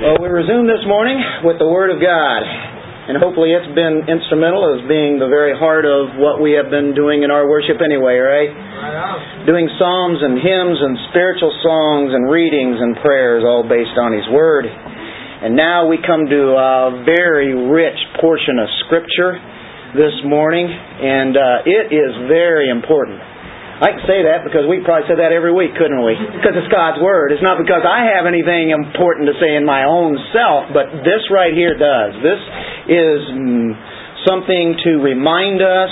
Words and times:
Well, 0.00 0.16
we 0.16 0.32
resume 0.32 0.64
this 0.64 0.80
morning 0.88 1.20
with 1.44 1.60
the 1.60 1.68
Word 1.68 1.92
of 1.92 2.00
God. 2.00 2.40
And 2.40 3.20
hopefully 3.20 3.52
it's 3.52 3.68
been 3.76 4.08
instrumental 4.08 4.64
as 4.72 4.80
being 4.88 5.20
the 5.20 5.28
very 5.28 5.52
heart 5.52 5.84
of 5.84 6.16
what 6.16 6.40
we 6.40 6.56
have 6.56 6.72
been 6.72 6.96
doing 6.96 7.20
in 7.20 7.28
our 7.28 7.44
worship 7.44 7.84
anyway, 7.84 8.16
right? 8.16 8.48
right 8.48 9.44
Doing 9.44 9.68
psalms 9.76 10.24
and 10.24 10.40
hymns 10.40 10.80
and 10.80 10.96
spiritual 11.12 11.52
songs 11.60 12.16
and 12.16 12.32
readings 12.32 12.80
and 12.80 12.96
prayers 13.04 13.44
all 13.44 13.60
based 13.60 14.00
on 14.00 14.16
His 14.16 14.24
Word. 14.32 14.64
And 14.64 15.52
now 15.52 15.84
we 15.84 16.00
come 16.00 16.24
to 16.32 16.42
a 16.56 17.04
very 17.04 17.52
rich 17.52 18.00
portion 18.24 18.56
of 18.56 18.72
Scripture 18.88 19.36
this 20.00 20.16
morning, 20.24 20.64
and 20.64 21.36
uh, 21.36 21.68
it 21.68 21.92
is 21.92 22.24
very 22.24 22.72
important. 22.72 23.20
I 23.80 23.96
can 23.96 24.04
say 24.04 24.20
that 24.28 24.44
because 24.44 24.68
we 24.68 24.84
probably 24.84 25.08
said 25.08 25.24
that 25.24 25.32
every 25.32 25.56
week, 25.56 25.72
couldn't 25.72 26.04
we? 26.04 26.12
Because 26.12 26.52
it's 26.52 26.68
God's 26.68 27.00
Word. 27.00 27.32
It's 27.32 27.40
not 27.40 27.56
because 27.56 27.80
I 27.80 28.12
have 28.12 28.28
anything 28.28 28.76
important 28.76 29.24
to 29.32 29.34
say 29.40 29.56
in 29.56 29.64
my 29.64 29.88
own 29.88 30.20
self, 30.36 30.68
but 30.76 31.00
this 31.00 31.24
right 31.32 31.56
here 31.56 31.72
does. 31.80 32.12
This 32.20 32.42
is 32.92 33.18
mm, 33.32 33.72
something 34.28 34.76
to 34.84 35.00
remind 35.00 35.64
us. 35.64 35.88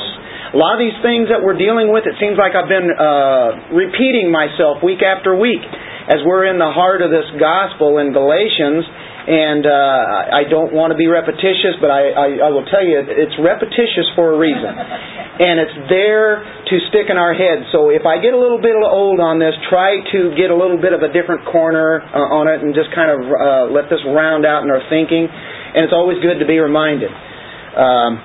A 0.52 0.59
lot 0.60 0.77
of 0.77 0.84
these 0.84 1.01
things 1.01 1.32
that 1.32 1.41
we're 1.41 1.56
dealing 1.56 1.88
with, 1.88 2.05
it 2.05 2.20
seems 2.20 2.37
like 2.37 2.52
I've 2.52 2.69
been 2.69 2.93
uh, 2.93 3.73
repeating 3.73 4.29
myself 4.29 4.84
week 4.84 5.01
after 5.01 5.32
week 5.32 5.65
as 6.12 6.20
we're 6.29 6.45
in 6.45 6.60
the 6.60 6.68
heart 6.68 7.01
of 7.01 7.09
this 7.09 7.29
gospel 7.41 8.05
in 8.05 8.12
Galatians 8.12 8.84
and 9.28 9.60
uh, 9.68 10.41
I 10.41 10.48
don't 10.48 10.73
want 10.73 10.96
to 10.96 10.98
be 10.98 11.05
repetitious, 11.05 11.77
but 11.84 11.92
I, 11.92 12.16
I, 12.16 12.28
I 12.38 12.48
will 12.48 12.64
tell 12.64 12.80
you 12.80 12.96
it's 12.96 13.37
repetitious 13.37 14.09
for 14.16 14.32
a 14.32 14.41
reason, 14.41 14.73
and 14.73 15.60
it's 15.60 15.77
there 15.92 16.41
to 16.41 16.74
stick 16.88 17.12
in 17.12 17.20
our 17.20 17.37
heads. 17.37 17.68
So 17.68 17.92
if 17.92 18.09
I 18.09 18.24
get 18.24 18.32
a 18.32 18.41
little 18.41 18.56
bit 18.56 18.73
old 18.73 19.20
on 19.20 19.37
this, 19.37 19.52
try 19.68 20.01
to 20.01 20.32
get 20.32 20.48
a 20.48 20.56
little 20.56 20.80
bit 20.80 20.96
of 20.96 21.04
a 21.04 21.12
different 21.12 21.45
corner 21.45 22.01
uh, 22.01 22.41
on 22.41 22.48
it, 22.48 22.64
and 22.64 22.73
just 22.73 22.88
kind 22.96 23.12
of 23.12 23.20
uh, 23.20 23.68
let 23.68 23.92
this 23.92 24.01
round 24.09 24.48
out 24.48 24.64
in 24.64 24.73
our 24.73 24.80
thinking. 24.88 25.29
And 25.29 25.84
it's 25.84 25.92
always 25.92 26.16
good 26.24 26.40
to 26.40 26.48
be 26.48 26.56
reminded. 26.56 27.12
Um, 27.12 28.16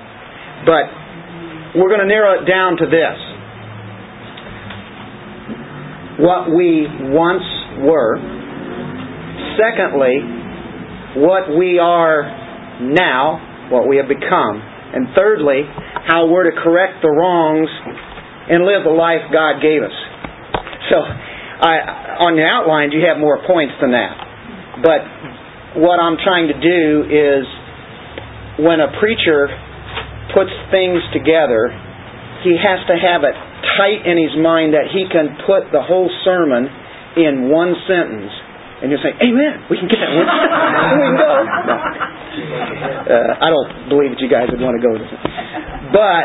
but 0.64 0.88
we're 1.76 1.92
going 1.92 2.00
to 2.00 2.08
narrow 2.08 2.40
it 2.40 2.48
down 2.48 2.80
to 2.80 2.88
this: 2.88 3.16
what 6.24 6.48
we 6.48 6.88
once 7.12 7.44
were. 7.84 8.16
Secondly, 9.60 10.43
what 11.16 11.54
we 11.56 11.78
are 11.78 12.26
now, 12.82 13.68
what 13.70 13.86
we 13.86 13.96
have 13.98 14.08
become. 14.08 14.56
And 14.94 15.08
thirdly, 15.14 15.62
how 16.06 16.26
we're 16.26 16.50
to 16.50 16.56
correct 16.62 17.02
the 17.02 17.10
wrongs 17.10 17.70
and 18.50 18.66
live 18.66 18.84
the 18.84 18.94
life 18.94 19.30
God 19.32 19.62
gave 19.62 19.82
us. 19.82 19.94
So, 20.90 20.98
I, 21.00 22.26
on 22.28 22.36
the 22.36 22.44
outlines, 22.44 22.92
you 22.92 23.02
have 23.06 23.18
more 23.18 23.40
points 23.46 23.74
than 23.80 23.94
that. 23.94 24.12
But 24.82 25.80
what 25.80 25.98
I'm 25.98 26.18
trying 26.20 26.50
to 26.50 26.58
do 26.58 26.82
is 27.08 27.42
when 28.62 28.78
a 28.78 28.90
preacher 29.00 29.50
puts 30.34 30.52
things 30.70 31.02
together, 31.14 31.70
he 32.42 32.54
has 32.58 32.82
to 32.86 32.94
have 32.94 33.22
it 33.22 33.34
tight 33.78 34.06
in 34.06 34.18
his 34.18 34.34
mind 34.38 34.74
that 34.74 34.90
he 34.92 35.06
can 35.10 35.38
put 35.46 35.72
the 35.72 35.82
whole 35.82 36.10
sermon 36.22 36.68
in 37.16 37.50
one 37.50 37.74
sentence 37.86 38.30
and 38.84 38.92
you'll 38.92 39.00
say, 39.00 39.16
Amen. 39.16 39.64
We 39.72 39.80
can 39.80 39.88
get 39.88 39.96
that 39.96 40.12
one. 40.12 40.28
we 40.92 41.00
can 41.08 41.16
go. 41.16 41.30
No. 41.64 41.76
Uh, 43.08 43.32
I 43.40 43.48
don't 43.48 43.88
believe 43.88 44.12
that 44.12 44.20
you 44.20 44.28
guys 44.28 44.52
would 44.52 44.60
want 44.60 44.76
to 44.76 44.84
go 44.84 44.92
it. 44.92 45.08
But 45.88 46.24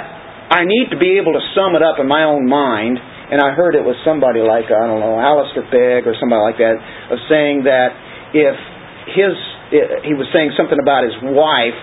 I 0.52 0.68
need 0.68 0.92
to 0.92 1.00
be 1.00 1.16
able 1.24 1.32
to 1.40 1.44
sum 1.56 1.80
it 1.80 1.84
up 1.86 2.04
in 2.04 2.08
my 2.12 2.28
own 2.28 2.44
mind. 2.52 3.00
And 3.32 3.40
I 3.40 3.56
heard 3.56 3.80
it 3.80 3.86
was 3.88 3.96
somebody 4.04 4.44
like, 4.44 4.68
I 4.68 4.92
don't 4.92 5.00
know, 5.00 5.16
Alistair 5.16 5.72
Begg 5.72 6.04
or 6.04 6.20
somebody 6.20 6.44
like 6.44 6.60
that, 6.60 6.76
of 7.16 7.24
saying 7.32 7.64
that 7.64 7.96
if 8.36 8.58
his, 9.16 9.34
he 10.04 10.18
was 10.18 10.28
saying 10.36 10.52
something 10.60 10.82
about 10.82 11.08
his 11.08 11.16
wife 11.24 11.80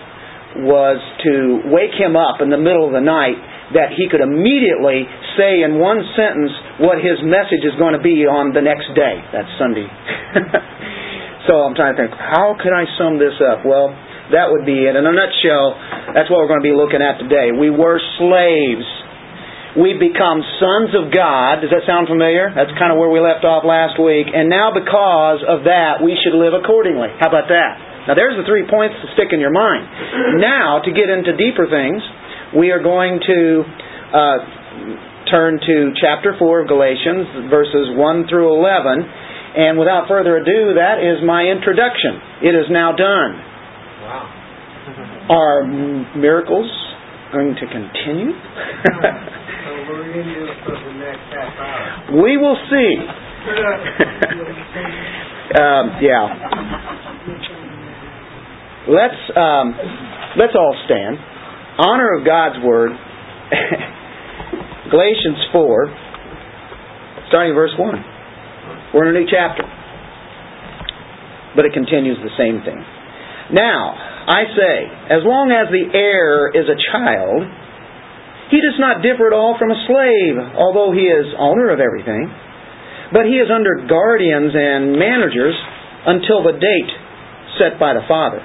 was 0.60 1.00
to 1.24 1.72
wake 1.72 1.96
him 1.96 2.20
up 2.20 2.44
in 2.44 2.52
the 2.52 2.60
middle 2.60 2.84
of 2.84 2.92
the 2.92 3.00
night 3.00 3.40
that 3.74 3.90
he 3.98 4.06
could 4.06 4.22
immediately 4.22 5.02
say 5.34 5.66
in 5.66 5.82
one 5.82 5.98
sentence 6.14 6.52
what 6.78 7.02
his 7.02 7.18
message 7.26 7.66
is 7.66 7.74
going 7.82 7.98
to 7.98 8.02
be 8.02 8.22
on 8.22 8.54
the 8.54 8.62
next 8.62 8.86
day. 8.94 9.18
That's 9.34 9.50
Sunday. 9.58 9.86
so 11.50 11.66
I'm 11.66 11.74
trying 11.74 11.98
to 11.98 12.06
think, 12.06 12.14
how 12.14 12.54
can 12.54 12.70
I 12.70 12.86
sum 12.94 13.18
this 13.18 13.34
up? 13.42 13.66
Well, 13.66 13.90
that 14.30 14.50
would 14.50 14.66
be 14.66 14.86
it. 14.86 14.94
In 14.94 15.02
a 15.02 15.14
nutshell, 15.14 15.74
that's 16.14 16.30
what 16.30 16.42
we're 16.42 16.50
going 16.50 16.62
to 16.62 16.68
be 16.68 16.74
looking 16.74 17.02
at 17.02 17.18
today. 17.18 17.50
We 17.54 17.70
were 17.70 17.98
slaves. 18.18 18.86
We 19.76 19.92
become 19.98 20.40
sons 20.56 20.96
of 20.96 21.12
God. 21.12 21.60
Does 21.60 21.68
that 21.68 21.84
sound 21.84 22.08
familiar? 22.08 22.48
That's 22.48 22.72
kind 22.80 22.90
of 22.90 22.96
where 22.96 23.12
we 23.12 23.20
left 23.20 23.44
off 23.44 23.60
last 23.66 24.00
week. 24.00 24.30
And 24.32 24.48
now, 24.48 24.72
because 24.72 25.44
of 25.44 25.68
that, 25.68 26.00
we 26.00 26.16
should 26.24 26.32
live 26.32 26.56
accordingly. 26.56 27.12
How 27.20 27.28
about 27.28 27.52
that? 27.52 28.08
Now, 28.08 28.14
there's 28.14 28.38
the 28.38 28.46
three 28.46 28.64
points 28.70 28.96
to 29.02 29.06
stick 29.18 29.34
in 29.34 29.42
your 29.42 29.52
mind. 29.52 29.84
Now, 30.40 30.80
to 30.80 30.90
get 30.94 31.10
into 31.10 31.36
deeper 31.36 31.68
things, 31.68 32.00
we 32.54 32.70
are 32.70 32.78
going 32.82 33.18
to 33.18 33.64
uh, 34.14 34.38
turn 35.30 35.58
to 35.58 35.92
chapter 36.00 36.34
4 36.38 36.62
of 36.62 36.68
Galatians, 36.68 37.50
verses 37.50 37.90
1 37.98 38.28
through 38.28 38.54
11. 38.54 39.02
And 39.56 39.78
without 39.78 40.06
further 40.06 40.36
ado, 40.36 40.74
that 40.76 41.00
is 41.00 41.24
my 41.26 41.42
introduction. 41.42 42.20
It 42.44 42.54
is 42.54 42.70
now 42.70 42.94
done. 42.94 43.40
Wow. 44.04 44.30
Are 45.28 45.66
miracles 46.16 46.70
going 47.32 47.54
to 47.54 47.66
continue? 47.66 48.30
we 52.22 52.36
will 52.36 52.56
see. 52.70 52.94
um, 55.58 55.90
yeah. 56.00 56.28
Let's 58.86 59.18
um, 59.34 59.74
let's 60.38 60.54
all 60.54 60.76
stand 60.84 61.18
honor 61.78 62.16
of 62.16 62.24
God's 62.24 62.56
Word, 62.64 62.92
Galatians 64.90 65.40
4, 65.52 67.28
starting 67.28 67.54
verse 67.54 67.72
1. 67.78 68.92
We're 68.94 69.10
in 69.10 69.16
a 69.16 69.20
new 69.20 69.28
chapter. 69.30 69.64
But 71.54 71.64
it 71.64 71.72
continues 71.72 72.18
the 72.20 72.32
same 72.36 72.64
thing. 72.64 72.80
Now, 73.52 73.94
I 74.26 74.42
say, 74.56 74.74
as 75.12 75.22
long 75.22 75.54
as 75.54 75.70
the 75.70 75.86
heir 75.94 76.50
is 76.50 76.66
a 76.66 76.78
child, 76.92 77.44
he 78.50 78.58
does 78.58 78.78
not 78.78 79.02
differ 79.02 79.30
at 79.30 79.34
all 79.34 79.56
from 79.58 79.70
a 79.70 79.78
slave, 79.86 80.36
although 80.56 80.92
he 80.92 81.06
is 81.06 81.26
owner 81.38 81.70
of 81.70 81.80
everything. 81.80 82.30
But 83.12 83.26
he 83.26 83.38
is 83.38 83.50
under 83.50 83.86
guardians 83.86 84.50
and 84.54 84.98
managers 84.98 85.54
until 86.06 86.42
the 86.42 86.58
date 86.58 86.92
set 87.58 87.78
by 87.78 87.94
the 87.94 88.02
father. 88.08 88.42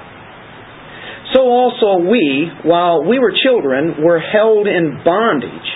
So 1.32 1.40
also 1.40 2.04
we, 2.04 2.50
while 2.64 3.04
we 3.04 3.18
were 3.18 3.32
children, 3.42 4.04
were 4.04 4.20
held 4.20 4.66
in 4.66 5.00
bondage 5.04 5.68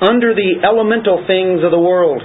under 0.00 0.34
the 0.34 0.64
elemental 0.64 1.24
things 1.28 1.62
of 1.62 1.70
the 1.70 1.78
world. 1.78 2.22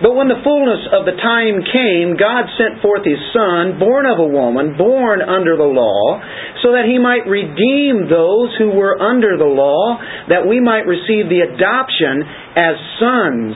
But 0.00 0.16
when 0.16 0.32
the 0.32 0.40
fullness 0.40 0.88
of 0.96 1.04
the 1.04 1.12
time 1.20 1.60
came, 1.60 2.16
God 2.16 2.48
sent 2.56 2.80
forth 2.80 3.04
His 3.04 3.20
Son, 3.36 3.76
born 3.76 4.08
of 4.08 4.16
a 4.16 4.32
woman, 4.32 4.80
born 4.80 5.20
under 5.20 5.60
the 5.60 5.68
law, 5.68 6.16
so 6.64 6.72
that 6.72 6.88
He 6.88 6.96
might 6.96 7.28
redeem 7.28 8.08
those 8.08 8.48
who 8.56 8.72
were 8.72 8.96
under 8.96 9.36
the 9.36 9.44
law, 9.44 10.00
that 10.32 10.48
we 10.48 10.56
might 10.56 10.88
receive 10.88 11.28
the 11.28 11.44
adoption 11.44 12.24
as 12.56 12.80
sons. 12.96 13.52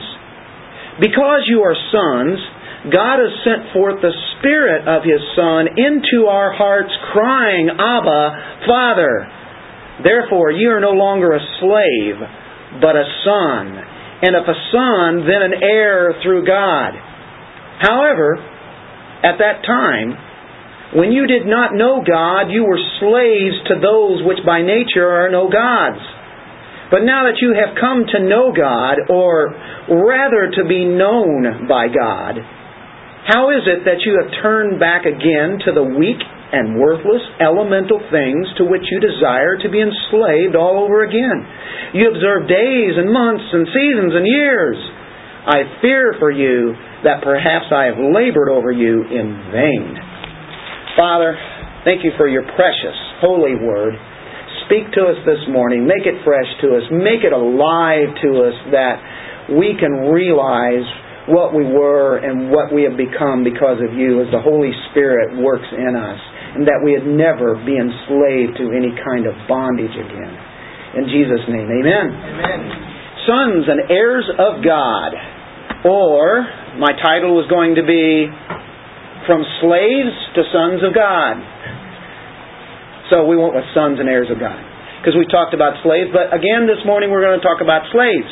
Because 1.01 1.49
you 1.49 1.65
are 1.65 1.73
sons, 1.73 2.37
God 2.91 3.17
has 3.17 3.33
sent 3.41 3.73
forth 3.73 3.97
the 4.01 4.13
Spirit 4.37 4.85
of 4.85 5.01
His 5.01 5.21
Son 5.33 5.65
into 5.73 6.29
our 6.29 6.53
hearts, 6.53 6.93
crying, 7.13 7.69
Abba, 7.73 8.23
Father. 8.69 9.25
Therefore, 10.03 10.51
you 10.51 10.69
are 10.69 10.83
no 10.83 10.93
longer 10.93 11.33
a 11.33 11.41
slave, 11.57 12.19
but 12.81 12.93
a 12.93 13.07
son. 13.25 13.73
And 14.21 14.35
if 14.37 14.45
a 14.45 14.59
son, 14.69 15.25
then 15.25 15.41
an 15.49 15.55
heir 15.63 16.13
through 16.21 16.45
God. 16.45 16.93
However, 17.79 18.37
at 19.23 19.41
that 19.41 19.65
time, 19.65 20.13
when 20.93 21.11
you 21.11 21.25
did 21.25 21.47
not 21.47 21.73
know 21.73 22.03
God, 22.05 22.53
you 22.53 22.63
were 22.63 22.79
slaves 23.01 23.57
to 23.67 23.81
those 23.81 24.21
which 24.23 24.45
by 24.45 24.61
nature 24.61 25.09
are 25.09 25.31
no 25.31 25.49
gods. 25.49 26.03
But 26.91 27.01
now 27.01 27.25
that 27.25 27.41
you 27.41 27.55
have 27.57 27.75
come 27.81 28.05
to 28.05 28.21
know 28.21 28.53
God, 28.53 29.09
or 29.09 29.49
rather 29.89 30.53
to 30.53 30.63
be 30.69 30.85
known 30.85 31.67
by 31.67 31.87
God, 31.89 32.37
how 33.25 33.49
is 33.49 33.65
it 33.65 33.89
that 33.89 34.05
you 34.05 34.21
have 34.21 34.29
turned 34.45 34.77
back 34.77 35.09
again 35.09 35.57
to 35.65 35.73
the 35.73 35.81
weak 35.81 36.21
and 36.53 36.77
worthless 36.77 37.25
elemental 37.41 37.97
things 38.13 38.45
to 38.61 38.69
which 38.69 38.85
you 38.85 39.01
desire 39.01 39.57
to 39.57 39.69
be 39.69 39.81
enslaved 39.81 40.53
all 40.53 40.85
over 40.85 41.01
again? 41.01 41.41
You 41.97 42.13
observe 42.13 42.45
days 42.45 42.93
and 43.01 43.09
months 43.09 43.49
and 43.49 43.65
seasons 43.73 44.13
and 44.13 44.29
years. 44.29 44.77
I 45.45 45.81
fear 45.81 46.13
for 46.21 46.29
you 46.29 46.77
that 47.01 47.25
perhaps 47.25 47.73
I 47.73 47.89
have 47.89 47.97
labored 47.97 48.49
over 48.49 48.69
you 48.69 49.09
in 49.09 49.27
vain. 49.49 49.97
Father, 50.93 51.33
thank 51.81 52.05
you 52.05 52.13
for 52.17 52.29
your 52.29 52.45
precious, 52.53 52.97
holy 53.25 53.57
word. 53.57 53.97
Speak 54.69 54.89
to 54.93 55.01
us 55.01 55.17
this 55.25 55.41
morning. 55.49 55.85
Make 55.85 56.05
it 56.05 56.21
fresh 56.21 56.49
to 56.61 56.77
us. 56.77 56.85
Make 56.93 57.25
it 57.25 57.33
alive 57.33 58.09
to 58.21 58.29
us 58.49 58.57
that 58.69 58.97
we 59.53 59.77
can 59.77 60.09
realize 60.09 60.85
what 61.27 61.57
we 61.57 61.65
were 61.65 62.21
and 62.21 62.53
what 62.53 62.69
we 62.69 62.85
have 62.85 62.97
become 62.97 63.41
because 63.41 63.81
of 63.81 63.97
you 63.97 64.21
as 64.21 64.29
the 64.29 64.41
Holy 64.41 64.69
Spirit 64.91 65.37
works 65.41 65.67
in 65.73 65.93
us. 65.97 66.21
and 66.55 66.63
that 66.71 66.79
we 66.79 66.95
would 66.95 67.03
never 67.03 67.59
be 67.67 67.75
enslaved 67.75 68.55
to 68.55 68.71
any 68.71 68.95
kind 69.03 69.27
of 69.27 69.35
bondage 69.43 69.91
again. 69.91 70.33
In 70.95 71.03
Jesus' 71.11 71.43
name, 71.51 71.67
amen. 71.67 72.07
Amen. 72.15 72.61
Sons 73.27 73.67
and 73.67 73.91
heirs 73.91 74.23
of 74.39 74.63
God. 74.63 75.11
Or, 75.83 76.47
my 76.79 76.95
title 76.95 77.35
was 77.35 77.51
going 77.51 77.75
to 77.75 77.83
be 77.83 78.31
From 79.27 79.43
Slaves 79.59 80.15
to 80.39 80.41
Sons 80.55 80.79
of 80.87 80.95
God. 80.95 81.43
So 83.11 83.27
we 83.27 83.35
went 83.35 83.51
with 83.51 83.67
Sons 83.75 83.99
and 83.99 84.07
Heirs 84.07 84.31
of 84.31 84.39
God. 84.39 84.55
Because 85.03 85.19
we 85.19 85.27
talked 85.27 85.53
about 85.53 85.75
slaves, 85.83 86.09
but 86.15 86.31
again 86.31 86.65
this 86.65 86.81
morning 86.87 87.11
we're 87.11 87.21
going 87.21 87.37
to 87.37 87.45
talk 87.45 87.59
about 87.59 87.83
slaves 87.91 88.31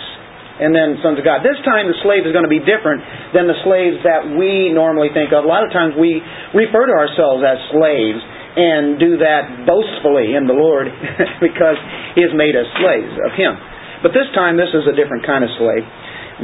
and 0.61 0.69
then 0.69 1.01
sons 1.01 1.17
of 1.17 1.25
God. 1.25 1.41
This 1.41 1.57
time 1.65 1.89
the 1.89 1.97
slave 2.05 2.29
is 2.29 2.33
going 2.35 2.45
to 2.45 2.51
be 2.51 2.61
different 2.61 3.01
than 3.33 3.49
the 3.49 3.57
slaves 3.65 4.05
that 4.05 4.29
we 4.37 4.69
normally 4.69 5.09
think 5.09 5.33
of. 5.33 5.41
A 5.41 5.49
lot 5.49 5.65
of 5.65 5.73
times 5.73 5.97
we 5.97 6.21
refer 6.53 6.85
to 6.85 6.93
ourselves 6.93 7.41
as 7.41 7.57
slaves 7.73 8.21
and 8.53 9.01
do 9.01 9.17
that 9.17 9.65
boastfully 9.65 10.37
in 10.37 10.45
the 10.45 10.53
Lord 10.53 10.85
because 11.47 11.79
He 12.13 12.21
has 12.21 12.29
made 12.37 12.53
us 12.53 12.69
slaves 12.77 13.17
of 13.25 13.33
Him. 13.33 13.57
But 14.05 14.13
this 14.13 14.29
time 14.37 14.59
this 14.59 14.69
is 14.69 14.85
a 14.85 14.93
different 14.93 15.25
kind 15.25 15.41
of 15.41 15.49
slave. 15.57 15.85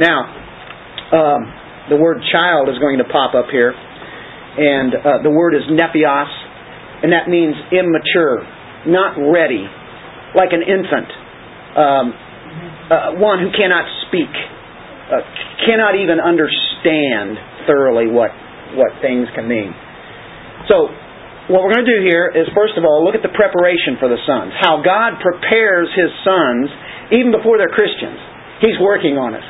Now, 0.02 0.18
um, 1.14 1.40
the 1.90 1.98
word 1.98 2.18
child 2.34 2.66
is 2.66 2.78
going 2.82 2.98
to 2.98 3.06
pop 3.06 3.38
up 3.38 3.46
here, 3.50 3.70
and 3.70 4.90
uh, 4.94 5.22
the 5.22 5.30
word 5.30 5.54
is 5.54 5.62
nepios, 5.70 6.30
and 7.02 7.14
that 7.14 7.30
means 7.30 7.54
immature, 7.70 8.42
not 8.90 9.14
ready, 9.18 9.66
like 10.34 10.50
an 10.50 10.62
infant. 10.66 11.10
Um, 11.78 12.06
uh, 12.90 13.22
one 13.22 13.38
who 13.38 13.54
cannot 13.54 13.86
speak, 14.10 14.30
uh, 14.30 15.22
cannot 15.62 15.94
even 15.94 16.18
understand 16.18 17.38
thoroughly 17.66 18.10
what 18.10 18.34
what 18.74 18.94
things 19.02 19.26
can 19.34 19.50
mean. 19.50 19.74
So, 20.70 20.86
what 21.50 21.66
we're 21.66 21.74
going 21.74 21.86
to 21.86 21.92
do 21.98 22.02
here 22.06 22.30
is 22.30 22.46
first 22.54 22.78
of 22.78 22.86
all 22.86 23.02
look 23.02 23.18
at 23.18 23.22
the 23.26 23.34
preparation 23.34 23.98
for 23.98 24.06
the 24.06 24.18
sons. 24.26 24.54
How 24.58 24.82
God 24.82 25.18
prepares 25.18 25.90
His 25.94 26.10
sons 26.22 26.70
even 27.14 27.34
before 27.34 27.58
they're 27.58 27.74
Christians. 27.74 28.18
He's 28.62 28.78
working 28.78 29.16
on 29.16 29.34
us, 29.34 29.46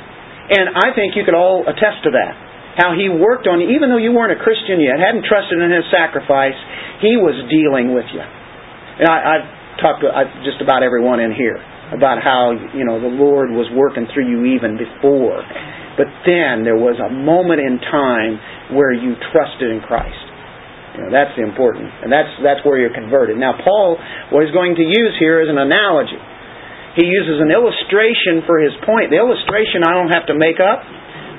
and 0.52 0.76
I 0.76 0.94
think 0.94 1.16
you 1.16 1.24
could 1.24 1.36
all 1.36 1.66
attest 1.66 2.04
to 2.06 2.12
that. 2.14 2.32
How 2.78 2.94
He 2.94 3.10
worked 3.10 3.50
on 3.50 3.60
you, 3.60 3.74
even 3.74 3.90
though 3.90 4.00
you 4.00 4.12
weren't 4.14 4.32
a 4.32 4.40
Christian 4.40 4.80
yet, 4.80 5.00
hadn't 5.00 5.26
trusted 5.26 5.58
in 5.58 5.68
His 5.72 5.84
sacrifice, 5.90 6.56
He 7.02 7.18
was 7.18 7.36
dealing 7.50 7.92
with 7.92 8.06
you. 8.12 8.22
And 8.22 9.08
I, 9.08 9.16
I've 9.16 9.48
talked 9.80 10.00
to 10.04 10.08
I've, 10.12 10.30
just 10.44 10.62
about 10.62 10.84
everyone 10.84 11.18
in 11.20 11.32
here 11.32 11.58
about 11.90 12.22
how 12.22 12.54
you 12.74 12.86
know 12.86 13.02
the 13.02 13.10
Lord 13.10 13.50
was 13.50 13.66
working 13.74 14.06
through 14.14 14.30
you 14.30 14.54
even 14.54 14.78
before. 14.78 15.42
But 15.98 16.08
then 16.24 16.62
there 16.62 16.78
was 16.78 16.96
a 17.02 17.10
moment 17.10 17.60
in 17.60 17.82
time 17.82 18.38
where 18.72 18.94
you 18.94 19.18
trusted 19.34 19.68
in 19.68 19.82
Christ. 19.82 20.16
You 20.96 21.06
know, 21.06 21.10
that's 21.10 21.34
the 21.38 21.42
important, 21.46 21.86
and 22.02 22.10
that's 22.10 22.30
that's 22.42 22.62
where 22.66 22.78
you're 22.78 22.94
converted. 22.94 23.38
Now, 23.38 23.58
Paul, 23.58 23.98
what 24.30 24.46
he's 24.46 24.54
going 24.54 24.78
to 24.78 24.86
use 24.86 25.14
here 25.18 25.42
is 25.42 25.50
an 25.50 25.58
analogy. 25.58 26.18
He 26.98 27.06
uses 27.06 27.38
an 27.38 27.54
illustration 27.54 28.42
for 28.46 28.58
his 28.58 28.74
point. 28.82 29.14
The 29.14 29.18
illustration 29.22 29.86
I 29.86 29.94
don't 29.94 30.10
have 30.10 30.26
to 30.26 30.34
make 30.34 30.58
up. 30.58 30.82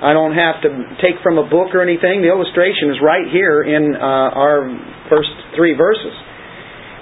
I 0.01 0.17
don't 0.17 0.33
have 0.33 0.63
to 0.65 0.69
take 0.97 1.21
from 1.21 1.37
a 1.37 1.45
book 1.45 1.77
or 1.77 1.83
anything. 1.83 2.25
The 2.25 2.31
illustration 2.31 2.89
is 2.89 2.97
right 3.03 3.27
here 3.29 3.61
in 3.61 3.93
uh, 3.93 4.01
our 4.33 4.65
first 5.11 5.29
three 5.53 5.77
verses. 5.77 6.15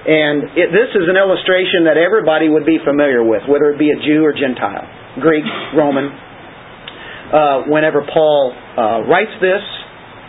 And 0.10 0.58
it, 0.58 0.74
this 0.74 0.90
is 0.98 1.06
an 1.06 1.14
illustration 1.14 1.86
that 1.86 2.02
everybody 2.02 2.50
would 2.50 2.66
be 2.66 2.82
familiar 2.82 3.22
with, 3.22 3.46
whether 3.46 3.70
it 3.70 3.78
be 3.78 3.94
a 3.94 4.00
Jew 4.02 4.26
or 4.26 4.34
Gentile, 4.34 4.90
Greek, 5.22 5.46
Roman. 5.78 6.10
Uh, 6.10 7.70
whenever 7.70 8.02
Paul 8.10 8.50
uh, 8.50 9.06
writes 9.06 9.38
this 9.38 9.62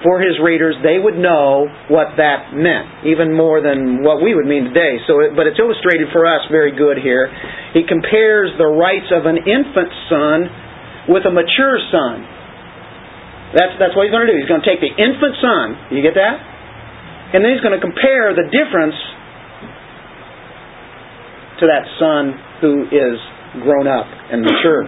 for 0.04 0.20
his 0.20 0.36
readers, 0.36 0.76
they 0.84 1.00
would 1.00 1.16
know 1.16 1.64
what 1.88 2.20
that 2.20 2.52
meant, 2.52 3.08
even 3.08 3.32
more 3.32 3.64
than 3.64 4.04
what 4.04 4.20
we 4.20 4.36
would 4.36 4.44
mean 4.44 4.68
today. 4.68 5.00
So, 5.08 5.24
it, 5.24 5.32
but 5.32 5.48
it's 5.48 5.56
illustrated 5.56 6.12
for 6.12 6.28
us 6.28 6.44
very 6.52 6.76
good 6.76 7.00
here. 7.00 7.32
He 7.72 7.88
compares 7.88 8.52
the 8.60 8.68
rights 8.68 9.08
of 9.08 9.24
an 9.24 9.40
infant 9.48 9.92
son 10.12 11.08
with 11.08 11.24
a 11.24 11.32
mature 11.32 11.80
son. 11.88 12.20
That's 13.56 13.80
that's 13.80 13.96
what 13.96 14.04
he's 14.04 14.12
going 14.12 14.28
to 14.28 14.30
do. 14.30 14.36
He's 14.36 14.50
going 14.50 14.60
to 14.60 14.68
take 14.68 14.84
the 14.84 14.92
infant 14.92 15.40
son. 15.40 15.96
You 15.96 16.04
get 16.04 16.20
that? 16.20 16.36
And 17.32 17.40
then 17.40 17.56
he's 17.56 17.64
going 17.64 17.74
to 17.74 17.80
compare 17.80 18.36
the 18.36 18.44
difference 18.44 18.94
to 21.60 21.64
that 21.68 21.84
son 22.00 22.34
who 22.60 22.88
is 22.88 23.16
grown 23.62 23.86
up 23.86 24.06
and 24.06 24.42
mature. 24.42 24.84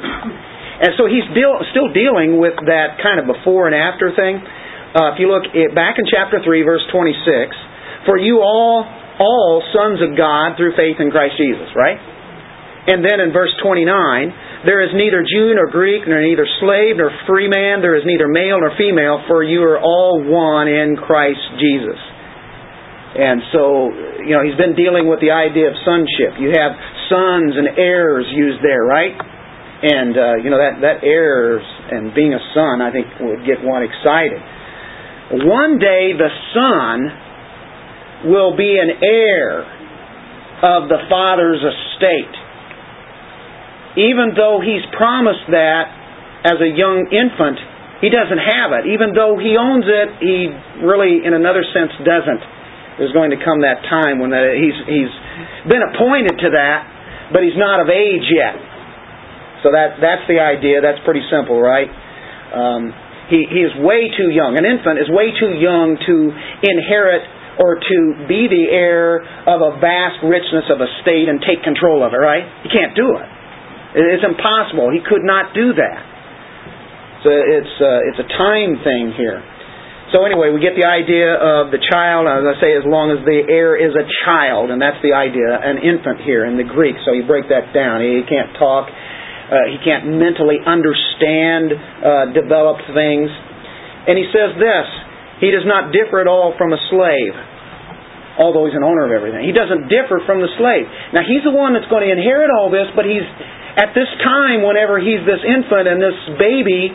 And 0.82 0.98
so 0.98 1.06
he's 1.06 1.26
deal, 1.30 1.62
still 1.70 1.94
dealing 1.94 2.42
with 2.42 2.58
that 2.66 2.98
kind 2.98 3.22
of 3.22 3.30
before 3.30 3.70
and 3.70 3.76
after 3.76 4.10
thing. 4.10 4.42
Uh, 4.92 5.14
if 5.14 5.22
you 5.22 5.30
look 5.30 5.46
at, 5.46 5.72
back 5.78 5.96
in 5.96 6.04
chapter 6.10 6.42
3, 6.42 6.66
verse 6.66 6.84
26, 6.90 8.04
for 8.04 8.18
you 8.18 8.42
all, 8.42 8.84
all 9.20 9.62
sons 9.72 10.02
of 10.02 10.18
God 10.18 10.58
through 10.58 10.74
faith 10.74 10.98
in 10.98 11.14
Christ 11.14 11.38
Jesus, 11.38 11.70
right? 11.78 11.96
And 12.82 13.06
then 13.06 13.22
in 13.22 13.30
verse 13.30 13.54
29, 13.62 14.66
there 14.66 14.82
is 14.82 14.90
neither 14.90 15.22
Jew 15.22 15.54
nor 15.54 15.70
Greek, 15.70 16.02
nor 16.02 16.18
neither 16.18 16.50
slave 16.58 16.98
nor 16.98 17.14
free 17.30 17.46
man, 17.46 17.78
there 17.78 17.94
is 17.94 18.02
neither 18.02 18.26
male 18.26 18.58
nor 18.58 18.74
female, 18.74 19.22
for 19.30 19.46
you 19.46 19.62
are 19.62 19.78
all 19.78 20.18
one 20.18 20.66
in 20.66 20.98
Christ 20.98 21.62
Jesus. 21.62 21.98
And 23.12 23.44
so, 23.52 23.92
you 24.24 24.32
know, 24.32 24.40
he's 24.40 24.56
been 24.56 24.72
dealing 24.72 25.04
with 25.04 25.20
the 25.20 25.36
idea 25.36 25.68
of 25.68 25.76
sonship. 25.84 26.40
You 26.40 26.56
have 26.56 26.72
sons 27.12 27.52
and 27.60 27.76
heirs 27.76 28.24
used 28.32 28.64
there, 28.64 28.80
right? 28.88 29.12
And, 29.12 30.16
uh, 30.16 30.36
you 30.40 30.48
know, 30.48 30.56
that, 30.56 30.80
that 30.80 31.04
heirs 31.04 31.60
and 31.92 32.14
being 32.16 32.32
a 32.32 32.40
son, 32.56 32.80
I 32.80 32.88
think, 32.88 33.06
would 33.20 33.44
get 33.44 33.60
one 33.60 33.84
excited. 33.84 34.40
One 35.44 35.76
day 35.76 36.16
the 36.16 36.32
son 36.56 38.32
will 38.32 38.56
be 38.56 38.80
an 38.80 38.96
heir 39.04 39.60
of 40.62 40.88
the 40.88 41.04
father's 41.10 41.60
estate. 41.60 42.36
Even 44.00 44.32
though 44.32 44.62
he's 44.64 44.86
promised 44.96 45.52
that 45.52 45.84
as 46.48 46.56
a 46.64 46.70
young 46.72 47.12
infant, 47.12 47.60
he 48.00 48.08
doesn't 48.08 48.40
have 48.40 48.72
it. 48.72 48.88
Even 48.88 49.12
though 49.12 49.36
he 49.36 49.58
owns 49.60 49.84
it, 49.84 50.08
he 50.24 50.48
really, 50.80 51.20
in 51.26 51.34
another 51.36 51.60
sense, 51.60 51.92
doesn't 52.00 52.40
there's 53.00 53.12
going 53.12 53.32
to 53.32 53.40
come 53.40 53.64
that 53.64 53.80
time 53.88 54.20
when 54.20 54.30
that 54.30 54.52
he's 54.52 54.76
he's 54.84 55.12
been 55.68 55.80
appointed 55.80 56.36
to 56.44 56.48
that, 56.52 57.32
but 57.32 57.40
he's 57.40 57.56
not 57.56 57.80
of 57.80 57.88
age 57.88 58.26
yet. 58.28 58.56
So 59.64 59.72
that 59.72 59.96
that's 60.02 60.26
the 60.28 60.42
idea. 60.42 60.82
That's 60.82 61.00
pretty 61.06 61.24
simple, 61.30 61.56
right? 61.56 61.88
Um, 62.52 62.92
he 63.32 63.46
he 63.48 63.60
is 63.64 63.72
way 63.80 64.12
too 64.12 64.28
young. 64.28 64.58
An 64.58 64.66
infant 64.66 65.00
is 65.00 65.08
way 65.08 65.32
too 65.32 65.56
young 65.56 65.96
to 65.96 66.14
inherit 66.66 67.24
or 67.60 67.78
to 67.78 67.98
be 68.28 68.48
the 68.48 68.68
heir 68.68 69.22
of 69.48 69.60
a 69.60 69.78
vast 69.80 70.20
richness 70.24 70.68
of 70.68 70.80
a 70.80 70.88
state 71.04 71.28
and 71.28 71.40
take 71.40 71.62
control 71.64 72.04
of 72.04 72.12
it. 72.12 72.20
Right? 72.20 72.44
He 72.66 72.68
can't 72.68 72.92
do 72.92 73.16
it. 73.16 73.28
It's 73.92 74.24
impossible. 74.24 74.88
He 74.92 75.00
could 75.04 75.24
not 75.24 75.52
do 75.52 75.72
that. 75.76 76.00
So 77.22 77.30
it's 77.30 77.74
uh, 77.78 78.08
it's 78.10 78.20
a 78.20 78.28
time 78.36 78.82
thing 78.82 79.14
here. 79.16 79.40
So 80.12 80.28
anyway, 80.28 80.52
we 80.52 80.60
get 80.60 80.76
the 80.76 80.84
idea 80.84 81.32
of 81.32 81.72
the 81.72 81.80
child, 81.80 82.28
as 82.28 82.44
I 82.44 82.60
say, 82.60 82.76
as 82.76 82.84
long 82.84 83.08
as 83.16 83.24
the 83.24 83.48
heir 83.48 83.72
is 83.80 83.96
a 83.96 84.04
child, 84.28 84.68
and 84.68 84.76
that's 84.76 85.00
the 85.00 85.16
idea, 85.16 85.48
an 85.56 85.80
infant 85.80 86.20
here 86.20 86.44
in 86.44 86.60
the 86.60 86.68
Greek. 86.68 87.00
So 87.08 87.16
you 87.16 87.24
break 87.24 87.48
that 87.48 87.72
down. 87.72 88.04
He 88.04 88.20
can't 88.28 88.52
talk, 88.60 88.92
uh, 88.92 89.72
he 89.72 89.80
can't 89.80 90.12
mentally 90.12 90.60
understand 90.60 91.72
uh, 91.72 92.36
developed 92.36 92.84
things. 92.92 93.32
And 94.04 94.20
he 94.20 94.28
says 94.28 94.52
this, 94.60 94.86
he 95.40 95.48
does 95.48 95.64
not 95.64 95.96
differ 95.96 96.20
at 96.20 96.28
all 96.28 96.52
from 96.60 96.76
a 96.76 96.80
slave, 96.92 97.32
although 98.36 98.68
he's 98.68 98.76
an 98.76 98.84
owner 98.84 99.08
of 99.08 99.16
everything. 99.16 99.48
He 99.48 99.56
doesn't 99.56 99.88
differ 99.88 100.20
from 100.28 100.44
the 100.44 100.52
slave. 100.60 100.92
Now 101.16 101.24
he's 101.24 101.40
the 101.40 101.56
one 101.56 101.72
that's 101.72 101.88
going 101.88 102.04
to 102.04 102.12
inherit 102.12 102.52
all 102.52 102.68
this, 102.68 102.92
but 102.92 103.08
he's 103.08 103.24
at 103.80 103.96
this 103.96 104.12
time, 104.20 104.60
whenever 104.60 105.00
he's 105.00 105.24
this 105.24 105.40
infant 105.40 105.88
and 105.88 105.96
this 105.96 106.20
baby, 106.36 106.92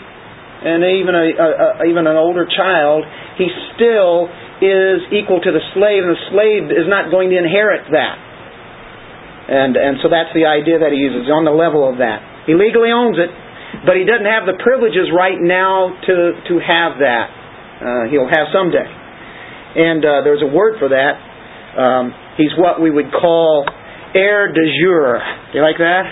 and 0.58 0.82
even 0.82 1.14
a, 1.14 1.28
a, 1.38 1.48
a, 1.48 1.70
even 1.86 2.10
an 2.10 2.18
older 2.18 2.50
child, 2.50 3.06
he 3.38 3.46
still 3.76 4.26
is 4.58 5.06
equal 5.14 5.38
to 5.38 5.52
the 5.54 5.62
slave, 5.78 6.02
and 6.02 6.12
the 6.18 6.24
slave 6.34 6.64
is 6.74 6.90
not 6.90 7.14
going 7.14 7.30
to 7.30 7.38
inherit 7.38 7.86
that. 7.94 8.18
And 9.48 9.78
and 9.78 10.02
so 10.04 10.10
that's 10.10 10.34
the 10.36 10.50
idea 10.50 10.82
that 10.82 10.92
he 10.92 11.00
uses 11.00 11.32
on 11.32 11.46
the 11.48 11.56
level 11.56 11.88
of 11.88 12.04
that. 12.04 12.50
He 12.50 12.58
legally 12.58 12.92
owns 12.92 13.16
it, 13.16 13.32
but 13.88 13.96
he 13.96 14.04
doesn't 14.04 14.28
have 14.28 14.44
the 14.44 14.60
privileges 14.60 15.08
right 15.14 15.40
now 15.40 15.94
to 15.94 16.16
to 16.52 16.54
have 16.60 17.00
that. 17.00 17.28
Uh, 17.78 18.04
he'll 18.10 18.28
have 18.28 18.50
someday. 18.52 18.84
And 18.84 20.02
uh, 20.04 20.26
there's 20.26 20.42
a 20.42 20.50
word 20.50 20.82
for 20.82 20.90
that. 20.90 21.16
Um, 21.78 22.12
he's 22.36 22.52
what 22.58 22.82
we 22.82 22.90
would 22.90 23.14
call 23.14 23.64
heir 24.16 24.52
de 24.52 24.66
jure. 24.82 25.22
You 25.54 25.62
like 25.62 25.78
that? 25.78 26.04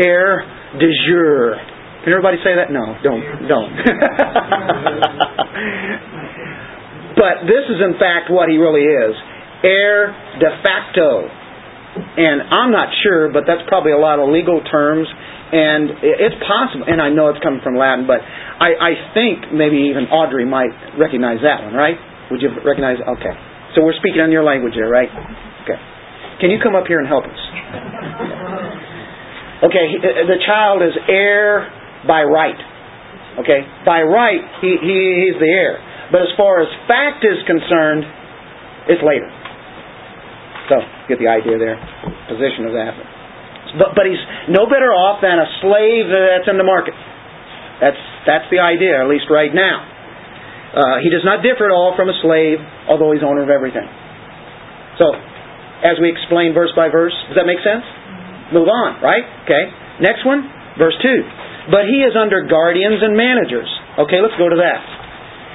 Heir 0.00 0.40
de 0.80 0.88
jure. 1.06 1.69
Can 2.04 2.12
everybody 2.16 2.40
say 2.40 2.56
that? 2.56 2.72
No, 2.72 2.96
don't, 3.04 3.20
don't. 3.44 3.76
but 7.20 7.44
this 7.44 7.68
is 7.68 7.76
in 7.76 8.00
fact 8.00 8.32
what 8.32 8.48
he 8.48 8.56
really 8.56 8.88
is. 8.88 9.12
Heir 9.60 10.08
de 10.40 10.48
facto. 10.64 11.28
And 12.16 12.40
I'm 12.48 12.72
not 12.72 12.88
sure, 13.04 13.28
but 13.28 13.44
that's 13.44 13.60
probably 13.68 13.92
a 13.92 14.00
lot 14.00 14.16
of 14.16 14.32
legal 14.32 14.64
terms. 14.64 15.04
And 15.52 16.00
it's 16.00 16.40
possible, 16.46 16.86
and 16.86 17.02
I 17.02 17.10
know 17.10 17.26
it's 17.28 17.42
coming 17.42 17.58
from 17.60 17.74
Latin, 17.74 18.06
but 18.06 18.22
I, 18.22 18.78
I 18.78 18.92
think 19.12 19.50
maybe 19.52 19.90
even 19.90 20.06
Audrey 20.06 20.46
might 20.46 20.70
recognize 20.96 21.42
that 21.42 21.66
one, 21.66 21.74
right? 21.74 21.98
Would 22.30 22.40
you 22.40 22.54
recognize? 22.64 23.02
Okay. 23.02 23.34
So 23.74 23.82
we're 23.82 23.98
speaking 23.98 24.22
on 24.22 24.30
your 24.30 24.46
language 24.46 24.78
there, 24.78 24.88
right? 24.88 25.10
Okay. 25.66 25.74
Can 26.40 26.54
you 26.54 26.62
come 26.62 26.78
up 26.78 26.86
here 26.86 27.02
and 27.02 27.08
help 27.10 27.26
us? 27.26 27.42
Okay, 29.60 30.00
uh, 30.00 30.24
the 30.24 30.40
child 30.46 30.80
is 30.80 30.96
heir 31.10 31.68
by 32.06 32.22
right. 32.22 32.58
Okay, 33.40 33.62
by 33.86 34.02
right, 34.02 34.42
he, 34.60 34.76
he 34.80 34.96
he's 35.24 35.38
the 35.38 35.48
heir. 35.48 35.78
But 36.10 36.26
as 36.26 36.32
far 36.34 36.60
as 36.60 36.68
fact 36.90 37.22
is 37.22 37.38
concerned, 37.46 38.02
it's 38.90 39.02
later. 39.06 39.30
So, 40.66 40.82
get 41.06 41.18
the 41.18 41.30
idea 41.30 41.58
there. 41.58 41.78
Position 42.26 42.66
of 42.66 42.74
that. 42.74 42.94
But, 43.78 43.94
but 43.94 44.04
he's 44.06 44.22
no 44.50 44.66
better 44.66 44.90
off 44.90 45.22
than 45.22 45.38
a 45.38 45.48
slave 45.62 46.10
that's 46.10 46.50
in 46.50 46.58
the 46.58 46.66
market. 46.66 46.94
That's, 47.78 47.98
that's 48.26 48.46
the 48.50 48.58
idea, 48.58 48.98
at 48.98 49.06
least 49.06 49.30
right 49.30 49.54
now. 49.54 49.86
Uh, 50.70 51.02
he 51.02 51.10
does 51.10 51.26
not 51.26 51.42
differ 51.42 51.66
at 51.66 51.74
all 51.74 51.94
from 51.98 52.10
a 52.10 52.16
slave, 52.22 52.58
although 52.86 53.10
he's 53.10 53.22
owner 53.26 53.42
of 53.42 53.50
everything. 53.50 53.86
So, 54.98 55.10
as 55.82 55.98
we 55.98 56.10
explain 56.10 56.54
verse 56.54 56.70
by 56.74 56.90
verse, 56.90 57.14
does 57.30 57.38
that 57.38 57.46
make 57.46 57.62
sense? 57.66 57.82
Move 58.54 58.70
on, 58.70 59.02
right? 59.02 59.26
Okay. 59.46 59.64
Next 60.02 60.26
one, 60.26 60.46
verse 60.78 60.94
2. 61.02 61.49
But 61.70 61.86
he 61.86 62.02
is 62.02 62.18
under 62.18 62.42
guardians 62.50 62.98
and 63.00 63.14
managers. 63.14 63.70
Okay, 64.04 64.18
let's 64.18 64.34
go 64.34 64.50
to 64.50 64.58
that. 64.58 64.82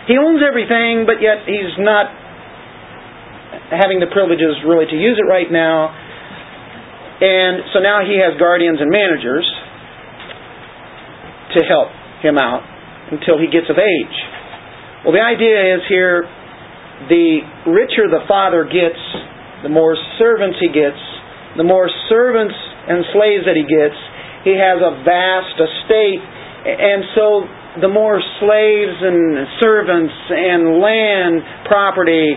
He 0.07 0.15
owns 0.15 0.39
everything, 0.39 1.03
but 1.03 1.19
yet 1.19 1.43
he's 1.43 1.75
not 1.81 2.07
having 3.75 3.99
the 3.99 4.07
privileges 4.07 4.55
really 4.63 4.87
to 4.87 4.97
use 4.97 5.19
it 5.19 5.27
right 5.27 5.51
now. 5.51 5.91
And 7.19 7.67
so 7.75 7.79
now 7.83 8.03
he 8.03 8.19
has 8.19 8.39
guardians 8.39 8.79
and 8.79 8.91
managers 8.91 9.47
to 11.55 11.59
help 11.67 11.89
him 12.21 12.37
out 12.37 12.63
until 13.11 13.39
he 13.39 13.47
gets 13.47 13.67
of 13.71 13.79
age. 13.79 14.17
Well, 15.03 15.13
the 15.13 15.23
idea 15.23 15.75
is 15.77 15.81
here 15.87 16.27
the 17.07 17.43
richer 17.69 18.07
the 18.07 18.23
father 18.27 18.63
gets, 18.65 18.99
the 19.63 19.69
more 19.69 19.95
servants 20.17 20.57
he 20.59 20.71
gets, 20.71 20.99
the 21.57 21.63
more 21.63 21.89
servants 22.09 22.55
and 22.87 23.03
slaves 23.15 23.45
that 23.47 23.55
he 23.55 23.63
gets, 23.63 23.95
he 24.45 24.53
has 24.53 24.77
a 24.77 25.01
vast 25.03 25.57
estate. 25.57 26.21
And 26.69 27.03
so 27.17 27.49
the 27.81 27.89
more 27.89 28.21
slaves 28.39 28.97
and 29.01 29.49
servants 29.59 30.13
and 30.29 30.79
land, 30.79 31.41
property, 31.65 32.29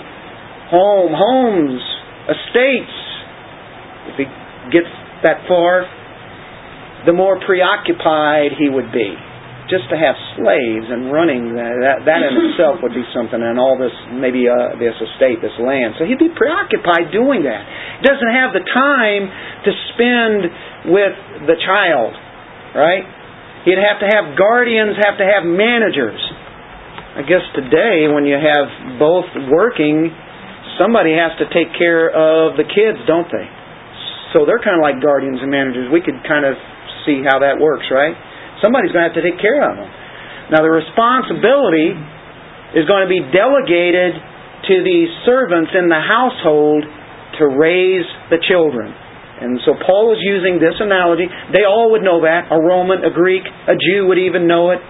home, 0.72 1.12
homes, 1.14 1.80
estates, 2.26 2.96
if 4.10 4.16
he 4.16 4.26
gets 4.72 4.90
that 5.22 5.44
far, 5.46 5.84
the 7.06 7.12
more 7.12 7.38
preoccupied 7.44 8.52
he 8.58 8.68
would 8.68 8.90
be 8.90 9.27
just 9.68 9.84
to 9.92 9.96
have 10.00 10.16
slaves 10.40 10.88
and 10.88 11.12
running 11.12 11.52
that 11.52 12.04
that 12.08 12.20
in 12.24 12.32
itself 12.48 12.80
would 12.80 12.96
be 12.96 13.04
something 13.12 13.36
and 13.36 13.60
all 13.60 13.76
this 13.76 13.92
maybe 14.16 14.48
uh, 14.48 14.74
this 14.80 14.96
estate 14.96 15.44
this 15.44 15.54
land. 15.60 16.00
So 16.00 16.08
he'd 16.08 16.20
be 16.20 16.32
preoccupied 16.32 17.12
doing 17.12 17.44
that. 17.44 17.62
He 18.00 18.04
doesn't 18.08 18.32
have 18.32 18.56
the 18.56 18.64
time 18.64 19.22
to 19.68 19.70
spend 19.92 20.38
with 20.88 21.14
the 21.44 21.56
child 21.60 22.16
right? 22.72 23.04
He'd 23.68 23.80
have 23.80 24.00
to 24.00 24.08
have 24.08 24.36
guardians 24.36 24.96
have 25.04 25.20
to 25.20 25.26
have 25.28 25.44
managers. 25.44 26.20
I 27.20 27.22
guess 27.28 27.44
today 27.52 28.08
when 28.08 28.24
you 28.24 28.40
have 28.40 28.96
both 28.96 29.28
working 29.52 30.08
somebody 30.80 31.12
has 31.12 31.34
to 31.42 31.46
take 31.52 31.74
care 31.76 32.08
of 32.08 32.56
the 32.56 32.64
kids 32.64 33.04
don't 33.04 33.28
they? 33.28 33.46
So 34.32 34.48
they're 34.48 34.64
kind 34.64 34.80
of 34.80 34.84
like 34.84 35.00
guardians 35.04 35.40
and 35.44 35.52
managers. 35.52 35.92
We 35.92 36.00
could 36.00 36.20
kind 36.24 36.48
of 36.48 36.56
see 37.04 37.20
how 37.24 37.44
that 37.44 37.60
works 37.60 37.88
right 37.92 38.16
Somebody's 38.60 38.90
going 38.90 39.06
to 39.06 39.08
have 39.12 39.18
to 39.18 39.24
take 39.24 39.38
care 39.38 39.62
of 39.64 39.78
them. 39.78 39.90
Now, 40.50 40.64
the 40.64 40.72
responsibility 40.72 41.94
is 42.74 42.84
going 42.88 43.04
to 43.04 43.10
be 43.10 43.20
delegated 43.32 44.16
to 44.68 44.74
the 44.84 45.00
servants 45.24 45.72
in 45.76 45.88
the 45.88 46.00
household 46.00 46.84
to 47.38 47.44
raise 47.46 48.08
the 48.28 48.40
children. 48.42 48.90
And 49.38 49.62
so 49.62 49.78
Paul 49.78 50.10
is 50.12 50.20
using 50.20 50.58
this 50.58 50.74
analogy. 50.82 51.30
They 51.54 51.62
all 51.62 51.94
would 51.94 52.02
know 52.02 52.26
that. 52.26 52.50
A 52.50 52.58
Roman, 52.58 53.06
a 53.06 53.12
Greek, 53.14 53.46
a 53.46 53.78
Jew 53.78 54.10
would 54.10 54.18
even 54.18 54.50
know 54.50 54.74
it. 54.74 54.82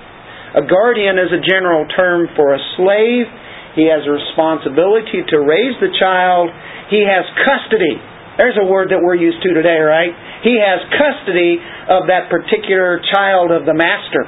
A 0.56 0.64
guardian 0.64 1.20
is 1.20 1.28
a 1.28 1.44
general 1.44 1.84
term 1.92 2.32
for 2.32 2.56
a 2.56 2.60
slave. 2.80 3.28
He 3.76 3.84
has 3.92 4.08
a 4.08 4.10
responsibility 4.10 5.20
to 5.28 5.36
raise 5.44 5.76
the 5.84 5.92
child. 6.00 6.48
He 6.88 7.04
has 7.04 7.28
custody. 7.44 8.00
There's 8.38 8.54
a 8.54 8.64
word 8.64 8.94
that 8.94 9.02
we're 9.02 9.18
used 9.18 9.42
to 9.42 9.50
today, 9.50 9.82
right? 9.82 10.14
He 10.46 10.62
has 10.62 10.78
custody 10.94 11.58
of 11.90 12.06
that 12.06 12.30
particular 12.30 13.02
child 13.02 13.50
of 13.50 13.66
the 13.66 13.74
master. 13.74 14.24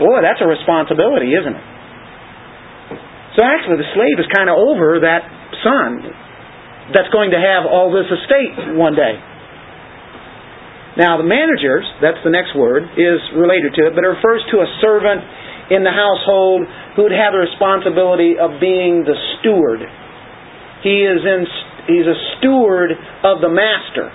Boy, 0.00 0.24
that's 0.24 0.40
a 0.40 0.48
responsibility, 0.48 1.36
isn't 1.36 1.52
it? 1.52 1.66
So 3.36 3.44
actually, 3.44 3.78
the 3.84 3.90
slave 3.92 4.16
is 4.16 4.26
kind 4.32 4.48
of 4.48 4.56
over 4.56 5.04
that 5.04 5.22
son 5.60 6.08
that's 6.96 7.12
going 7.12 7.36
to 7.36 7.40
have 7.40 7.68
all 7.68 7.92
this 7.92 8.08
estate 8.08 8.74
one 8.80 8.96
day. 8.96 9.20
Now, 10.96 11.20
the 11.20 11.28
managers, 11.28 11.86
that's 12.02 12.18
the 12.26 12.32
next 12.34 12.56
word, 12.56 12.82
is 12.98 13.20
related 13.36 13.76
to 13.78 13.86
it, 13.86 13.94
but 13.94 14.02
it 14.02 14.10
refers 14.10 14.42
to 14.50 14.64
a 14.64 14.68
servant 14.82 15.22
in 15.70 15.84
the 15.84 15.94
household 15.94 16.66
who 16.96 17.06
would 17.06 17.14
have 17.14 17.36
the 17.36 17.44
responsibility 17.44 18.34
of 18.40 18.56
being 18.58 19.04
the 19.04 19.14
steward. 19.38 19.84
He 20.82 21.06
is 21.06 21.20
in, 21.22 21.46
he's 21.88 22.06
a 22.06 22.18
steward 22.38 22.92
of 23.24 23.40
the 23.40 23.50
master. 23.50 24.06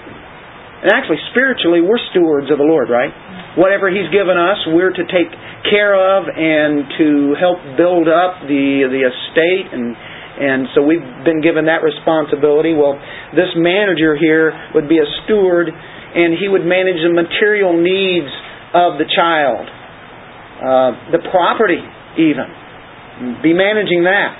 And 0.83 0.91
actually, 0.91 1.19
spiritually, 1.31 1.79
we're 1.79 2.01
stewards 2.11 2.51
of 2.51 2.59
the 2.59 2.67
Lord, 2.67 2.91
right? 2.91 3.11
Whatever 3.55 3.87
He's 3.87 4.09
given 4.11 4.35
us, 4.35 4.59
we're 4.67 4.91
to 4.91 5.05
take 5.07 5.31
care 5.71 5.95
of 5.95 6.27
and 6.27 6.89
to 6.99 7.07
help 7.39 7.59
build 7.79 8.11
up 8.11 8.43
the 8.43 8.89
the 8.91 9.03
estate, 9.07 9.71
and 9.71 9.95
and 9.95 10.67
so 10.75 10.83
we've 10.83 11.05
been 11.23 11.39
given 11.39 11.71
that 11.71 11.85
responsibility. 11.85 12.75
Well, 12.75 12.99
this 13.31 13.53
manager 13.55 14.17
here 14.19 14.51
would 14.75 14.89
be 14.89 14.99
a 14.99 15.07
steward, 15.23 15.69
and 15.69 16.35
he 16.35 16.49
would 16.49 16.65
manage 16.65 16.99
the 16.99 17.13
material 17.13 17.77
needs 17.77 18.33
of 18.73 18.97
the 18.97 19.05
child, 19.07 19.63
uh, 19.63 20.91
the 21.15 21.21
property, 21.29 21.79
even, 22.17 23.39
be 23.45 23.53
managing 23.53 24.03
that 24.03 24.33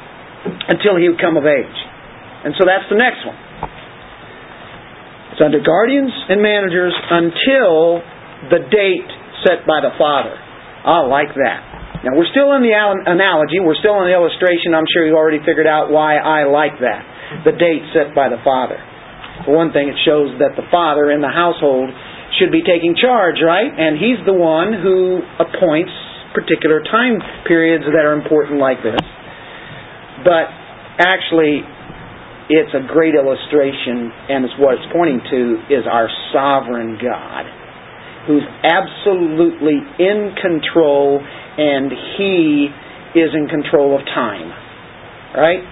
until 0.73 0.97
he 0.97 1.07
would 1.07 1.21
come 1.21 1.37
of 1.37 1.45
age. 1.45 1.82
And 2.43 2.51
so 2.59 2.67
that's 2.67 2.87
the 2.91 2.99
next 2.99 3.23
one. 3.23 3.39
It's 5.33 5.41
under 5.41 5.63
guardians 5.63 6.13
and 6.29 6.43
managers 6.43 6.93
until 6.93 8.03
the 8.53 8.61
date 8.69 9.09
set 9.47 9.65
by 9.65 9.81
the 9.81 9.95
father. 9.97 10.35
I 10.35 11.07
like 11.07 11.33
that. 11.33 12.03
Now 12.03 12.19
we're 12.19 12.29
still 12.29 12.51
in 12.59 12.61
the 12.61 12.75
analogy, 12.75 13.63
we're 13.63 13.79
still 13.79 13.95
in 14.03 14.11
the 14.11 14.15
illustration. 14.15 14.75
I'm 14.75 14.85
sure 14.91 15.07
you 15.07 15.15
already 15.15 15.39
figured 15.41 15.65
out 15.65 15.87
why 15.89 16.19
I 16.19 16.43
like 16.45 16.75
that. 16.83 17.47
The 17.47 17.55
date 17.55 17.87
set 17.95 18.11
by 18.13 18.27
the 18.27 18.37
father. 18.43 18.75
For 19.47 19.55
one 19.55 19.71
thing, 19.73 19.89
it 19.89 19.97
shows 20.05 20.37
that 20.37 20.53
the 20.59 20.67
father 20.69 21.09
in 21.09 21.23
the 21.23 21.31
household 21.31 21.89
should 22.37 22.51
be 22.51 22.61
taking 22.61 22.93
charge, 22.99 23.41
right? 23.41 23.71
And 23.71 23.97
he's 23.97 24.19
the 24.27 24.35
one 24.35 24.75
who 24.75 25.23
appoints 25.39 25.95
particular 26.35 26.83
time 26.83 27.17
periods 27.47 27.85
that 27.89 28.05
are 28.05 28.13
important 28.13 28.59
like 28.59 28.83
this. 28.85 28.99
But 30.21 30.51
actually, 31.01 31.65
it's 32.53 32.73
a 32.77 32.85
great 32.85 33.17
illustration, 33.17 34.13
and 34.29 34.45
it's 34.45 34.53
what 34.61 34.77
it's 34.77 34.85
pointing 34.93 35.25
to 35.25 35.41
is 35.73 35.89
our 35.89 36.05
sovereign 36.29 37.01
God, 37.01 37.49
who's 38.29 38.45
absolutely 38.61 39.81
in 39.97 40.37
control, 40.37 41.17
and 41.17 41.89
He 42.17 42.69
is 43.17 43.33
in 43.33 43.49
control 43.49 43.97
of 43.97 44.05
time. 44.05 44.53
Right? 45.33 45.65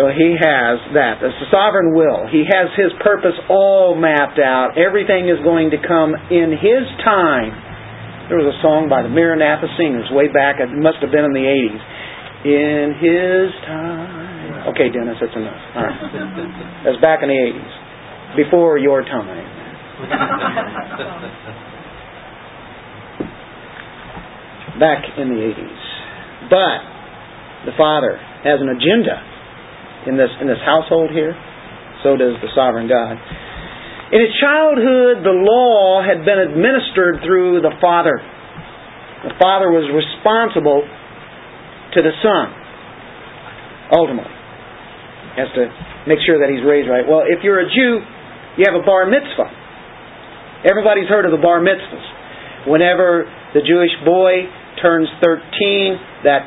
So 0.00 0.08
He 0.16 0.32
has 0.32 0.80
that. 0.96 1.20
It's 1.20 1.36
the 1.44 1.52
sovereign 1.52 1.92
will. 1.92 2.24
He 2.32 2.48
has 2.48 2.72
His 2.72 2.96
purpose 3.04 3.36
all 3.52 3.92
mapped 3.92 4.40
out. 4.40 4.80
Everything 4.80 5.28
is 5.28 5.44
going 5.44 5.76
to 5.76 5.80
come 5.84 6.16
in 6.32 6.56
His 6.56 6.88
time. 7.04 7.52
There 8.32 8.40
was 8.40 8.48
a 8.48 8.58
song 8.64 8.88
by 8.88 9.04
the 9.04 9.12
Maranatha 9.12 9.68
Singers 9.76 10.08
way 10.08 10.32
back, 10.32 10.56
it 10.56 10.72
must 10.72 11.04
have 11.04 11.12
been 11.12 11.28
in 11.28 11.36
the 11.36 11.44
80s. 11.44 11.84
In 12.48 12.96
His 12.96 13.52
time. 13.68 14.21
Okay, 14.62 14.94
Dennis, 14.94 15.18
that's 15.18 15.34
enough. 15.34 15.58
All 15.74 15.82
right. 15.82 15.98
That's 16.86 17.00
back 17.02 17.18
in 17.22 17.28
the 17.28 17.34
80s, 17.34 18.36
before 18.38 18.78
your 18.78 19.02
time. 19.02 19.26
back 24.78 25.02
in 25.18 25.34
the 25.34 25.40
80s. 25.50 25.82
But 26.46 26.78
the 27.66 27.74
Father 27.76 28.14
has 28.46 28.62
an 28.62 28.70
agenda 28.70 29.18
in 30.06 30.16
this 30.16 30.30
in 30.40 30.46
this 30.46 30.62
household 30.64 31.10
here. 31.10 31.34
So 32.02 32.16
does 32.16 32.38
the 32.42 32.50
sovereign 32.54 32.86
God. 32.86 33.18
In 34.14 34.20
his 34.20 34.34
childhood, 34.38 35.24
the 35.26 35.34
law 35.34 36.02
had 36.02 36.24
been 36.26 36.38
administered 36.38 37.22
through 37.24 37.62
the 37.62 37.74
Father. 37.80 38.20
The 39.26 39.34
Father 39.38 39.70
was 39.70 39.90
responsible 39.90 40.82
to 41.94 41.98
the 42.02 42.14
Son, 42.22 42.46
ultimately 43.94 44.41
has 45.36 45.48
to 45.56 45.64
make 46.06 46.20
sure 46.24 46.40
that 46.40 46.52
he's 46.52 46.64
raised 46.64 46.88
right. 46.88 47.04
Well, 47.06 47.24
if 47.24 47.40
you're 47.40 47.60
a 47.60 47.68
Jew, 47.68 48.00
you 48.58 48.64
have 48.68 48.76
a 48.76 48.84
bar 48.84 49.08
mitzvah. 49.08 49.48
Everybody's 50.68 51.08
heard 51.08 51.24
of 51.24 51.32
the 51.32 51.40
bar 51.40 51.58
mitzvahs. 51.58 52.68
Whenever 52.68 53.26
the 53.54 53.64
Jewish 53.66 53.90
boy 54.04 54.46
turns 54.78 55.08
13, 55.24 56.28
that 56.28 56.46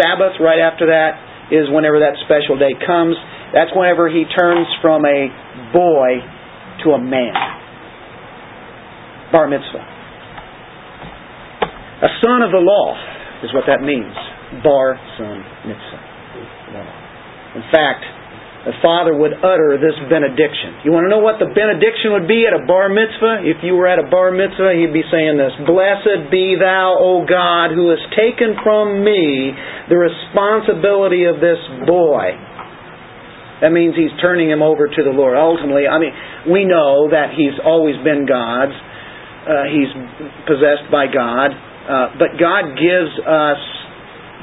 Sabbath 0.00 0.40
right 0.40 0.60
after 0.60 0.88
that 0.88 1.52
is 1.52 1.68
whenever 1.68 2.00
that 2.00 2.16
special 2.24 2.56
day 2.56 2.72
comes. 2.86 3.16
That's 3.52 3.70
whenever 3.76 4.08
he 4.08 4.24
turns 4.24 4.66
from 4.80 5.04
a 5.04 5.28
boy 5.74 6.24
to 6.84 6.96
a 6.96 7.00
man. 7.00 7.36
Bar 9.30 9.48
mitzvah. 9.48 9.84
A 12.02 12.10
son 12.24 12.40
of 12.42 12.50
the 12.50 12.62
law 12.62 12.96
is 13.44 13.52
what 13.52 13.64
that 13.66 13.84
means. 13.84 14.14
Bar 14.64 14.96
son 15.18 15.44
mitzvah. 15.68 17.01
In 17.54 17.64
fact, 17.68 18.04
the 18.62 18.78
father 18.78 19.10
would 19.10 19.34
utter 19.42 19.74
this 19.74 19.98
benediction. 20.06 20.86
You 20.86 20.94
want 20.94 21.10
to 21.10 21.10
know 21.10 21.18
what 21.18 21.42
the 21.42 21.50
benediction 21.50 22.14
would 22.14 22.30
be 22.30 22.46
at 22.46 22.54
a 22.54 22.62
bar 22.62 22.86
mitzvah? 22.86 23.42
If 23.42 23.58
you 23.66 23.74
were 23.74 23.90
at 23.90 23.98
a 23.98 24.06
bar 24.06 24.30
mitzvah, 24.30 24.78
he'd 24.78 24.94
be 24.94 25.02
saying 25.10 25.34
this 25.34 25.50
Blessed 25.66 26.30
be 26.30 26.54
thou, 26.54 26.94
O 26.94 27.26
God, 27.26 27.74
who 27.74 27.90
has 27.90 27.98
taken 28.14 28.54
from 28.62 29.02
me 29.02 29.50
the 29.90 29.98
responsibility 29.98 31.26
of 31.26 31.42
this 31.42 31.58
boy. 31.90 32.38
That 33.66 33.74
means 33.74 33.98
he's 33.98 34.14
turning 34.22 34.46
him 34.46 34.62
over 34.62 34.86
to 34.86 35.00
the 35.02 35.10
Lord. 35.10 35.34
Ultimately, 35.34 35.90
I 35.90 35.98
mean, 35.98 36.14
we 36.46 36.62
know 36.62 37.10
that 37.10 37.34
he's 37.34 37.58
always 37.66 37.98
been 38.06 38.30
God's. 38.30 38.74
Uh, 39.42 39.66
he's 39.74 39.90
possessed 40.46 40.86
by 40.86 41.10
God. 41.10 41.50
Uh, 41.50 42.14
but 42.14 42.38
God 42.38 42.78
gives 42.78 43.10
us 43.26 43.62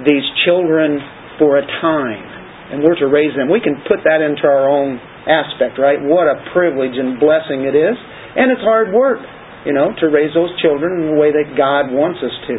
these 0.04 0.28
children 0.44 1.00
for 1.40 1.56
a 1.56 1.64
time 1.80 2.29
and 2.70 2.86
we're 2.86 2.98
to 3.02 3.10
raise 3.10 3.34
them. 3.34 3.50
We 3.50 3.60
can 3.60 3.82
put 3.90 4.06
that 4.06 4.22
into 4.22 4.46
our 4.46 4.70
own 4.70 5.02
aspect, 5.26 5.82
right? 5.82 5.98
What 5.98 6.30
a 6.30 6.38
privilege 6.54 6.94
and 6.94 7.18
blessing 7.18 7.66
it 7.66 7.74
is. 7.74 7.98
And 8.38 8.54
it's 8.54 8.62
hard 8.62 8.94
work, 8.94 9.20
you 9.66 9.74
know, 9.74 9.90
to 9.90 10.06
raise 10.14 10.34
those 10.38 10.54
children 10.62 11.02
in 11.02 11.06
the 11.14 11.18
way 11.18 11.34
that 11.34 11.58
God 11.58 11.90
wants 11.90 12.22
us 12.22 12.34
to. 12.48 12.56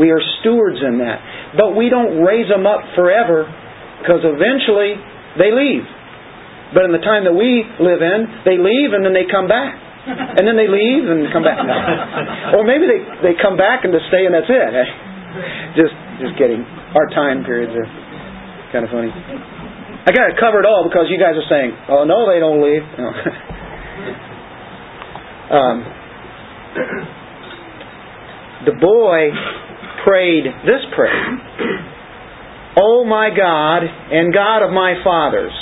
We 0.00 0.10
are 0.10 0.22
stewards 0.40 0.80
in 0.80 0.98
that. 1.04 1.20
But 1.60 1.76
we 1.76 1.92
don't 1.92 2.24
raise 2.24 2.48
them 2.48 2.64
up 2.64 2.80
forever 2.96 3.44
because 4.00 4.24
eventually 4.24 4.96
they 5.36 5.52
leave. 5.52 5.84
But 6.72 6.88
in 6.88 6.92
the 6.96 7.02
time 7.02 7.28
that 7.28 7.36
we 7.36 7.66
live 7.82 8.00
in, 8.00 8.20
they 8.48 8.56
leave 8.56 8.96
and 8.96 9.04
then 9.04 9.12
they 9.12 9.28
come 9.28 9.44
back. 9.50 9.76
And 10.00 10.48
then 10.48 10.56
they 10.56 10.70
leave 10.70 11.04
and 11.04 11.28
come 11.28 11.44
back. 11.44 11.60
or 12.56 12.64
maybe 12.64 12.88
they, 12.88 13.00
they 13.20 13.34
come 13.36 13.60
back 13.60 13.84
and 13.84 13.92
just 13.92 14.08
stay 14.08 14.24
and 14.24 14.32
that's 14.32 14.48
it. 14.48 14.72
Just 15.78 15.94
just 16.18 16.34
kidding. 16.34 16.66
Our 16.66 17.06
time 17.14 17.46
periods 17.46 17.70
are 17.70 18.09
kind 18.72 18.84
of 18.84 18.90
funny. 18.90 19.10
I 19.10 20.12
got 20.14 20.32
to 20.32 20.36
cover 20.40 20.60
it 20.60 20.66
all 20.66 20.86
because 20.88 21.06
you 21.10 21.18
guys 21.18 21.34
are 21.36 21.48
saying, 21.50 21.76
"Oh 21.90 22.04
no, 22.04 22.30
they 22.30 22.40
don't 22.40 22.62
leave." 22.62 22.82
No. 22.96 23.08
um, 25.58 25.84
the 28.66 28.72
boy 28.80 29.30
prayed 30.04 30.44
this 30.64 30.82
prayer: 30.94 31.38
"Oh 32.80 33.04
my 33.04 33.28
God 33.34 33.82
and 33.84 34.32
God 34.32 34.62
of 34.64 34.72
my 34.72 34.94
fathers." 35.04 35.52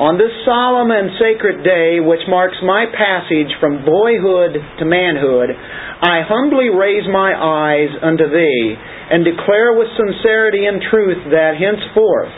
On 0.00 0.16
this 0.16 0.32
solemn 0.48 0.90
and 0.90 1.12
sacred 1.20 1.62
day, 1.62 2.00
which 2.00 2.24
marks 2.26 2.56
my 2.64 2.88
passage 2.96 3.52
from 3.60 3.84
boyhood 3.84 4.56
to 4.80 4.84
manhood, 4.88 5.52
I 5.52 6.24
humbly 6.24 6.72
raise 6.72 7.04
my 7.12 7.36
eyes 7.36 7.92
unto 8.00 8.24
Thee, 8.24 8.74
and 9.12 9.24
declare 9.24 9.76
with 9.76 9.92
sincerity 9.92 10.64
and 10.64 10.80
truth 10.88 11.28
that 11.30 11.60
henceforth 11.60 12.32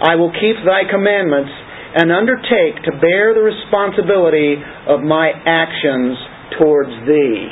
I 0.00 0.16
will 0.16 0.32
keep 0.32 0.56
Thy 0.64 0.84
commandments 0.90 1.52
and 1.96 2.12
undertake 2.12 2.84
to 2.84 2.92
bear 3.00 3.32
the 3.32 3.40
responsibility 3.40 4.56
of 4.88 5.00
my 5.00 5.32
actions 5.32 6.18
towards 6.58 6.90
Thee. 7.08 7.48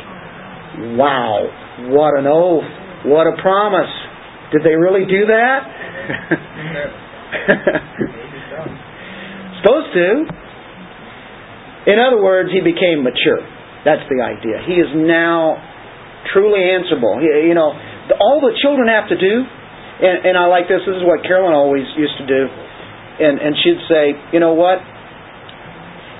Wow, 1.00 1.48
what 1.88 2.18
an 2.18 2.26
oath! 2.26 2.68
What 3.06 3.26
a 3.26 3.40
promise! 3.40 3.92
Did 4.52 4.62
they 4.64 4.76
really 4.76 5.06
do 5.08 5.26
that? 5.26 5.60
supposed 9.64 9.96
to. 9.96 10.28
In 11.88 11.98
other 11.98 12.20
words, 12.22 12.50
he 12.52 12.60
became 12.60 13.02
mature. 13.02 13.40
That's 13.84 14.04
the 14.12 14.20
idea. 14.20 14.60
He 14.68 14.74
is 14.74 14.92
now 14.92 15.56
truly 16.32 16.60
answerable. 16.60 17.20
You 17.20 17.54
know, 17.54 17.72
all 18.20 18.40
the 18.44 18.52
children 18.60 18.88
have 18.92 19.08
to 19.08 19.16
do, 19.16 19.34
and, 19.44 20.28
and 20.28 20.34
I 20.36 20.44
like 20.46 20.68
this. 20.68 20.84
This 20.84 21.00
is 21.00 21.04
what 21.06 21.24
Carolyn 21.24 21.56
always 21.56 21.88
used 21.96 22.16
to 22.20 22.26
do, 22.26 22.42
and 22.44 23.40
and 23.40 23.52
she'd 23.64 23.80
say, 23.88 24.04
you 24.32 24.40
know 24.40 24.52
what? 24.52 24.82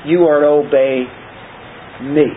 You 0.09 0.25
are 0.29 0.41
to 0.41 0.51
obey 0.65 1.05
me, 2.09 2.29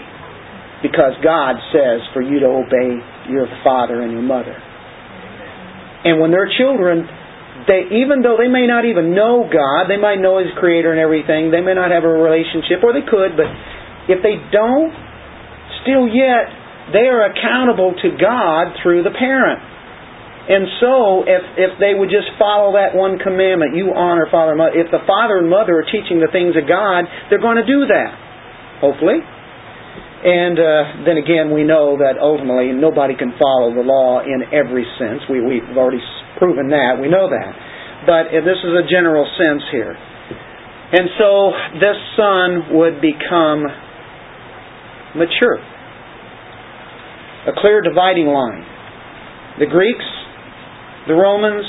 because 0.84 1.16
God 1.24 1.56
says 1.72 2.04
for 2.12 2.22
you 2.22 2.40
to 2.44 2.50
obey 2.52 3.00
your 3.32 3.48
father 3.64 4.02
and 4.04 4.12
your 4.12 4.24
mother. 4.24 4.56
And 6.04 6.20
when 6.20 6.32
they're 6.32 6.52
children, 6.58 7.08
they 7.68 7.88
even 8.04 8.24
though 8.24 8.38
they 8.40 8.48
may 8.48 8.68
not 8.68 8.86
even 8.86 9.16
know 9.16 9.48
God, 9.48 9.88
they 9.88 9.98
might 10.00 10.20
know 10.20 10.40
His 10.40 10.52
Creator 10.60 10.92
and 10.92 11.00
everything, 11.00 11.52
they 11.52 11.62
may 11.62 11.74
not 11.74 11.92
have 11.92 12.04
a 12.04 12.12
relationship, 12.12 12.84
or 12.84 12.94
they 12.94 13.04
could, 13.04 13.36
but 13.36 13.48
if 14.08 14.24
they 14.24 14.40
don't, 14.52 14.92
still 15.84 16.08
yet 16.08 16.48
they 16.93 17.08
are 17.12 17.28
accountable 17.28 17.91
to 17.91 18.10
God 18.15 18.76
through 18.84 19.04
the 19.04 19.12
parent. 19.12 19.60
And 20.47 20.63
so, 20.80 21.28
if 21.28 21.43
if 21.60 21.71
they 21.76 21.91
would 21.91 22.08
just 22.08 22.32
follow 22.39 22.80
that 22.80 22.95
one 22.95 23.19
commandment, 23.19 23.76
you 23.76 23.91
honor 23.91 24.32
father 24.32 24.56
and 24.56 24.60
mother. 24.63 24.80
If 24.80 24.88
the 24.95 25.04
father 25.04 25.43
and 25.43 25.52
mother 25.52 25.76
are 25.84 25.88
teaching 25.91 26.23
the 26.23 26.32
things 26.32 26.56
of 26.56 26.63
God, 26.63 27.04
they're 27.28 27.43
going 27.43 27.60
to 27.60 27.67
do 27.67 27.84
that. 27.91 28.12
Hopefully. 28.80 29.19
And 30.17 30.58
uh, 30.58 31.06
then 31.06 31.19
again, 31.19 31.54
we 31.54 31.67
know 31.67 32.00
that 32.00 32.17
ultimately 32.17 32.73
nobody 32.73 33.13
can 33.13 33.38
follow 33.38 33.76
the 33.76 33.86
law 33.86 34.23
in 34.26 34.50
every 34.50 34.88
sense. 34.97 35.21
We, 35.30 35.43
we've 35.43 35.78
already 35.78 36.02
proven 36.39 36.73
that. 36.73 36.97
We 36.97 37.06
know 37.06 37.30
that. 37.30 37.52
But 38.08 38.34
this 38.34 38.58
is 38.63 38.73
a 38.73 38.88
general 38.89 39.28
sense 39.38 39.62
here. 39.69 39.93
And 39.93 41.12
so 41.19 41.52
this 41.78 42.00
son 42.15 42.50
would 42.80 42.97
become 43.04 43.67
mature. 45.13 45.60
A 47.45 47.54
clear 47.62 47.86
dividing 47.86 48.28
line. 48.28 48.65
The 49.62 49.69
Greeks, 49.69 50.06
the 51.08 51.13
Romans, 51.13 51.65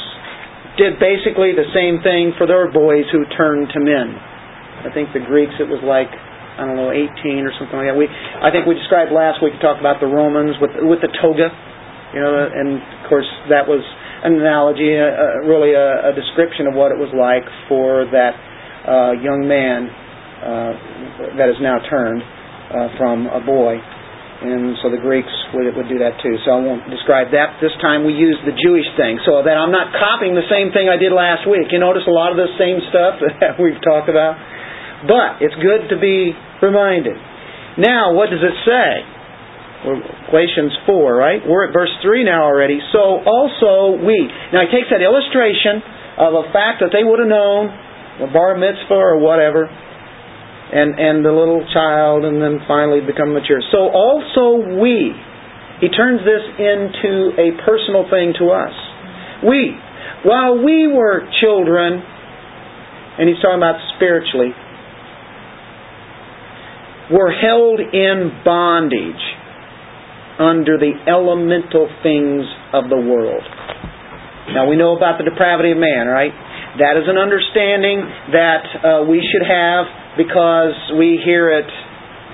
did 0.81 0.97
basically 0.97 1.53
the 1.53 1.69
same 1.75 2.01
thing 2.01 2.33
for 2.39 2.47
their 2.47 2.71
boys 2.71 3.05
who 3.13 3.27
turned 3.37 3.69
to 3.75 3.81
men. 3.81 4.15
I 4.15 4.91
think 4.95 5.13
the 5.13 5.21
Greeks, 5.21 5.59
it 5.61 5.69
was 5.69 5.83
like 5.85 6.09
I 6.59 6.67
don't 6.67 6.75
know, 6.75 6.91
18 6.91 7.47
or 7.47 7.55
something 7.55 7.79
like 7.79 7.87
that. 7.87 7.95
We, 7.95 8.11
I 8.11 8.51
think 8.51 8.67
we 8.67 8.75
described 8.75 9.15
last 9.15 9.39
week, 9.39 9.55
we 9.55 9.63
talked 9.63 9.79
about 9.79 10.03
the 10.03 10.11
Romans 10.11 10.59
with 10.59 10.75
with 10.83 10.99
the 10.99 11.11
toga, 11.23 11.55
you 12.11 12.19
know, 12.19 12.35
and 12.35 12.83
of 12.83 13.07
course 13.07 13.31
that 13.47 13.63
was 13.63 13.79
an 14.27 14.35
analogy, 14.43 14.99
uh, 14.99 15.07
uh, 15.07 15.47
really 15.47 15.79
a, 15.79 16.11
a, 16.11 16.13
description 16.19 16.67
of 16.67 16.75
what 16.75 16.91
it 16.91 16.99
was 16.99 17.15
like 17.15 17.47
for 17.71 18.11
that 18.11 18.35
uh, 18.83 19.15
young 19.23 19.47
man 19.47 19.87
uh, 19.87 20.73
that 21.39 21.47
is 21.47 21.55
now 21.63 21.79
turned 21.87 22.19
uh, 22.27 22.91
from 22.99 23.31
a 23.31 23.39
boy. 23.39 23.79
And 24.39 24.79
so 24.79 24.87
the 24.87 25.03
Greeks 25.03 25.35
would, 25.51 25.67
would 25.75 25.91
do 25.91 25.99
that 25.99 26.23
too. 26.23 26.39
So 26.47 26.55
I 26.55 26.61
won't 26.63 26.87
describe 26.87 27.35
that. 27.35 27.59
This 27.59 27.75
time 27.83 28.07
we 28.07 28.15
use 28.15 28.39
the 28.47 28.55
Jewish 28.55 28.87
thing 28.95 29.19
so 29.27 29.43
that 29.43 29.59
I'm 29.59 29.75
not 29.75 29.91
copying 29.99 30.39
the 30.39 30.47
same 30.47 30.71
thing 30.71 30.87
I 30.87 30.95
did 30.95 31.11
last 31.11 31.43
week. 31.51 31.75
You 31.75 31.83
notice 31.83 32.07
a 32.07 32.15
lot 32.15 32.31
of 32.31 32.39
the 32.39 32.47
same 32.55 32.79
stuff 32.87 33.19
that 33.43 33.59
we've 33.59 33.83
talked 33.83 34.07
about? 34.07 34.39
But 35.11 35.43
it's 35.43 35.59
good 35.59 35.91
to 35.91 35.99
be 35.99 36.31
reminded. 36.63 37.19
Now, 37.83 38.15
what 38.15 38.31
does 38.31 38.43
it 38.43 38.57
say? 38.63 38.91
Galatians 40.31 40.75
4, 40.87 41.15
right? 41.15 41.43
We're 41.43 41.71
at 41.71 41.73
verse 41.75 41.91
3 42.03 42.23
now 42.23 42.47
already. 42.47 42.79
So 42.95 43.23
also 43.23 43.99
we. 44.03 44.19
Now 44.55 44.67
he 44.67 44.71
takes 44.75 44.91
that 44.91 45.03
illustration 45.03 45.83
of 46.19 46.35
a 46.35 46.45
fact 46.51 46.83
that 46.83 46.91
they 46.91 47.07
would 47.07 47.23
have 47.23 47.31
known, 47.31 47.71
a 48.23 48.31
bar 48.31 48.59
mitzvah 48.59 48.99
or 48.99 49.19
whatever, 49.23 49.71
and, 50.73 50.99
and 50.99 51.25
the 51.25 51.33
little 51.33 51.65
child, 51.73 52.25
and 52.25 52.43
then 52.43 52.61
finally 52.69 53.01
become 53.01 53.33
mature. 53.33 53.61
So 53.73 53.89
also 53.89 54.79
we. 54.81 55.13
He 55.81 55.89
turns 55.89 56.21
this 56.27 56.45
into 56.59 57.33
a 57.39 57.55
personal 57.65 58.05
thing 58.11 58.35
to 58.39 58.51
us. 58.51 58.75
We. 59.47 59.73
While 60.25 60.65
we 60.65 60.91
were 60.91 61.23
children, 61.41 62.03
and 63.19 63.29
he's 63.29 63.39
talking 63.39 63.63
about 63.63 63.79
spiritually, 63.97 64.51
were 67.11 67.33
held 67.33 67.81
in 67.81 68.43
bondage 68.45 69.25
under 70.39 70.79
the 70.79 70.95
elemental 71.09 71.89
things 72.03 72.45
of 72.73 72.91
the 72.91 73.01
world. 73.01 73.43
Now 74.55 74.69
we 74.69 74.77
know 74.77 74.97
about 74.97 75.19
the 75.19 75.25
depravity 75.25 75.73
of 75.73 75.79
man, 75.79 76.07
right? 76.07 76.33
That 76.79 76.95
is 76.95 77.11
an 77.11 77.19
understanding 77.19 78.07
that 78.33 78.65
uh, 78.81 78.89
we 79.09 79.19
should 79.19 79.45
have 79.45 79.85
because 80.19 80.75
we 80.99 81.23
hear 81.23 81.55
it 81.55 81.71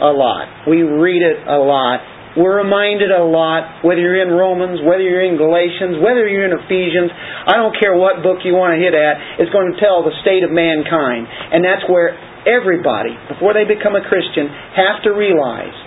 a 0.01 0.11
lot. 0.11 0.67
We 0.67 0.83
read 0.83 1.21
it 1.21 1.45
a 1.47 1.61
lot. 1.61 2.01
We're 2.35 2.67
reminded 2.67 3.15
a 3.15 3.23
lot, 3.23 3.87
whether 3.87 4.03
you're 4.03 4.19
in 4.19 4.35
Romans, 4.35 4.83
whether 4.83 5.07
you're 5.07 5.23
in 5.23 5.39
Galatians, 5.39 6.03
whether 6.03 6.27
you're 6.27 6.51
in 6.51 6.57
Ephesians, 6.57 7.15
I 7.47 7.55
don't 7.55 7.79
care 7.79 7.95
what 7.95 8.27
book 8.27 8.43
you 8.43 8.59
want 8.59 8.75
to 8.75 8.81
hit 8.83 8.91
at, 8.91 9.39
it's 9.39 9.55
going 9.55 9.71
to 9.71 9.79
tell 9.79 10.03
the 10.03 10.11
state 10.27 10.43
of 10.43 10.51
mankind. 10.51 11.31
And 11.31 11.63
that's 11.63 11.87
where 11.87 12.19
everybody, 12.43 13.15
before 13.31 13.55
they 13.55 13.63
become 13.63 13.95
a 13.95 14.03
Christian, 14.03 14.51
have 14.75 15.07
to 15.07 15.15
realize 15.15 15.79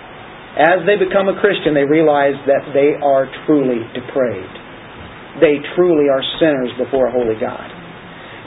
as 0.56 0.88
they 0.88 0.96
become 0.96 1.28
a 1.28 1.36
Christian, 1.36 1.76
they 1.76 1.84
realize 1.84 2.34
that 2.48 2.72
they 2.72 2.96
are 2.96 3.28
truly 3.44 3.84
depraved. 3.92 4.56
They 5.38 5.60
truly 5.76 6.08
are 6.08 6.24
sinners 6.40 6.72
before 6.80 7.06
a 7.08 7.14
holy 7.14 7.36
God. 7.38 7.77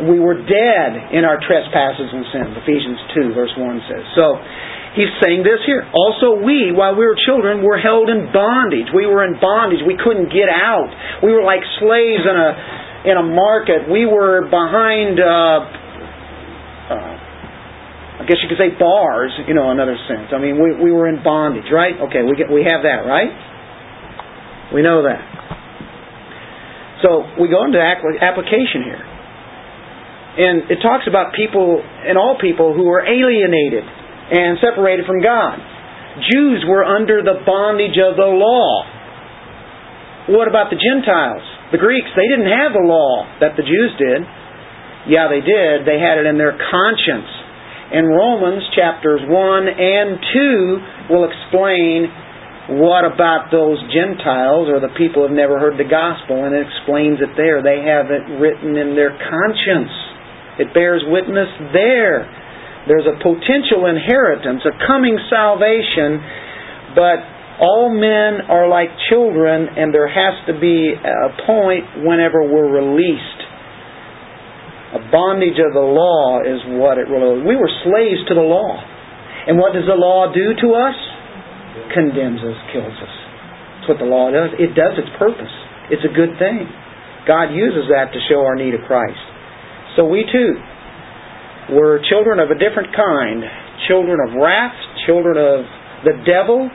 We 0.07 0.17
were 0.17 0.37
dead 0.37 0.91
in 1.13 1.25
our 1.25 1.37
trespasses 1.37 2.09
and 2.09 2.25
sins. 2.33 2.51
Ephesians 2.63 2.99
2, 3.13 3.37
verse 3.37 3.53
1 3.57 3.89
says. 3.89 4.05
So, 4.17 4.25
he's 4.97 5.11
saying 5.23 5.43
this 5.43 5.61
here. 5.65 5.85
Also, 5.93 6.41
we, 6.41 6.73
while 6.73 6.95
we 6.95 7.05
were 7.05 7.17
children, 7.25 7.63
were 7.63 7.79
held 7.79 8.09
in 8.09 8.31
bondage. 8.33 8.89
We 8.91 9.05
were 9.05 9.23
in 9.23 9.39
bondage. 9.39 9.83
We 9.85 9.95
couldn't 9.95 10.33
get 10.33 10.49
out. 10.51 10.89
We 11.23 11.31
were 11.31 11.43
like 11.43 11.63
slaves 11.79 12.23
in 12.25 12.35
a 12.35 12.49
in 13.01 13.17
a 13.17 13.25
market. 13.25 13.89
We 13.89 14.05
were 14.05 14.45
behind. 14.45 15.17
Uh, 15.17 15.59
uh, 16.91 17.21
I 18.21 18.23
guess 18.29 18.37
you 18.37 18.49
could 18.53 18.61
say 18.61 18.77
bars, 18.77 19.33
you 19.47 19.57
know, 19.57 19.73
another 19.73 19.97
sense. 20.05 20.29
I 20.29 20.37
mean, 20.37 20.61
we, 20.61 20.77
we 20.77 20.91
were 20.93 21.09
in 21.09 21.23
bondage, 21.25 21.65
right? 21.73 21.97
Okay, 22.05 22.21
we 22.21 22.37
get, 22.37 22.53
we 22.53 22.61
have 22.61 22.85
that, 22.85 23.01
right? 23.01 23.33
We 24.69 24.85
know 24.85 25.01
that. 25.09 25.25
So 27.01 27.25
we 27.41 27.49
go 27.49 27.65
into 27.65 27.81
application 27.81 28.85
here. 28.85 29.01
And 30.31 30.71
it 30.71 30.79
talks 30.79 31.11
about 31.11 31.35
people 31.35 31.83
and 31.83 32.15
all 32.15 32.39
people 32.39 32.71
who 32.71 32.87
were 32.87 33.03
alienated 33.03 33.83
and 33.83 34.55
separated 34.63 35.03
from 35.03 35.19
God. 35.19 35.59
Jews 36.31 36.63
were 36.67 36.83
under 36.83 37.19
the 37.19 37.43
bondage 37.43 37.99
of 37.99 38.15
the 38.15 38.31
law. 38.31 38.83
What 40.31 40.47
about 40.47 40.71
the 40.71 40.79
Gentiles? 40.79 41.43
The 41.71 41.79
Greeks, 41.79 42.07
they 42.15 42.27
didn't 42.27 42.51
have 42.51 42.71
the 42.71 42.83
law 42.83 43.27
that 43.39 43.55
the 43.59 43.63
Jews 43.63 43.91
did. 43.99 44.23
Yeah, 45.07 45.27
they 45.27 45.43
did. 45.43 45.83
They 45.83 45.99
had 45.99 46.19
it 46.19 46.27
in 46.27 46.39
their 46.39 46.55
conscience. 46.55 47.31
And 47.91 48.07
Romans 48.07 48.63
chapters 48.71 49.19
1 49.27 49.31
and 49.67 50.09
2 51.11 51.11
will 51.11 51.27
explain 51.27 52.07
what 52.79 53.03
about 53.03 53.51
those 53.51 53.83
Gentiles 53.91 54.71
or 54.71 54.79
the 54.79 54.95
people 54.95 55.23
who 55.23 55.27
have 55.27 55.35
never 55.35 55.59
heard 55.59 55.75
the 55.75 55.87
gospel, 55.87 56.47
and 56.47 56.55
it 56.55 56.63
explains 56.63 57.19
it 57.19 57.35
there. 57.35 57.59
They 57.59 57.83
have 57.83 58.07
it 58.07 58.23
written 58.39 58.79
in 58.79 58.95
their 58.95 59.11
conscience. 59.11 59.91
It 60.59 60.73
bears 60.73 61.03
witness 61.07 61.47
there. 61.71 62.27
There's 62.87 63.05
a 63.05 63.15
potential 63.21 63.85
inheritance, 63.85 64.65
a 64.65 64.73
coming 64.87 65.15
salvation, 65.29 66.17
but 66.97 67.21
all 67.61 67.93
men 67.93 68.49
are 68.49 68.65
like 68.65 68.89
children, 69.07 69.69
and 69.77 69.93
there 69.93 70.09
has 70.09 70.33
to 70.49 70.57
be 70.57 70.91
a 70.97 71.29
point 71.45 72.01
whenever 72.01 72.41
we're 72.41 72.73
released. 72.73 73.39
A 74.97 75.01
bondage 75.13 75.61
of 75.61 75.71
the 75.71 75.87
law 75.87 76.41
is 76.41 76.59
what 76.75 76.97
it 76.97 77.07
really 77.07 77.45
We 77.45 77.55
were 77.55 77.71
slaves 77.85 78.27
to 78.27 78.35
the 78.35 78.43
law. 78.43 78.75
And 79.47 79.57
what 79.57 79.71
does 79.71 79.87
the 79.87 79.95
law 79.95 80.33
do 80.33 80.51
to 80.65 80.67
us? 80.75 80.97
Condemns 81.95 82.43
us, 82.43 82.57
kills 82.73 82.97
us. 82.97 83.15
That's 83.77 83.87
what 83.87 83.99
the 84.03 84.09
law 84.09 84.29
does. 84.33 84.51
It 84.59 84.75
does 84.75 84.99
its 84.99 85.09
purpose. 85.15 85.53
It's 85.93 86.03
a 86.03 86.11
good 86.11 86.35
thing. 86.37 86.67
God 87.25 87.55
uses 87.55 87.87
that 87.93 88.11
to 88.11 88.19
show 88.27 88.43
our 88.43 88.57
need 88.57 88.73
of 88.73 88.81
Christ. 88.89 89.30
So 89.95 90.06
we 90.06 90.23
too 90.32 90.56
were 91.75 91.99
children 92.10 92.39
of 92.39 92.51
a 92.51 92.58
different 92.58 92.95
kind, 92.95 93.43
children 93.88 94.19
of 94.19 94.36
wrath, 94.36 94.75
children 95.06 95.38
of 95.38 95.65
the 96.04 96.15
devil. 96.25 96.69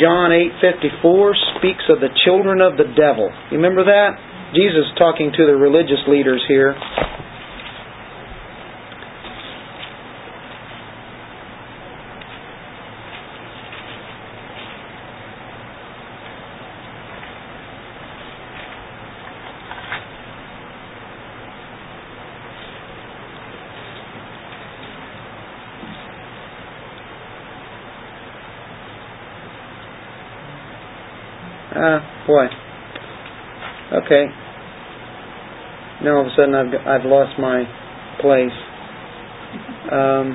John 0.00 0.32
8:54 0.32 1.34
speaks 1.58 1.84
of 1.88 2.00
the 2.00 2.08
children 2.24 2.60
of 2.60 2.76
the 2.76 2.88
devil. 2.96 3.30
You 3.50 3.58
remember 3.58 3.84
that? 3.84 4.18
Jesus 4.54 4.86
talking 4.96 5.32
to 5.32 5.46
the 5.46 5.56
religious 5.56 6.00
leaders 6.08 6.42
here. 6.48 6.74
Uh, 31.84 32.00
boy. 32.26 32.46
Okay. 33.92 34.24
Now 36.00 36.16
all 36.16 36.20
of 36.24 36.32
a 36.32 36.34
sudden 36.34 36.54
I've 36.56 36.72
I've 36.72 37.04
lost 37.04 37.36
my 37.38 37.60
place. 38.24 38.56
Um, 39.92 40.32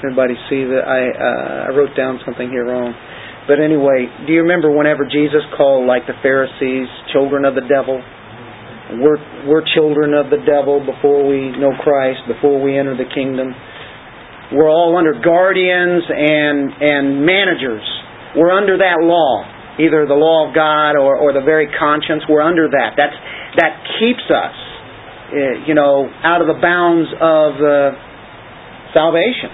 everybody 0.00 0.32
see 0.48 0.64
that 0.64 0.80
I 0.88 1.00
uh, 1.12 1.68
I 1.68 1.76
wrote 1.76 1.92
down 1.94 2.20
something 2.24 2.48
here 2.48 2.64
wrong. 2.64 2.96
But 3.46 3.60
anyway, 3.60 4.08
do 4.26 4.32
you 4.32 4.40
remember 4.40 4.72
whenever 4.72 5.04
Jesus 5.04 5.44
called 5.56 5.86
like 5.86 6.06
the 6.06 6.16
Pharisees 6.22 6.88
children 7.12 7.44
of 7.44 7.54
the 7.54 7.68
devil? 7.68 8.00
We're 8.96 9.20
we're 9.44 9.64
children 9.76 10.14
of 10.16 10.32
the 10.32 10.40
devil 10.48 10.80
before 10.80 11.20
we 11.20 11.52
know 11.52 11.76
Christ, 11.84 12.24
before 12.24 12.56
we 12.64 12.78
enter 12.78 12.96
the 12.96 13.12
kingdom. 13.12 13.52
We're 14.56 14.72
all 14.72 14.96
under 14.96 15.20
guardians 15.20 16.08
and 16.08 16.72
and 16.80 17.26
managers 17.28 17.97
we're 18.36 18.52
under 18.52 18.76
that 18.78 19.00
law, 19.00 19.44
either 19.80 20.04
the 20.04 20.18
law 20.18 20.48
of 20.48 20.54
God 20.54 20.96
or, 20.96 21.16
or 21.16 21.32
the 21.32 21.44
very 21.44 21.68
conscience. 21.72 22.24
We're 22.28 22.44
under 22.44 22.68
that. 22.68 22.96
That's 22.96 23.16
that 23.56 23.72
keeps 23.98 24.26
us, 24.28 24.56
eh, 25.32 25.64
you 25.66 25.74
know, 25.74 26.08
out 26.22 26.40
of 26.40 26.48
the 26.48 26.58
bounds 26.60 27.08
of 27.16 27.50
uh, 27.56 27.72
salvation. 28.92 29.50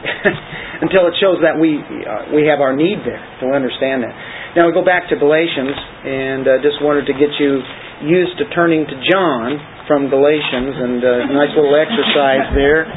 Until 0.80 1.12
it 1.12 1.14
shows 1.20 1.44
that 1.44 1.60
we 1.60 1.76
uh, 1.76 2.32
we 2.32 2.48
have 2.48 2.64
our 2.64 2.72
need 2.72 3.04
there 3.04 3.20
to 3.44 3.52
understand 3.52 4.00
that. 4.00 4.16
Now 4.56 4.66
we 4.66 4.72
go 4.72 4.82
back 4.82 5.12
to 5.12 5.16
Galatians, 5.20 5.76
and 5.76 6.42
uh, 6.48 6.50
just 6.64 6.80
wanted 6.80 7.04
to 7.06 7.14
get 7.14 7.28
you 7.36 7.60
used 8.08 8.40
to 8.40 8.48
turning 8.56 8.88
to 8.88 8.96
John 9.12 9.60
from 9.84 10.08
Galatians, 10.08 10.72
and 10.72 10.98
uh, 11.04 11.10
nice 11.36 11.52
little 11.52 11.76
exercise 11.76 12.48
there. 12.56 12.88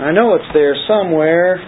I 0.00 0.16
know 0.16 0.32
it's 0.34 0.48
there 0.56 0.72
somewhere. 0.88 1.60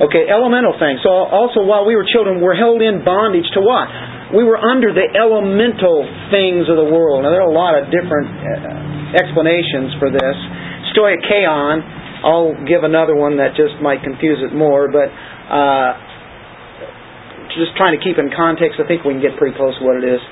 Okay, 0.00 0.24
elemental 0.32 0.72
things. 0.80 1.04
So 1.04 1.12
also 1.12 1.60
while 1.60 1.84
we 1.84 1.92
were 1.92 2.08
children, 2.08 2.40
we're 2.40 2.56
held 2.56 2.80
in 2.80 3.04
bondage 3.04 3.44
to 3.52 3.60
what? 3.60 3.84
We 4.32 4.48
were 4.48 4.56
under 4.56 4.96
the 4.96 5.04
elemental 5.12 6.08
things 6.32 6.72
of 6.72 6.80
the 6.80 6.88
world. 6.88 7.20
Now 7.20 7.30
there 7.30 7.44
are 7.44 7.52
a 7.52 7.52
lot 7.52 7.76
of 7.76 7.92
different 7.92 8.32
uh, 8.32 9.20
explanations 9.20 9.92
for 10.00 10.08
this. 10.08 10.36
Stoicheon, 10.96 11.84
I'll 12.24 12.56
give 12.64 12.80
another 12.80 13.12
one 13.12 13.36
that 13.36 13.52
just 13.60 13.76
might 13.84 14.00
confuse 14.00 14.40
it 14.40 14.56
more, 14.56 14.88
but 14.88 15.12
uh, 15.52 15.92
just 17.58 17.76
trying 17.76 17.92
to 17.92 18.02
keep 18.02 18.16
in 18.16 18.32
context, 18.32 18.80
I 18.80 18.88
think 18.88 19.04
we 19.04 19.12
can 19.12 19.22
get 19.22 19.36
pretty 19.36 19.52
close 19.52 19.76
to 19.78 19.84
what 19.84 20.00
it 20.00 20.06
is. 20.06 20.22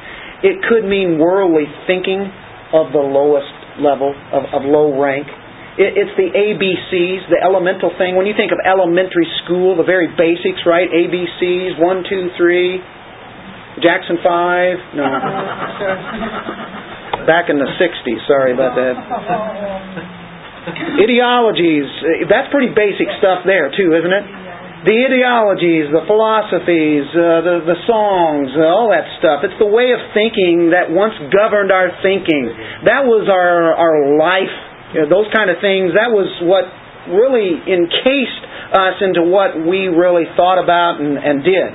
It 0.48 0.64
could 0.64 0.88
mean 0.88 1.20
worldly 1.20 1.68
thinking 1.84 2.24
of 2.72 2.92
the 2.96 3.02
lowest 3.02 3.52
level, 3.84 4.14
of, 4.32 4.48
of 4.54 4.62
low 4.64 4.96
rank. 4.96 5.26
It's 5.78 6.10
the 6.18 6.34
ABCs, 6.34 7.30
the 7.30 7.38
elemental 7.38 7.94
thing. 7.94 8.18
When 8.18 8.26
you 8.26 8.34
think 8.34 8.50
of 8.50 8.58
elementary 8.66 9.30
school, 9.44 9.78
the 9.78 9.86
very 9.86 10.10
basics, 10.10 10.66
right? 10.66 10.90
ABCs, 10.90 11.78
one, 11.78 12.02
two, 12.02 12.34
three. 12.34 12.82
Jackson 13.78 14.18
5? 14.22 14.78
No. 14.98 15.06
Back 17.30 17.46
in 17.46 17.62
the 17.62 17.70
60s, 17.78 18.26
sorry 18.26 18.50
about 18.54 18.74
that. 18.74 18.98
Ideologies, 20.98 21.86
that's 22.28 22.50
pretty 22.50 22.74
basic 22.74 23.06
stuff 23.22 23.46
there, 23.46 23.70
too, 23.70 23.94
isn't 23.94 24.12
it? 24.12 24.24
The 24.78 24.94
ideologies, 25.10 25.90
the 25.90 26.06
philosophies, 26.06 27.02
uh, 27.10 27.42
the, 27.42 27.66
the 27.66 27.74
songs, 27.86 28.54
uh, 28.54 28.62
all 28.62 28.90
that 28.94 29.10
stuff. 29.18 29.42
It's 29.42 29.58
the 29.58 29.66
way 29.66 29.90
of 29.90 29.98
thinking 30.14 30.70
that 30.70 30.86
once 30.90 31.18
governed 31.34 31.72
our 31.74 31.90
thinking. 31.98 32.46
That 32.86 33.02
was 33.02 33.26
our, 33.26 33.74
our 33.74 34.14
life 34.14 34.54
you 34.94 35.04
know, 35.04 35.08
those 35.08 35.28
kind 35.34 35.52
of 35.52 35.60
things, 35.60 35.92
that 35.92 36.12
was 36.12 36.28
what 36.44 36.64
really 37.12 37.56
encased 37.56 38.44
us 38.72 39.00
into 39.00 39.24
what 39.24 39.56
we 39.56 39.88
really 39.88 40.28
thought 40.36 40.60
about 40.60 41.00
and, 41.00 41.16
and 41.16 41.44
did. 41.44 41.70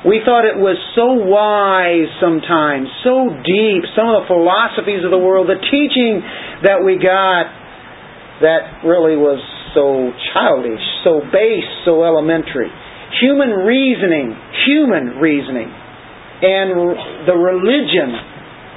We 0.00 0.24
thought 0.24 0.48
it 0.48 0.56
was 0.56 0.80
so 0.96 1.12
wise 1.12 2.08
sometimes, 2.24 2.88
so 3.04 3.36
deep, 3.44 3.84
some 3.92 4.08
of 4.08 4.24
the 4.24 4.26
philosophies 4.32 5.04
of 5.04 5.12
the 5.12 5.20
world, 5.20 5.44
the 5.44 5.60
teaching 5.60 6.24
that 6.64 6.80
we 6.80 6.96
got 6.96 7.52
that 8.40 8.80
really 8.80 9.20
was 9.20 9.38
so 9.76 10.08
childish, 10.32 10.80
so 11.04 11.20
base, 11.28 11.68
so 11.84 12.00
elementary. 12.02 12.72
Human 13.20 13.68
reasoning, 13.68 14.32
human 14.64 15.20
reasoning, 15.20 15.68
and 15.68 17.28
the 17.28 17.36
religion 17.36 18.29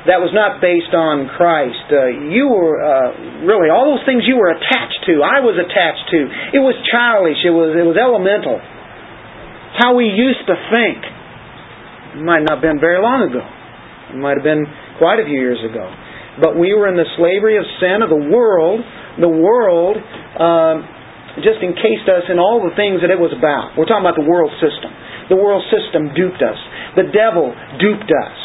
that 0.04 0.20
was 0.20 0.36
not 0.36 0.60
based 0.60 0.92
on 0.92 1.32
Christ. 1.32 1.88
Uh, 1.88 2.12
you 2.28 2.52
were 2.52 2.76
uh, 2.76 3.48
really 3.48 3.72
all 3.72 3.96
those 3.96 4.04
things 4.04 4.28
you 4.28 4.36
were 4.36 4.52
attached 4.52 5.00
to. 5.08 5.24
I 5.24 5.40
was 5.40 5.56
attached 5.56 6.12
to. 6.12 6.20
It 6.52 6.60
was 6.60 6.76
childish. 6.92 7.40
It 7.48 7.56
was 7.56 7.72
it 7.72 7.88
was 7.88 7.96
elemental. 7.96 8.60
How 9.80 9.96
we 9.96 10.12
used 10.12 10.44
to 10.52 10.56
think. 10.70 11.00
It 12.20 12.22
might 12.22 12.46
not 12.46 12.60
have 12.60 12.66
been 12.66 12.84
very 12.84 13.02
long 13.02 13.26
ago. 13.26 13.42
It 13.42 14.20
might 14.20 14.38
have 14.38 14.46
been 14.46 14.68
quite 15.00 15.18
a 15.18 15.26
few 15.26 15.40
years 15.40 15.64
ago. 15.64 15.88
But 16.38 16.60
we 16.60 16.76
were 16.76 16.86
in 16.92 17.00
the 17.00 17.10
slavery 17.18 17.58
of 17.58 17.66
sin 17.80 18.06
of 18.06 18.12
the 18.12 18.24
world. 18.30 18.84
The 19.18 19.32
world 19.32 19.98
uh, 19.98 20.76
just 21.42 21.64
encased 21.64 22.06
us 22.12 22.30
in 22.30 22.38
all 22.38 22.62
the 22.62 22.76
things 22.78 23.02
that 23.02 23.10
it 23.10 23.18
was 23.18 23.34
about. 23.34 23.74
We're 23.80 23.90
talking 23.90 24.06
about 24.06 24.20
the 24.20 24.28
world 24.28 24.52
system. 24.62 24.92
The 25.32 25.40
world 25.40 25.64
system 25.72 26.14
duped 26.14 26.44
us. 26.44 26.60
The 27.00 27.10
devil 27.10 27.56
duped 27.80 28.12
us. 28.12 28.43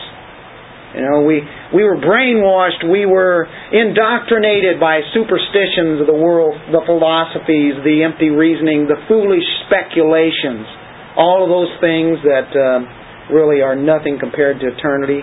You 0.89 1.05
know, 1.05 1.21
we, 1.21 1.45
we 1.77 1.85
were 1.85 2.01
brainwashed, 2.01 2.81
we 2.89 3.05
were 3.05 3.45
indoctrinated 3.45 4.81
by 4.81 5.05
superstitions 5.13 6.01
of 6.01 6.09
the 6.09 6.17
world, 6.17 6.57
the 6.73 6.81
philosophies, 6.89 7.77
the 7.85 8.01
empty 8.09 8.33
reasoning, 8.33 8.89
the 8.89 8.97
foolish 9.05 9.45
speculations, 9.69 10.65
all 11.13 11.45
of 11.45 11.53
those 11.53 11.69
things 11.85 12.17
that 12.25 12.49
uh, 12.57 12.81
really 13.29 13.61
are 13.61 13.77
nothing 13.77 14.17
compared 14.17 14.65
to 14.65 14.73
eternity. 14.73 15.21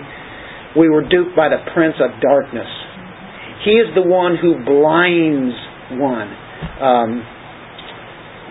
We 0.78 0.86
were 0.86 1.02
duped 1.02 1.34
by 1.34 1.50
the 1.50 1.58
prince 1.74 1.98
of 1.98 2.14
darkness. 2.22 2.70
He 3.66 3.74
is 3.74 3.90
the 3.98 4.06
one 4.06 4.38
who 4.38 4.62
blinds 4.62 5.56
one. 5.98 6.30
Um, 6.78 7.10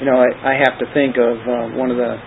you 0.03 0.05
know, 0.11 0.19
I, 0.19 0.51
I 0.51 0.53
have 0.59 0.75
to 0.83 0.87
think 0.91 1.15
of 1.15 1.39
uh, 1.47 1.79
one 1.79 1.91
of 1.91 1.95
the 1.95 2.19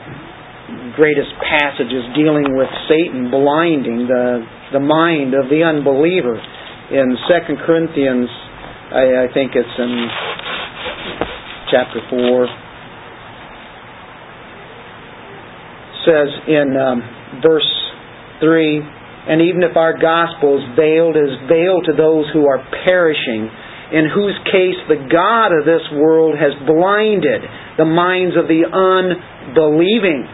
greatest 0.97 1.29
passages 1.45 2.09
dealing 2.17 2.57
with 2.57 2.73
Satan 2.89 3.29
blinding 3.29 4.09
the 4.09 4.58
the 4.73 4.81
mind 4.81 5.35
of 5.35 5.49
the 5.49 5.65
unbeliever. 5.65 6.37
In 6.91 7.17
Second 7.29 7.59
Corinthians, 7.65 8.29
I, 8.93 9.25
I 9.25 9.33
think 9.33 9.53
it's 9.55 9.77
in 9.79 9.93
chapter 11.71 12.01
four, 12.09 12.49
says 16.05 16.31
in 16.49 16.77
um, 16.77 16.99
verse 17.45 17.69
three, 18.41 18.81
and 18.81 19.43
even 19.43 19.63
if 19.63 19.77
our 19.77 19.93
gospel 19.93 20.57
is 20.57 20.65
veiled, 20.77 21.17
is 21.17 21.37
veiled 21.49 21.85
to 21.85 21.93
those 21.93 22.25
who 22.33 22.49
are 22.49 22.65
perishing, 22.89 23.53
in 23.93 24.09
whose 24.09 24.37
case 24.49 24.81
the 24.89 25.09
God 25.13 25.53
of 25.53 25.69
this 25.69 25.85
world 25.93 26.37
has 26.37 26.57
blinded 26.65 27.45
the 27.77 27.85
minds 27.85 28.37
of 28.37 28.49
the 28.49 28.65
unbelieving 28.65 30.25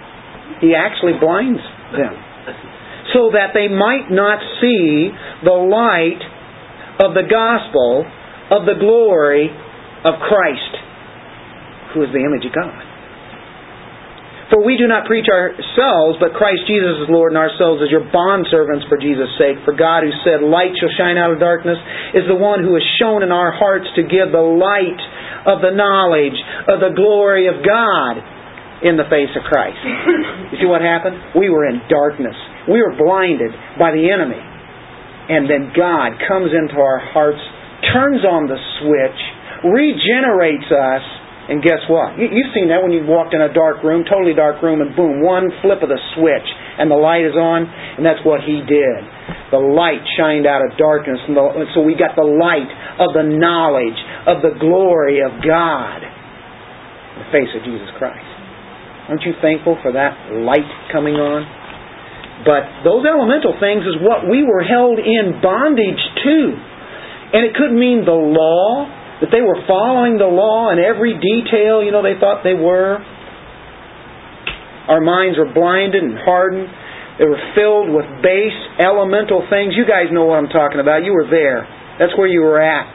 he 0.60 0.74
actually 0.74 1.18
blinds 1.18 1.60
them 1.92 2.14
so 3.14 3.30
that 3.30 3.54
they 3.54 3.70
might 3.70 4.10
not 4.10 4.42
see 4.60 5.08
the 5.46 5.54
light 5.54 6.20
of 6.98 7.14
the 7.14 7.24
gospel 7.24 8.04
of 8.50 8.66
the 8.66 8.76
glory 8.76 9.48
of 10.04 10.20
Christ, 10.20 10.74
who 11.94 12.02
is 12.02 12.10
the 12.12 12.20
image 12.20 12.44
of 12.44 12.52
God. 12.52 12.74
For 14.52 14.60
we 14.60 14.76
do 14.76 14.84
not 14.84 15.08
preach 15.08 15.24
ourselves, 15.24 16.20
but 16.20 16.36
Christ 16.36 16.68
Jesus 16.68 17.00
is 17.00 17.08
Lord, 17.08 17.32
and 17.32 17.40
ourselves 17.40 17.80
as 17.80 17.88
your 17.88 18.04
bondservants 18.12 18.84
for 18.92 19.00
Jesus' 19.00 19.32
sake. 19.40 19.56
For 19.64 19.72
God, 19.72 20.04
who 20.04 20.12
said, 20.20 20.44
Light 20.44 20.76
shall 20.76 20.92
shine 21.00 21.16
out 21.16 21.32
of 21.32 21.40
darkness, 21.40 21.80
is 22.12 22.28
the 22.28 22.36
one 22.36 22.60
who 22.60 22.76
has 22.76 22.84
shown 23.00 23.24
in 23.24 23.32
our 23.32 23.50
hearts 23.50 23.88
to 23.96 24.04
give 24.04 24.30
the 24.36 24.44
light 24.44 25.00
of 25.48 25.64
the 25.64 25.72
knowledge 25.72 26.36
of 26.68 26.84
the 26.84 26.92
glory 26.92 27.48
of 27.48 27.64
God 27.64 28.20
in 28.84 29.00
the 29.00 29.08
face 29.08 29.32
of 29.32 29.48
Christ. 29.48 29.80
You 30.52 30.60
see 30.60 30.68
what 30.68 30.84
happened? 30.84 31.34
We 31.34 31.48
were 31.48 31.64
in 31.64 31.80
darkness. 31.88 32.36
We 32.68 32.80
were 32.80 32.96
blinded 32.96 33.52
by 33.78 33.92
the 33.92 34.08
enemy. 34.08 34.40
And 35.24 35.48
then 35.48 35.72
God 35.72 36.20
comes 36.28 36.52
into 36.52 36.76
our 36.76 37.00
hearts, 37.00 37.40
turns 37.92 38.24
on 38.24 38.44
the 38.44 38.60
switch, 38.80 39.20
regenerates 39.64 40.68
us, 40.68 41.04
and 41.44 41.60
guess 41.60 41.80
what? 41.92 42.16
You've 42.16 42.52
seen 42.56 42.72
that 42.72 42.80
when 42.80 42.92
you 42.92 43.04
walked 43.04 43.36
in 43.36 43.40
a 43.44 43.52
dark 43.52 43.84
room, 43.84 44.04
totally 44.08 44.32
dark 44.32 44.64
room, 44.64 44.80
and 44.80 44.96
boom, 44.96 45.20
one 45.20 45.52
flip 45.60 45.84
of 45.84 45.92
the 45.92 46.00
switch, 46.16 46.48
and 46.80 46.88
the 46.88 46.96
light 46.96 47.24
is 47.24 47.36
on, 47.36 47.68
and 47.68 48.04
that's 48.04 48.24
what 48.24 48.40
He 48.44 48.64
did. 48.64 49.00
The 49.52 49.60
light 49.60 50.00
shined 50.16 50.48
out 50.48 50.64
of 50.64 50.76
darkness, 50.80 51.20
and 51.28 51.36
so 51.76 51.84
we 51.84 51.96
got 51.96 52.16
the 52.16 52.24
light 52.24 52.68
of 52.96 53.12
the 53.12 53.28
knowledge 53.28 54.00
of 54.24 54.40
the 54.40 54.56
glory 54.56 55.20
of 55.20 55.36
God 55.44 56.00
in 56.00 57.16
the 57.24 57.28
face 57.28 57.52
of 57.52 57.60
Jesus 57.64 57.92
Christ. 58.00 58.24
Aren't 59.12 59.24
you 59.28 59.36
thankful 59.44 59.76
for 59.84 59.92
that 59.92 60.16
light 60.32 60.68
coming 60.88 61.20
on? 61.20 61.44
But 62.42 62.82
those 62.82 63.06
elemental 63.06 63.54
things 63.62 63.86
is 63.86 64.02
what 64.02 64.26
we 64.26 64.42
were 64.42 64.66
held 64.66 64.98
in 64.98 65.38
bondage 65.38 66.02
to. 66.26 66.38
And 67.38 67.46
it 67.46 67.54
could 67.54 67.70
mean 67.70 68.02
the 68.02 68.14
law, 68.14 68.90
that 69.22 69.30
they 69.30 69.40
were 69.40 69.62
following 69.70 70.18
the 70.18 70.26
law 70.26 70.74
in 70.74 70.82
every 70.82 71.14
detail, 71.14 71.78
you 71.78 71.94
know, 71.94 72.02
they 72.02 72.18
thought 72.18 72.42
they 72.42 72.58
were. 72.58 72.98
Our 74.90 75.00
minds 75.00 75.38
were 75.38 75.48
blinded 75.48 76.02
and 76.02 76.18
hardened. 76.18 76.68
They 77.18 77.24
were 77.24 77.40
filled 77.54 77.94
with 77.94 78.04
base 78.20 78.58
elemental 78.82 79.46
things. 79.48 79.78
You 79.78 79.86
guys 79.86 80.10
know 80.10 80.26
what 80.26 80.42
I'm 80.42 80.50
talking 80.50 80.82
about. 80.82 81.06
You 81.06 81.14
were 81.14 81.30
there. 81.30 81.62
That's 81.98 82.12
where 82.18 82.26
you 82.26 82.42
were 82.42 82.60
at. 82.60 82.90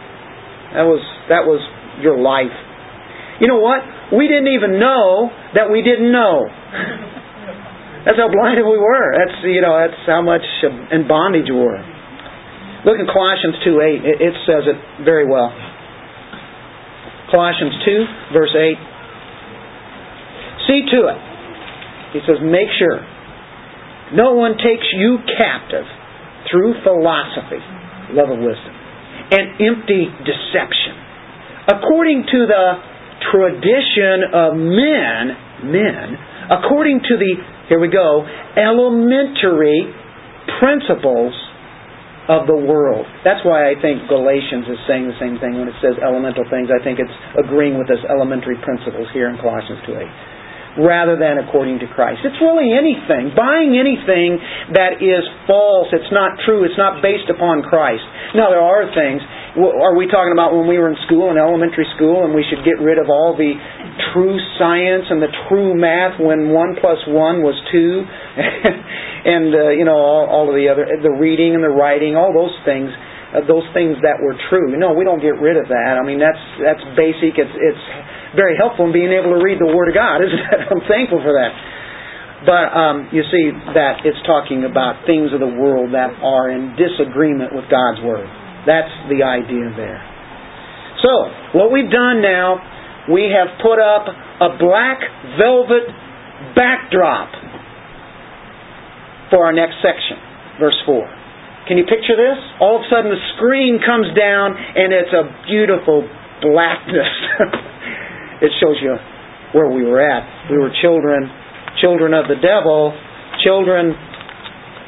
That 0.75 0.85
was 0.85 1.01
that 1.31 1.47
was 1.47 1.63
your 2.03 2.19
life. 2.19 2.53
You 3.39 3.47
know 3.47 3.63
what? 3.63 3.79
We 4.11 4.27
didn't 4.27 4.51
even 4.51 4.77
know 4.77 5.31
that 5.55 5.71
we 5.71 5.81
didn't 5.81 6.11
know. 6.11 6.45
That's 8.09 8.17
how 8.17 8.33
blinded 8.33 8.65
we 8.65 8.81
were. 8.81 9.13
That's 9.13 9.37
you 9.45 9.61
know 9.61 9.77
that's 9.77 10.01
how 10.09 10.25
much 10.25 10.41
um, 10.65 10.89
in 10.89 11.05
bondage 11.05 11.45
we 11.45 11.61
were. 11.61 11.77
Look 12.89 12.97
in 12.97 13.05
Colossians 13.05 13.61
two 13.61 13.77
eight. 13.85 14.01
It, 14.01 14.17
it 14.17 14.33
says 14.49 14.65
it 14.65 15.05
very 15.05 15.29
well. 15.29 15.53
Colossians 17.29 17.77
two 17.85 18.01
verse 18.33 18.57
eight. 18.57 18.81
See 20.65 20.89
to 20.89 20.99
it. 21.13 21.19
He 22.13 22.19
says, 22.25 22.41
make 22.41 22.73
sure 22.81 23.05
no 24.17 24.33
one 24.33 24.57
takes 24.57 24.89
you 24.97 25.21
captive 25.37 25.85
through 26.49 26.81
philosophy, 26.81 27.61
love 28.17 28.33
of 28.33 28.41
wisdom, 28.41 28.73
and 29.29 29.61
empty 29.61 30.09
deception, 30.25 30.97
according 31.69 32.25
to 32.25 32.49
the 32.49 32.65
tradition 33.29 34.25
of 34.33 34.57
men, 34.57 35.69
men, 35.69 36.17
according 36.49 37.01
to 37.05 37.13
the, 37.13 37.33
here 37.69 37.79
we 37.79 37.87
go, 37.87 38.25
elementary 38.57 39.93
principles 40.57 41.31
of 42.29 42.45
the 42.45 42.57
world. 42.57 43.05
That's 43.25 43.41
why 43.41 43.69
I 43.69 43.77
think 43.77 44.05
Galatians 44.05 44.69
is 44.69 44.77
saying 44.85 45.09
the 45.09 45.17
same 45.17 45.41
thing 45.41 45.57
when 45.57 45.69
it 45.69 45.77
says 45.81 45.97
elemental 45.97 46.45
things. 46.49 46.69
I 46.69 46.81
think 46.81 47.01
it's 47.01 47.13
agreeing 47.37 47.77
with 47.77 47.89
this 47.89 48.01
elementary 48.05 48.57
principles 48.61 49.09
here 49.13 49.29
in 49.29 49.37
Colossians 49.41 49.81
2 49.85 49.97
8 50.77 50.85
rather 50.85 51.17
than 51.17 51.41
according 51.41 51.81
to 51.81 51.87
Christ. 51.89 52.21
It's 52.21 52.37
really 52.37 52.69
anything. 52.71 53.33
Buying 53.33 53.73
anything 53.73 54.37
that 54.77 55.01
is 55.01 55.25
false, 55.49 55.89
it's 55.89 56.13
not 56.13 56.37
true, 56.45 56.63
it's 56.63 56.77
not 56.77 57.01
based 57.01 57.25
upon 57.27 57.65
Christ. 57.65 58.05
Now, 58.37 58.53
there 58.53 58.61
are 58.61 58.85
things. 58.93 59.19
Are 59.57 59.97
we 59.97 60.05
talking 60.05 60.29
about 60.29 60.53
when 60.53 60.69
we 60.69 60.77
were 60.77 60.93
in 60.93 60.99
school, 61.09 61.33
in 61.33 61.37
elementary 61.41 61.89
school, 61.97 62.21
and 62.21 62.37
we 62.37 62.45
should 62.45 62.61
get 62.61 62.77
rid 62.77 63.01
of 63.01 63.09
all 63.09 63.33
the 63.33 63.57
true 64.13 64.37
science 64.61 65.09
and 65.09 65.17
the 65.17 65.33
true 65.49 65.73
math 65.73 66.21
when 66.21 66.53
1 66.53 66.77
plus 66.77 67.01
1 67.09 67.41
was 67.41 67.57
2? 67.73 67.73
and, 69.33 69.49
uh, 69.49 69.73
you 69.73 69.89
know, 69.89 69.97
all, 69.97 70.29
all 70.29 70.45
of 70.45 70.53
the 70.53 70.69
other, 70.69 70.85
the 71.01 71.09
reading 71.09 71.57
and 71.57 71.65
the 71.65 71.73
writing, 71.73 72.13
all 72.13 72.29
those 72.29 72.53
things. 72.61 72.93
Uh, 73.29 73.45
those 73.45 73.65
things 73.77 73.93
that 74.01 74.17
were 74.17 74.33
true. 74.49 74.73
No, 74.73 74.97
we 74.97 75.05
don't 75.05 75.21
get 75.21 75.37
rid 75.37 75.53
of 75.53 75.69
that. 75.69 76.01
I 76.01 76.03
mean, 76.05 76.17
that's 76.17 76.41
that's 76.65 76.81
basic. 76.97 77.37
It's 77.37 77.53
it's 77.53 77.85
very 78.33 78.57
helpful 78.57 78.89
in 78.89 78.91
being 78.91 79.13
able 79.13 79.37
to 79.37 79.41
read 79.45 79.61
the 79.61 79.69
Word 79.69 79.85
of 79.85 79.93
God, 79.93 80.17
isn't 80.25 80.33
it? 80.33 80.65
I'm 80.65 80.81
thankful 80.89 81.21
for 81.21 81.37
that. 81.37 81.53
But 82.49 82.73
um, 82.73 82.97
you 83.13 83.21
see 83.29 83.53
that 83.77 84.01
it's 84.01 84.17
talking 84.25 84.65
about 84.65 85.05
things 85.05 85.29
of 85.29 85.45
the 85.45 85.53
world 85.61 85.93
that 85.93 86.09
are 86.25 86.49
in 86.49 86.73
disagreement 86.73 87.53
with 87.53 87.69
God's 87.69 88.01
Word. 88.01 88.25
That's 88.65 88.91
the 89.07 89.23
idea 89.23 89.71
there. 89.75 90.01
So, 91.03 91.59
what 91.59 91.71
we've 91.71 91.89
done 91.91 92.21
now, 92.21 92.59
we 93.11 93.31
have 93.31 93.55
put 93.63 93.79
up 93.79 94.05
a 94.07 94.57
black 94.59 94.99
velvet 95.39 95.87
backdrop 96.55 97.31
for 99.31 99.45
our 99.45 99.53
next 99.53 99.79
section, 99.79 100.17
verse 100.59 100.77
4. 100.85 101.19
Can 101.67 101.77
you 101.77 101.85
picture 101.85 102.17
this? 102.17 102.39
All 102.59 102.81
of 102.81 102.83
a 102.83 102.89
sudden 102.89 103.13
the 103.13 103.23
screen 103.37 103.77
comes 103.77 104.09
down 104.17 104.57
and 104.57 104.89
it's 104.89 105.13
a 105.13 105.23
beautiful 105.45 106.01
blackness. 106.41 107.13
it 108.45 108.51
shows 108.57 108.81
you 108.81 108.97
where 109.53 109.69
we 109.69 109.85
were 109.85 110.01
at. 110.01 110.49
We 110.49 110.57
were 110.57 110.73
children, 110.81 111.29
children 111.77 112.13
of 112.17 112.25
the 112.25 112.41
devil, 112.41 112.97
children 113.45 113.93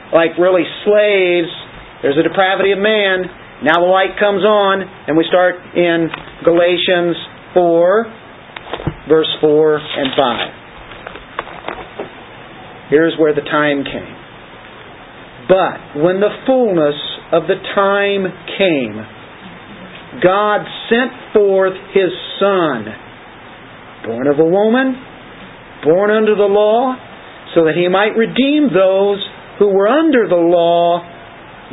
like 0.10 0.36
really 0.41 0.65
slaves. 0.84 1.53
There's 2.01 2.17
a 2.17 2.25
depravity 2.25 2.73
of 2.73 2.81
man. 2.81 3.29
Now 3.63 3.80
the 3.80 3.88
light 3.88 4.17
comes 4.19 4.43
on, 4.43 4.82
and 4.82 5.17
we 5.17 5.24
start 5.30 5.56
in 5.76 6.10
Galatians 6.43 7.15
4, 7.54 8.06
verse 9.08 9.30
4 9.39 9.78
and 9.78 10.10
5. 10.17 10.50
Here's 12.89 13.15
where 13.19 13.34
the 13.34 13.41
time 13.41 13.84
came. 13.84 14.15
But 15.47 15.95
when 16.02 16.19
the 16.19 16.30
fullness 16.45 16.95
of 17.32 17.47
the 17.47 17.56
time 17.76 18.28
came, 18.58 19.06
God 20.21 20.65
sent 20.89 21.12
forth 21.34 21.74
His 21.93 22.12
Son 22.39 22.86
born 24.06 24.28
of 24.28 24.39
a 24.39 24.45
woman, 24.45 24.95
born 25.84 26.12
under 26.12 26.36
the 26.36 26.50
law, 26.50 26.95
so 27.54 27.65
that 27.65 27.76
he 27.76 27.88
might 27.88 28.17
redeem 28.17 28.69
those 28.74 29.24
who 29.60 29.69
were 29.69 29.88
under 29.88 30.28
the 30.28 30.36
law, 30.36 31.02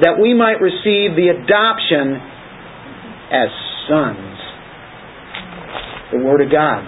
that 0.03 0.15
we 0.21 0.35
might 0.35 0.61
receive 0.63 1.19
the 1.19 1.35
adoption 1.35 2.17
as 3.35 3.51
sons. 3.91 4.39
The 6.13 6.21
Word 6.25 6.41
of 6.41 6.51
God 6.51 6.87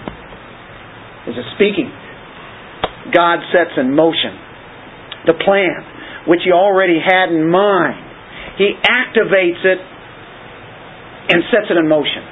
is 1.27 1.35
a 1.35 1.45
speaking. 1.55 1.91
God 3.13 3.39
sets 3.51 3.75
in 3.77 3.93
motion 3.93 4.37
the 5.25 5.33
plan 5.33 6.27
which 6.27 6.41
He 6.45 6.51
already 6.51 6.97
had 7.01 7.29
in 7.29 7.49
mind. 7.49 7.97
He 8.57 8.73
activates 8.77 9.61
it 9.65 9.79
and 11.29 11.43
sets 11.51 11.69
it 11.69 11.77
in 11.77 11.87
motion. 11.87 12.23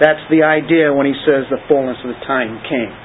That's 0.00 0.22
the 0.30 0.42
idea 0.42 0.94
when 0.94 1.06
He 1.06 1.14
says 1.26 1.46
the 1.50 1.62
fullness 1.68 1.98
of 2.02 2.08
the 2.08 2.20
time 2.26 2.58
came. 2.68 3.01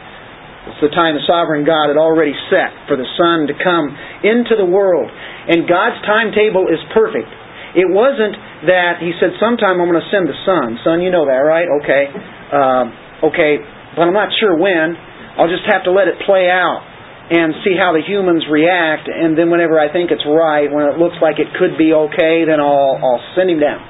It's 0.67 0.83
the 0.83 0.93
time 0.93 1.15
the 1.15 1.23
sovereign 1.23 1.63
God 1.63 1.87
had 1.87 1.97
already 1.97 2.35
set 2.51 2.75
for 2.91 2.99
the 2.99 3.07
Son 3.15 3.47
to 3.47 3.55
come 3.55 3.91
into 4.23 4.59
the 4.59 4.67
world. 4.67 5.07
And 5.07 5.63
God's 5.63 5.99
timetable 6.03 6.67
is 6.67 6.79
perfect. 6.91 7.31
It 7.75 7.87
wasn't 7.87 8.35
that 8.67 8.99
He 8.99 9.15
said, 9.21 9.37
sometime 9.39 9.79
I'm 9.79 9.87
going 9.87 10.01
to 10.01 10.11
send 10.11 10.27
the 10.27 10.37
Son. 10.43 10.79
Son, 10.83 10.99
you 10.99 11.09
know 11.09 11.25
that, 11.25 11.41
right? 11.43 11.67
Okay. 11.81 12.03
Uh, 12.51 12.85
okay, 13.31 13.63
but 13.95 14.07
I'm 14.07 14.15
not 14.17 14.29
sure 14.39 14.55
when. 14.55 14.95
I'll 15.37 15.51
just 15.51 15.65
have 15.69 15.85
to 15.85 15.93
let 15.93 16.09
it 16.09 16.17
play 16.25 16.49
out 16.49 16.81
and 17.29 17.53
see 17.61 17.75
how 17.75 17.93
the 17.93 18.01
humans 18.01 18.47
react. 18.49 19.07
And 19.07 19.37
then 19.37 19.51
whenever 19.51 19.77
I 19.79 19.91
think 19.91 20.11
it's 20.11 20.25
right, 20.25 20.71
when 20.71 20.89
it 20.89 20.97
looks 20.97 21.19
like 21.21 21.37
it 21.37 21.51
could 21.59 21.77
be 21.77 21.93
okay, 22.11 22.47
then 22.47 22.59
I'll, 22.59 22.97
I'll 22.97 23.23
send 23.35 23.51
Him 23.51 23.59
down. 23.59 23.83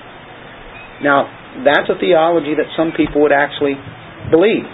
Now, 1.01 1.29
that's 1.63 1.89
a 1.89 1.97
theology 1.97 2.53
that 2.57 2.69
some 2.75 2.93
people 2.93 3.21
would 3.25 3.33
actually 3.33 3.77
believe. 4.29 4.65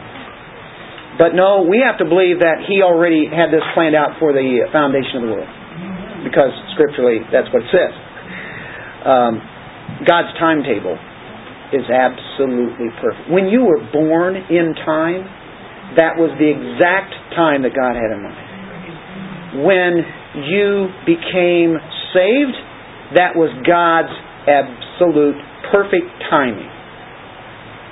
But 1.18 1.38
no, 1.38 1.66
we 1.70 1.84
have 1.86 2.02
to 2.02 2.06
believe 2.06 2.42
that 2.42 2.66
He 2.66 2.82
already 2.82 3.30
had 3.30 3.54
this 3.54 3.64
planned 3.74 3.96
out 3.96 4.18
for 4.18 4.34
the 4.34 4.66
foundation 4.74 5.22
of 5.22 5.30
the 5.30 5.34
world. 5.38 5.54
Because 6.26 6.54
scripturally, 6.74 7.22
that's 7.30 7.52
what 7.54 7.68
it 7.68 7.72
says. 7.72 7.94
Um, 9.06 9.34
God's 10.08 10.32
timetable 10.40 10.98
is 11.76 11.86
absolutely 11.90 12.90
perfect. 13.02 13.30
When 13.30 13.52
you 13.52 13.66
were 13.66 13.82
born 13.92 14.38
in 14.38 14.74
time, 14.86 15.26
that 15.98 16.18
was 16.18 16.34
the 16.42 16.50
exact 16.50 17.14
time 17.38 17.62
that 17.62 17.74
God 17.78 17.94
had 17.94 18.10
in 18.10 18.22
mind. 18.24 18.48
When 19.62 19.94
you 20.50 20.90
became 21.06 21.78
saved, 22.14 22.58
that 23.14 23.38
was 23.38 23.54
God's 23.62 24.14
absolute 24.50 25.38
perfect 25.70 26.10
timing. 26.30 26.73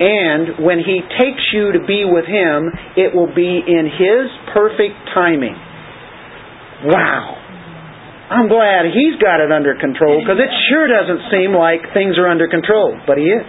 And 0.00 0.64
when 0.64 0.80
He 0.80 1.04
takes 1.20 1.44
you 1.52 1.76
to 1.76 1.82
be 1.84 2.08
with 2.08 2.24
Him, 2.24 2.72
it 2.96 3.12
will 3.12 3.28
be 3.28 3.60
in 3.60 3.84
His 3.92 4.24
perfect 4.56 4.96
timing. 5.12 5.56
Wow. 6.88 7.36
I'm 8.32 8.48
glad 8.48 8.88
He's 8.88 9.20
got 9.20 9.44
it 9.44 9.52
under 9.52 9.76
control 9.76 10.24
because 10.24 10.40
it 10.40 10.48
sure 10.72 10.88
doesn't 10.88 11.28
seem 11.28 11.52
like 11.52 11.92
things 11.92 12.16
are 12.16 12.28
under 12.28 12.48
control, 12.48 12.96
but 13.04 13.20
He 13.20 13.28
is. 13.28 13.44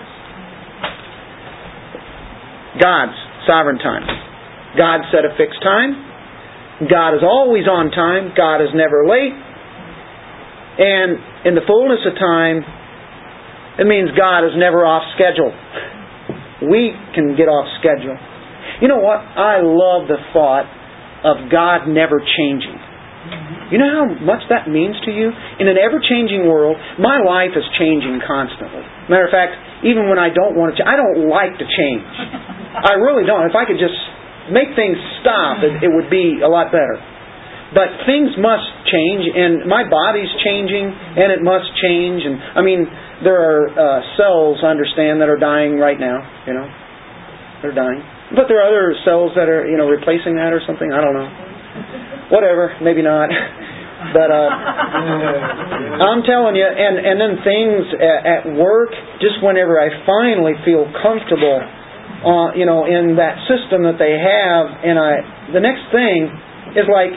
God's 2.84 3.15
sovereign 3.47 3.79
time. 3.79 4.03
God 4.75 5.08
set 5.13 5.23
a 5.23 5.32
fixed 5.38 5.62
time. 5.63 5.95
God 6.89 7.15
is 7.15 7.23
always 7.23 7.69
on 7.69 7.91
time. 7.91 8.34
God 8.36 8.60
is 8.60 8.73
never 8.75 9.08
late. 9.08 9.32
And 10.73 11.45
in 11.45 11.53
the 11.56 11.63
fullness 11.69 12.01
of 12.03 12.17
time, 12.17 12.65
it 13.79 13.86
means 13.86 14.10
God 14.17 14.43
is 14.43 14.58
never 14.58 14.84
off 14.84 15.06
schedule 15.15 15.53
we 16.69 16.91
can 17.15 17.36
get 17.36 17.47
off 17.47 17.67
schedule. 17.80 18.15
You 18.82 18.88
know 18.88 18.99
what? 18.99 19.19
I 19.19 19.62
love 19.63 20.08
the 20.08 20.19
thought 20.32 20.67
of 21.23 21.52
God 21.52 21.88
never 21.88 22.19
changing. 22.19 22.78
You 23.71 23.80
know 23.80 23.89
how 23.89 24.06
much 24.21 24.43
that 24.52 24.67
means 24.67 24.99
to 25.08 25.12
you? 25.12 25.32
In 25.58 25.71
an 25.71 25.80
ever 25.80 25.97
changing 25.97 26.45
world, 26.45 26.76
my 26.99 27.23
life 27.23 27.56
is 27.56 27.63
changing 27.80 28.19
constantly. 28.28 28.84
Matter 29.08 29.26
of 29.26 29.34
fact, 29.34 29.56
even 29.88 30.12
when 30.12 30.19
I 30.19 30.30
don't 30.30 30.54
want 30.60 30.76
to, 30.76 30.78
change, 30.78 30.89
I 30.91 30.95
don't 30.99 31.32
like 31.32 31.56
to 31.58 31.65
change. 31.65 32.04
I 32.76 32.99
really 32.99 33.23
don't. 33.23 33.47
If 33.47 33.56
I 33.56 33.63
could 33.63 33.80
just 33.80 33.95
make 34.52 34.76
things 34.76 34.99
stop, 35.23 35.63
it, 35.63 35.88
it 35.88 35.91
would 35.91 36.12
be 36.12 36.43
a 36.43 36.49
lot 36.52 36.69
better. 36.76 36.99
But 37.73 38.06
things 38.06 38.30
must 38.38 38.69
change, 38.86 39.26
and 39.34 39.65
my 39.65 39.82
body's 39.82 40.30
changing, 40.45 40.93
and 40.93 41.34
it 41.34 41.41
must 41.41 41.65
change. 41.82 42.21
And 42.21 42.38
I 42.54 42.62
mean, 42.62 42.86
there 43.23 43.39
are 43.39 43.71
uh, 43.71 43.99
cells, 44.19 44.59
I 44.63 44.69
understand, 44.69 45.21
that 45.23 45.29
are 45.31 45.39
dying 45.39 45.79
right 45.79 45.99
now. 45.99 46.19
You 46.45 46.53
know, 46.53 46.67
they're 47.63 47.75
dying. 47.75 48.03
But 48.36 48.51
there 48.51 48.59
are 48.59 48.67
other 48.67 48.95
cells 49.05 49.31
that 49.36 49.47
are, 49.47 49.65
you 49.67 49.77
know, 49.77 49.88
replacing 49.88 50.36
that 50.36 50.51
or 50.51 50.62
something. 50.67 50.91
I 50.91 50.99
don't 50.99 51.15
know. 51.15 51.29
Whatever, 52.31 52.75
maybe 52.81 53.01
not. 53.01 53.29
But 54.12 54.27
uh, 54.27 54.51
I'm 56.03 56.27
telling 56.27 56.59
you, 56.59 56.67
and 56.67 56.99
and 56.99 57.15
then 57.15 57.39
things 57.39 57.88
at, 58.03 58.19
at 58.27 58.43
work, 58.59 58.91
just 59.23 59.39
whenever 59.39 59.79
I 59.79 59.88
finally 60.03 60.59
feel 60.67 60.83
comfortable, 60.99 61.63
uh, 61.63 62.51
you 62.51 62.67
know, 62.67 62.83
in 62.83 63.15
that 63.15 63.39
system 63.47 63.88
that 63.88 63.95
they 63.95 64.19
have, 64.19 64.63
and 64.83 64.99
I, 64.99 65.55
the 65.55 65.63
next 65.63 65.88
thing 65.95 66.27
is 66.75 66.83
like 66.91 67.15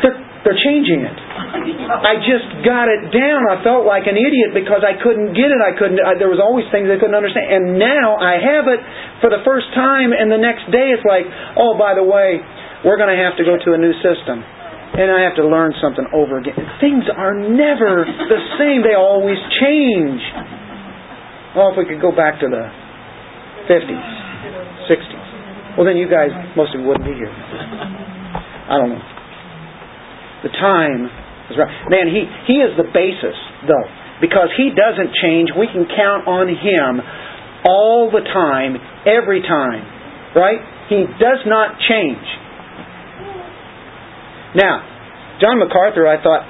they're 0.00 0.23
they're 0.44 0.60
changing 0.60 1.00
it. 1.00 1.16
I 2.12 2.20
just 2.20 2.48
got 2.62 2.92
it 2.92 3.08
down. 3.08 3.48
I 3.48 3.64
felt 3.64 3.88
like 3.88 4.04
an 4.04 4.20
idiot 4.20 4.52
because 4.52 4.84
I 4.84 5.00
couldn't 5.00 5.32
get 5.32 5.48
it. 5.48 5.60
I 5.64 5.72
couldn't. 5.72 5.98
I, 6.04 6.20
there 6.20 6.28
was 6.28 6.38
always 6.38 6.68
things 6.68 6.92
I 6.92 7.00
couldn't 7.00 7.16
understand. 7.16 7.48
And 7.48 7.64
now 7.80 8.20
I 8.20 8.36
have 8.36 8.68
it 8.68 8.80
for 9.24 9.32
the 9.32 9.40
first 9.42 9.72
time, 9.72 10.12
and 10.12 10.28
the 10.28 10.40
next 10.40 10.68
day 10.68 10.92
it's 10.92 11.04
like, 11.08 11.24
oh, 11.56 11.80
by 11.80 11.96
the 11.96 12.04
way, 12.04 12.44
we're 12.84 13.00
going 13.00 13.10
to 13.10 13.20
have 13.24 13.40
to 13.40 13.44
go 13.48 13.56
to 13.56 13.68
a 13.72 13.80
new 13.80 13.96
system, 14.04 14.44
and 14.44 15.08
I 15.08 15.24
have 15.24 15.40
to 15.40 15.46
learn 15.48 15.72
something 15.80 16.04
over 16.12 16.36
again. 16.44 16.60
Things 16.84 17.08
are 17.08 17.32
never 17.32 18.04
the 18.32 18.40
same. 18.60 18.84
They 18.84 18.94
always 18.94 19.40
change. 19.64 20.20
Well, 21.56 21.72
if 21.72 21.80
we 21.80 21.88
could 21.88 22.04
go 22.04 22.12
back 22.12 22.42
to 22.44 22.46
the 22.52 22.68
50s, 23.72 24.06
60s, 24.92 25.24
well, 25.80 25.86
then 25.88 25.96
you 25.96 26.06
guys 26.06 26.30
most 26.54 26.74
of 26.74 26.80
you 26.82 26.86
wouldn't 26.86 27.08
be 27.08 27.16
here. 27.16 27.32
I 27.32 28.76
don't 28.76 28.92
know. 28.92 29.13
The 30.44 30.52
time 30.52 31.08
is 31.48 31.56
right. 31.56 31.72
Man, 31.88 32.12
he, 32.12 32.28
he 32.46 32.60
is 32.60 32.76
the 32.76 32.86
basis, 32.92 33.36
though. 33.64 33.88
Because 34.20 34.52
he 34.54 34.70
doesn't 34.70 35.10
change, 35.18 35.50
we 35.56 35.66
can 35.66 35.88
count 35.88 36.28
on 36.28 36.46
him 36.52 37.00
all 37.66 38.12
the 38.12 38.20
time, 38.20 38.76
every 39.08 39.40
time. 39.40 39.82
Right? 40.36 40.60
He 40.92 41.08
does 41.18 41.42
not 41.48 41.80
change. 41.88 42.24
Now, 44.54 44.84
John 45.40 45.58
MacArthur, 45.58 46.06
I 46.06 46.22
thought, 46.22 46.46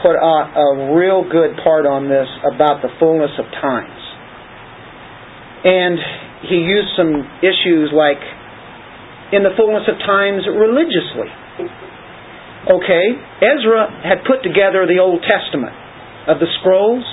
put 0.00 0.16
a, 0.16 0.36
a 0.58 0.96
real 0.96 1.28
good 1.28 1.58
part 1.62 1.86
on 1.86 2.08
this 2.08 2.26
about 2.48 2.80
the 2.82 2.88
fullness 2.98 3.30
of 3.38 3.46
times. 3.60 4.00
And 5.64 5.98
he 6.48 6.60
used 6.64 6.92
some 6.96 7.24
issues 7.40 7.92
like 7.92 8.20
in 9.32 9.42
the 9.42 9.52
fullness 9.56 9.84
of 9.88 9.98
times 10.04 10.44
religiously. 10.48 11.28
Okay, 12.64 13.06
Ezra 13.44 13.92
had 14.00 14.24
put 14.24 14.40
together 14.40 14.88
the 14.88 14.96
Old 14.96 15.20
Testament 15.20 15.76
of 16.28 16.40
the 16.40 16.48
scrolls, 16.60 17.04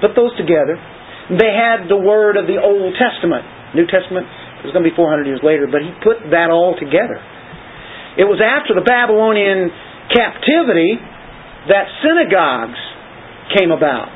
put 0.00 0.16
those 0.16 0.32
together. 0.40 0.80
They 1.28 1.52
had 1.52 1.90
the 1.90 2.00
word 2.00 2.40
of 2.40 2.48
the 2.48 2.56
Old 2.56 2.96
Testament. 2.96 3.44
New 3.76 3.84
Testament 3.84 4.24
it 4.56 4.64
was 4.64 4.72
going 4.72 4.88
to 4.88 4.90
be 4.90 4.96
400 4.96 5.28
years 5.28 5.44
later, 5.44 5.68
but 5.68 5.84
he 5.84 5.92
put 6.00 6.32
that 6.32 6.48
all 6.48 6.74
together. 6.80 7.20
It 8.16 8.24
was 8.24 8.40
after 8.40 8.72
the 8.72 8.80
Babylonian 8.80 9.68
captivity 10.08 10.96
that 11.68 11.92
synagogues 12.00 12.80
came 13.52 13.68
about. 13.68 14.08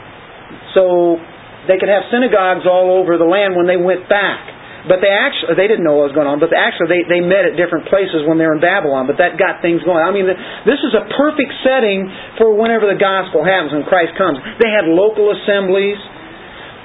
So 0.73 1.21
they 1.69 1.77
could 1.77 1.93
have 1.93 2.09
synagogues 2.09 2.64
all 2.64 2.97
over 2.97 3.21
the 3.21 3.29
land 3.29 3.53
when 3.53 3.69
they 3.69 3.77
went 3.77 4.09
back. 4.09 4.40
But 4.88 5.05
they 5.05 5.12
actually 5.12 5.61
they 5.61 5.69
didn't 5.69 5.85
know 5.85 6.01
what 6.01 6.12
was 6.12 6.16
going 6.16 6.31
on. 6.31 6.40
But 6.40 6.57
actually 6.57 6.88
they 6.88 7.03
they 7.05 7.21
met 7.21 7.45
at 7.45 7.57
different 7.57 7.90
places 7.93 8.25
when 8.25 8.40
they 8.40 8.49
were 8.49 8.57
in 8.57 8.64
Babylon. 8.64 9.05
But 9.05 9.21
that 9.21 9.37
got 9.37 9.61
things 9.61 9.85
going. 9.85 10.01
I 10.01 10.12
mean, 10.12 10.25
this 10.64 10.81
is 10.81 10.97
a 10.97 11.05
perfect 11.16 11.53
setting 11.61 12.09
for 12.40 12.57
whenever 12.57 12.88
the 12.88 12.97
gospel 12.97 13.45
happens 13.45 13.77
when 13.77 13.85
Christ 13.85 14.16
comes. 14.16 14.40
They 14.57 14.73
had 14.73 14.88
local 14.88 15.29
assemblies. 15.37 16.01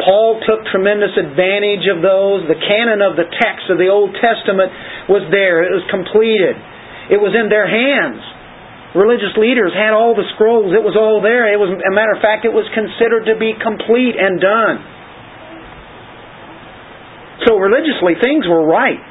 Paul 0.04 0.44
took 0.44 0.68
tremendous 0.76 1.16
advantage 1.16 1.88
of 1.88 2.04
those. 2.04 2.44
The 2.52 2.60
canon 2.60 3.00
of 3.00 3.16
the 3.16 3.32
text 3.32 3.72
of 3.72 3.80
the 3.80 3.88
Old 3.88 4.12
Testament 4.20 4.68
was 5.08 5.24
there. 5.32 5.64
It 5.64 5.72
was 5.72 5.88
completed. 5.88 6.60
It 7.16 7.20
was 7.22 7.32
in 7.32 7.48
their 7.48 7.64
hands. 7.64 8.20
Religious 8.96 9.36
leaders 9.36 9.76
had 9.76 9.92
all 9.92 10.16
the 10.16 10.28
scrolls. 10.36 10.72
It 10.72 10.84
was 10.84 10.96
all 10.96 11.20
there. 11.20 11.52
It 11.52 11.60
was, 11.60 11.68
a 11.68 11.94
matter 11.96 12.16
of 12.16 12.24
fact, 12.24 12.48
it 12.48 12.56
was 12.56 12.64
considered 12.72 13.28
to 13.28 13.36
be 13.36 13.52
complete 13.60 14.16
and 14.16 14.40
done. 14.40 14.95
So 17.44 17.60
religiously, 17.60 18.16
things 18.24 18.48
were 18.48 18.64
right. 18.64 19.02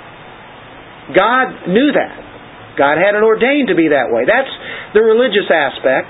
God 1.12 1.68
knew 1.68 1.92
that. 1.92 2.24
God 2.80 2.96
had 2.96 3.14
it 3.14 3.22
ordained 3.22 3.68
to 3.68 3.76
be 3.76 3.92
that 3.92 4.08
way. 4.08 4.24
That's 4.24 4.50
the 4.96 5.04
religious 5.04 5.46
aspect. 5.52 6.08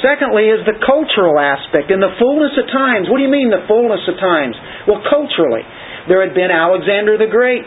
Secondly, 0.00 0.46
is 0.48 0.62
the 0.62 0.78
cultural 0.78 1.36
aspect. 1.36 1.90
In 1.90 1.98
the 1.98 2.14
fullness 2.22 2.54
of 2.54 2.70
times, 2.70 3.10
what 3.10 3.18
do 3.18 3.26
you 3.26 3.34
mean 3.34 3.50
the 3.50 3.66
fullness 3.66 4.02
of 4.06 4.14
times? 4.16 4.54
Well, 4.86 5.02
culturally, 5.10 5.66
there 6.06 6.22
had 6.22 6.32
been 6.38 6.54
Alexander 6.54 7.18
the 7.18 7.26
Great. 7.26 7.66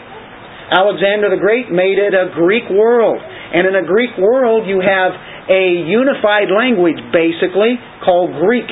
Alexander 0.72 1.28
the 1.28 1.40
Great 1.40 1.68
made 1.68 2.00
it 2.00 2.16
a 2.16 2.32
Greek 2.32 2.64
world. 2.72 3.20
And 3.20 3.68
in 3.68 3.76
a 3.76 3.84
Greek 3.84 4.16
world, 4.16 4.64
you 4.64 4.80
have 4.80 5.12
a 5.48 5.84
unified 5.84 6.48
language, 6.48 6.96
basically, 7.12 7.76
called 8.00 8.32
Greek. 8.40 8.68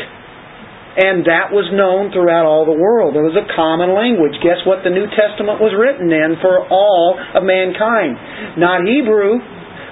And 0.91 1.23
that 1.31 1.55
was 1.55 1.71
known 1.71 2.11
throughout 2.11 2.51
all 2.51 2.67
the 2.67 2.75
world. 2.75 3.15
It 3.15 3.23
was 3.23 3.39
a 3.39 3.47
common 3.55 3.95
language. 3.95 4.35
Guess 4.43 4.67
what 4.67 4.83
the 4.83 4.91
New 4.91 5.07
Testament 5.15 5.63
was 5.63 5.71
written 5.71 6.11
in 6.11 6.35
for 6.43 6.67
all 6.67 7.15
of 7.15 7.47
mankind? 7.47 8.59
Not 8.59 8.83
Hebrew, 8.83 9.39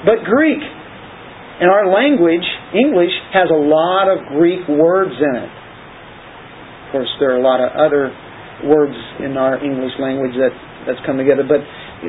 but 0.02 0.26
Greek. 0.26 0.58
And 0.58 1.70
our 1.70 1.86
language 1.86 2.42
English 2.74 3.14
has 3.30 3.46
a 3.46 3.58
lot 3.62 4.10
of 4.10 4.26
Greek 4.34 4.66
words 4.66 5.14
in 5.14 5.34
it. 5.38 5.50
Of 5.50 6.88
course, 6.90 7.12
there 7.22 7.30
are 7.30 7.38
a 7.38 7.46
lot 7.46 7.62
of 7.62 7.70
other 7.78 8.10
words 8.66 8.98
in 9.22 9.38
our 9.38 9.62
English 9.62 9.94
language 10.02 10.34
that 10.34 10.50
that's 10.86 11.02
come 11.06 11.18
together, 11.18 11.46
but 11.46 11.62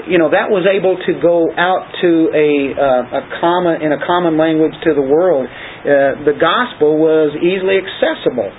you 0.09 0.17
know 0.17 0.29
that 0.29 0.49
was 0.49 0.65
able 0.69 0.97
to 0.97 1.13
go 1.17 1.49
out 1.57 1.89
to 2.01 2.29
a 2.33 2.49
uh, 2.73 3.19
a 3.19 3.23
common 3.41 3.81
in 3.81 3.91
a 3.91 4.01
common 4.05 4.37
language 4.37 4.73
to 4.85 4.93
the 4.93 5.01
world. 5.01 5.45
Uh, 5.45 6.25
the 6.25 6.37
gospel 6.37 6.97
was 6.97 7.33
easily 7.37 7.81
accessible 7.81 8.49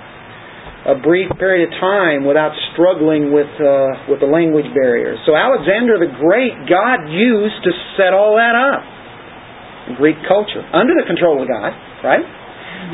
a 0.81 0.97
brief 0.97 1.29
period 1.37 1.69
of 1.69 1.71
time 1.77 2.25
without 2.25 2.57
struggling 2.73 3.29
with 3.29 3.49
uh, 3.61 4.09
with 4.09 4.17
the 4.17 4.29
language 4.29 4.65
barriers. 4.73 5.21
So 5.29 5.37
Alexander 5.37 6.01
the 6.01 6.09
Great, 6.09 6.57
God 6.65 7.05
used 7.05 7.61
to 7.69 7.71
set 8.01 8.17
all 8.17 8.41
that 8.41 8.57
up. 8.57 8.81
Greek 9.97 10.17
culture 10.25 10.61
under 10.73 10.97
the 10.97 11.05
control 11.05 11.41
of 11.41 11.45
God, 11.45 11.73
right? 12.01 12.25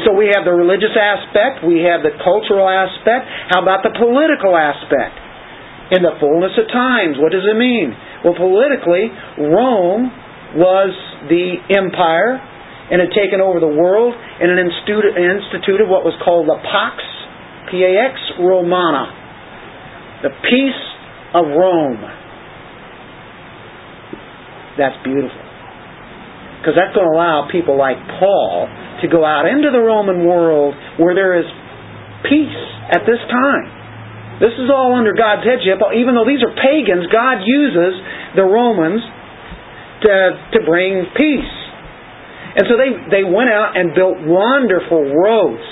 So 0.03 0.11
we 0.11 0.27
have 0.35 0.43
the 0.43 0.51
religious 0.51 0.93
aspect, 0.99 1.63
we 1.63 1.87
have 1.87 2.03
the 2.03 2.11
cultural 2.19 2.67
aspect. 2.67 3.23
How 3.55 3.63
about 3.63 3.87
the 3.87 3.95
political 3.95 4.51
aspect? 4.55 5.23
In 5.87 6.03
the 6.03 6.19
fullness 6.19 6.51
of 6.59 6.67
times, 6.67 7.15
what 7.15 7.31
does 7.31 7.47
it 7.47 7.55
mean? 7.55 7.95
Well, 8.19 8.35
politically, 8.35 9.07
Rome 9.39 10.11
was 10.59 10.91
the 11.31 11.63
empire 11.71 12.35
and 12.91 12.99
had 12.99 13.15
taken 13.15 13.39
over 13.39 13.63
the 13.63 13.71
world 13.71 14.11
and 14.11 14.51
it 14.51 14.59
instituted 14.59 15.87
what 15.87 16.03
was 16.03 16.15
called 16.19 16.51
the 16.51 16.59
Pax 16.59 16.99
Pax 17.67 18.15
Romana, 18.39 19.11
the 20.23 20.31
peace 20.47 20.83
of 21.35 21.45
Rome. 21.51 22.01
That's 24.77 24.97
beautiful. 25.03 25.43
Because 26.61 26.73
that's 26.73 26.95
going 26.95 27.07
to 27.07 27.13
allow 27.13 27.47
people 27.51 27.77
like 27.77 27.97
Paul 28.19 28.67
to 29.01 29.07
go 29.07 29.23
out 29.23 29.45
into 29.45 29.69
the 29.69 29.79
Roman 29.79 30.25
world 30.25 30.73
where 30.97 31.13
there 31.13 31.37
is 31.37 31.45
peace 32.25 32.61
at 32.91 33.05
this 33.05 33.21
time. 33.29 33.69
This 34.41 34.53
is 34.53 34.69
all 34.69 34.93
under 34.93 35.13
God's 35.13 35.45
headship. 35.45 35.81
Even 35.97 36.13
though 36.13 36.25
these 36.25 36.41
are 36.45 36.53
pagans, 36.53 37.09
God 37.09 37.41
uses 37.45 37.93
the 38.37 38.45
Romans 38.45 39.01
to, 40.05 40.13
to 40.53 40.59
bring 40.65 41.09
peace. 41.17 41.53
And 42.57 42.65
so 42.69 42.77
they, 42.77 43.21
they 43.21 43.23
went 43.25 43.49
out 43.49 43.77
and 43.77 43.93
built 43.93 44.17
wonderful 44.21 45.13
roads 45.13 45.65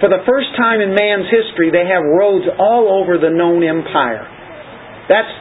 for 0.00 0.12
the 0.12 0.20
first 0.28 0.52
time 0.60 0.84
in 0.84 0.92
man's 0.92 1.28
history, 1.32 1.72
they 1.72 1.88
have 1.88 2.04
roads 2.04 2.44
all 2.60 3.00
over 3.00 3.16
the 3.16 3.32
known 3.32 3.64
empire. 3.64 4.28
That's 5.08 5.32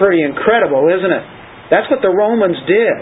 pretty 0.00 0.24
incredible, 0.24 0.88
isn't 0.88 1.12
it? 1.12 1.24
That's 1.68 1.90
what 1.92 2.00
the 2.00 2.08
Romans 2.08 2.56
did. 2.64 2.98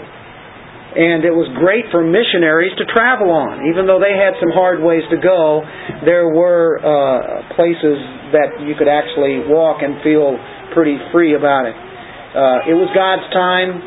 And 0.97 1.23
it 1.23 1.31
was 1.31 1.45
great 1.55 1.87
for 1.93 2.01
missionaries 2.01 2.73
to 2.81 2.85
travel 2.89 3.29
on. 3.29 3.69
Even 3.69 3.85
though 3.85 4.01
they 4.01 4.17
had 4.17 4.33
some 4.41 4.49
hard 4.49 4.81
ways 4.81 5.05
to 5.13 5.19
go, 5.21 5.61
there 6.03 6.27
were 6.27 6.81
uh, 6.81 7.53
places 7.53 8.01
that 8.33 8.65
you 8.65 8.73
could 8.75 8.89
actually 8.89 9.45
walk 9.45 9.85
and 9.85 10.01
feel 10.01 10.35
pretty 10.73 10.97
free 11.13 11.37
about 11.37 11.69
it. 11.69 11.77
Uh, 11.77 12.73
it 12.73 12.75
was 12.75 12.89
God's 12.97 13.29
time, 13.31 13.79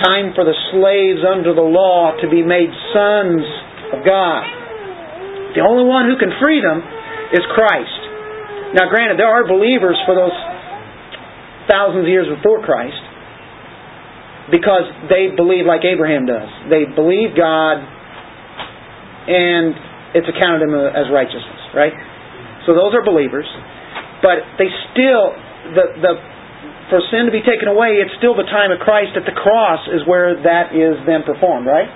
time 0.00 0.32
for 0.38 0.46
the 0.46 0.56
slaves 0.70 1.20
under 1.26 1.52
the 1.52 1.66
law 1.66 2.14
to 2.22 2.30
be 2.30 2.40
made 2.40 2.70
sons 2.94 3.42
of 3.92 4.06
God. 4.06 4.61
The 5.54 5.64
only 5.64 5.84
one 5.84 6.08
who 6.08 6.16
can 6.16 6.32
free 6.40 6.60
them 6.60 6.80
is 7.32 7.44
Christ. 7.52 8.00
Now, 8.72 8.88
granted, 8.88 9.20
there 9.20 9.28
are 9.28 9.44
believers 9.44 10.00
for 10.08 10.16
those 10.16 10.32
thousands 11.68 12.04
of 12.04 12.10
years 12.10 12.28
before 12.28 12.64
Christ 12.64 13.00
because 14.50 14.88
they 15.12 15.30
believe 15.36 15.68
like 15.68 15.84
Abraham 15.84 16.26
does. 16.26 16.48
They 16.72 16.88
believe 16.88 17.36
God 17.36 17.84
and 19.28 19.76
it's 20.16 20.28
accounted 20.28 20.66
them 20.66 20.74
as 20.74 21.08
righteousness, 21.12 21.62
right? 21.76 21.94
So 22.66 22.74
those 22.74 22.92
are 22.96 23.04
believers, 23.04 23.46
but 24.20 24.42
they 24.58 24.68
still 24.92 25.36
the 25.76 25.84
the 26.00 26.12
for 26.90 27.00
sin 27.08 27.24
to 27.24 27.32
be 27.32 27.40
taken 27.40 27.72
away, 27.72 28.04
it's 28.04 28.12
still 28.20 28.36
the 28.36 28.48
time 28.52 28.68
of 28.68 28.76
Christ 28.84 29.16
at 29.16 29.24
the 29.24 29.32
cross 29.32 29.80
is 29.88 30.04
where 30.04 30.36
that 30.44 30.76
is 30.76 31.00
then 31.08 31.24
performed, 31.24 31.64
right? 31.64 31.88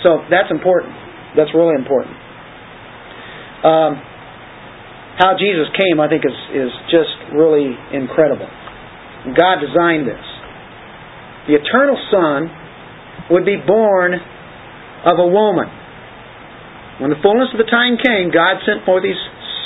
So 0.00 0.24
that's 0.32 0.48
important. 0.48 0.96
That's 1.36 1.52
really 1.52 1.76
important. 1.76 2.16
Um, 3.62 3.92
how 5.18 5.38
Jesus 5.38 5.70
came, 5.76 6.00
I 6.00 6.08
think, 6.08 6.24
is, 6.24 6.38
is 6.56 6.72
just 6.90 7.12
really 7.36 7.70
incredible. 7.92 8.48
God 9.38 9.62
designed 9.62 10.08
this. 10.08 10.26
The 11.46 11.58
eternal 11.58 11.98
Son 12.10 12.50
would 13.30 13.44
be 13.46 13.58
born 13.60 14.14
of 14.14 15.16
a 15.18 15.28
woman. 15.28 15.68
When 16.98 17.10
the 17.10 17.20
fullness 17.22 17.50
of 17.54 17.58
the 17.58 17.70
time 17.70 17.98
came, 17.98 18.30
God 18.30 18.62
sent 18.66 18.86
forth 18.86 19.02
His 19.02 19.18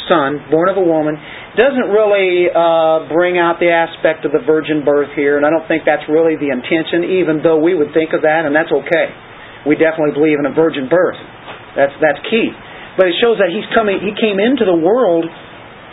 Son, 0.09 0.44
born 0.51 0.68
of 0.68 0.76
a 0.76 0.84
woman. 0.84 1.16
Doesn't 1.57 1.88
really 1.88 2.53
uh, 2.53 3.09
bring 3.09 3.40
out 3.40 3.57
the 3.61 3.72
aspect 3.72 4.24
of 4.28 4.32
the 4.32 4.44
virgin 4.44 4.84
birth 4.84 5.12
here, 5.16 5.36
and 5.40 5.44
I 5.44 5.51
don't 5.51 5.66
think 5.68 5.88
that's 5.88 6.05
really 6.09 6.36
the 6.36 6.53
intention, 6.53 7.16
even 7.22 7.40
though 7.40 7.61
we 7.61 7.72
would 7.72 7.97
think 7.97 8.12
of 8.12 8.22
that, 8.28 8.44
and 8.44 8.53
that's 8.53 8.72
okay. 8.72 9.09
We 9.64 9.74
definitely 9.74 10.12
believe 10.12 10.38
in 10.38 10.47
a 10.47 10.55
virgin 10.55 10.86
birth. 10.86 11.18
That's 11.74 11.92
that's 12.01 12.20
key. 12.28 12.53
But 12.97 13.12
it 13.12 13.16
shows 13.20 13.36
that 13.38 13.53
he's 13.53 13.68
coming 13.76 14.01
he 14.01 14.16
came 14.16 14.40
into 14.40 14.64
the 14.64 14.76
world 14.76 15.28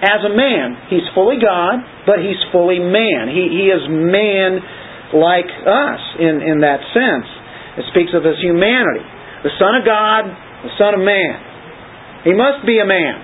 as 0.04 0.24
a 0.24 0.34
man. 0.34 0.89
He's 0.91 1.06
fully 1.16 1.39
God, 1.39 1.84
but 2.08 2.24
he's 2.24 2.39
fully 2.51 2.80
man. 2.80 3.28
He 3.28 3.47
he 3.51 3.64
is 3.72 3.84
man 3.91 4.64
like 5.14 5.47
us 5.47 6.01
in, 6.20 6.41
in 6.41 6.66
that 6.66 6.82
sense. 6.91 7.28
It 7.78 7.86
speaks 7.93 8.12
of 8.18 8.26
his 8.26 8.38
humanity. 8.41 9.06
The 9.45 9.54
Son 9.62 9.78
of 9.78 9.86
God, 9.86 10.26
the 10.64 10.74
Son 10.78 10.93
of 10.97 11.01
Man. 11.01 11.36
He 12.24 12.34
must 12.34 12.66
be 12.66 12.80
a 12.80 12.86
man. 12.86 13.16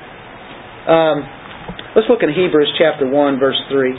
Um, 0.89 1.17
let's 1.95 2.09
look 2.09 2.21
in 2.21 2.29
Hebrews 2.29 2.73
chapter 2.77 3.07
1, 3.07 3.39
verse 3.39 3.59
3. 3.69 3.93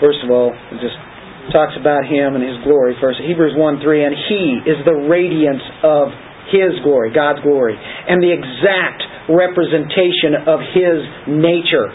First 0.00 0.18
of 0.24 0.30
all, 0.30 0.52
just 0.80 0.98
talks 1.52 1.76
about 1.76 2.06
him 2.08 2.36
and 2.36 2.42
his 2.44 2.60
glory 2.64 2.96
first. 3.00 3.20
Hebrews 3.20 3.56
1 3.56 3.80
3, 3.82 4.04
and 4.04 4.14
he 4.28 4.44
is 4.64 4.78
the 4.84 4.96
radiance 5.08 5.64
of 5.82 6.08
his 6.52 6.76
glory, 6.84 7.12
God's 7.12 7.40
glory, 7.40 7.74
and 7.74 8.22
the 8.22 8.32
exact 8.32 9.02
representation 9.28 10.44
of 10.44 10.60
his 10.76 10.98
nature, 11.28 11.88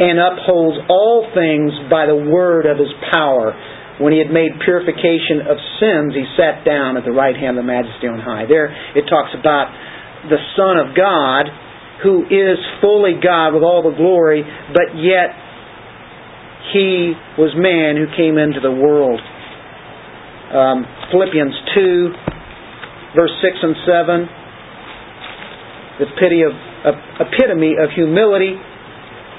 and 0.00 0.16
upholds 0.16 0.78
all 0.88 1.28
things 1.34 1.74
by 1.90 2.06
the 2.06 2.16
word 2.16 2.66
of 2.66 2.78
his 2.78 2.90
power. 3.10 3.52
When 4.00 4.16
he 4.16 4.18
had 4.18 4.32
made 4.32 4.56
purification 4.64 5.44
of 5.44 5.60
sins, 5.76 6.16
he 6.16 6.24
sat 6.32 6.64
down 6.64 6.96
at 6.96 7.04
the 7.04 7.12
right 7.12 7.36
hand 7.36 7.60
of 7.60 7.66
the 7.66 7.68
majesty 7.68 8.08
on 8.08 8.16
high. 8.16 8.48
There 8.48 8.72
it 8.96 9.04
talks 9.12 9.36
about 9.36 9.68
the 10.24 10.40
Son 10.56 10.80
of 10.80 10.96
God, 10.96 11.52
who 12.00 12.24
is 12.24 12.56
fully 12.80 13.20
God 13.20 13.52
with 13.52 13.62
all 13.62 13.84
the 13.84 13.92
glory, 13.92 14.40
but 14.72 14.96
yet 14.96 15.36
he 16.72 17.14
was 17.40 17.56
man 17.56 17.96
who 17.96 18.06
came 18.14 18.36
into 18.36 18.60
the 18.60 18.70
world. 18.70 19.20
Um, 20.50 20.84
Philippians 21.10 21.54
2, 21.74 22.12
verse 23.16 23.32
6 23.42 23.56
and 23.62 23.76
7, 23.86 24.28
the 26.04 26.08
pity 26.20 26.42
of, 26.42 26.52
uh, 26.52 27.26
epitome 27.26 27.76
of 27.80 27.90
humility, 27.94 28.54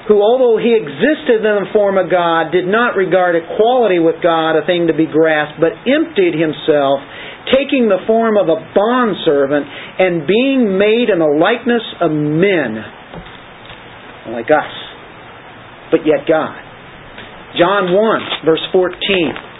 who, 0.08 0.18
although 0.18 0.58
he 0.58 0.74
existed 0.74 1.46
in 1.46 1.54
the 1.62 1.70
form 1.72 1.96
of 1.96 2.10
God, 2.10 2.50
did 2.50 2.66
not 2.66 2.96
regard 2.96 3.36
equality 3.38 4.00
with 4.02 4.18
God 4.22 4.58
a 4.58 4.66
thing 4.66 4.88
to 4.88 4.96
be 4.96 5.06
grasped, 5.06 5.60
but 5.62 5.78
emptied 5.86 6.34
himself, 6.34 6.98
taking 7.54 7.86
the 7.86 8.02
form 8.06 8.36
of 8.36 8.50
a 8.50 8.58
bondservant, 8.74 9.66
and 9.98 10.26
being 10.26 10.78
made 10.78 11.08
in 11.08 11.22
the 11.22 11.28
likeness 11.28 11.86
of 12.00 12.10
men, 12.10 12.82
like 14.34 14.50
us, 14.50 14.72
but 15.90 16.02
yet 16.02 16.26
God. 16.26 16.71
John 17.58 17.92
1, 17.92 18.48
verse 18.48 18.64
14. 18.72 19.52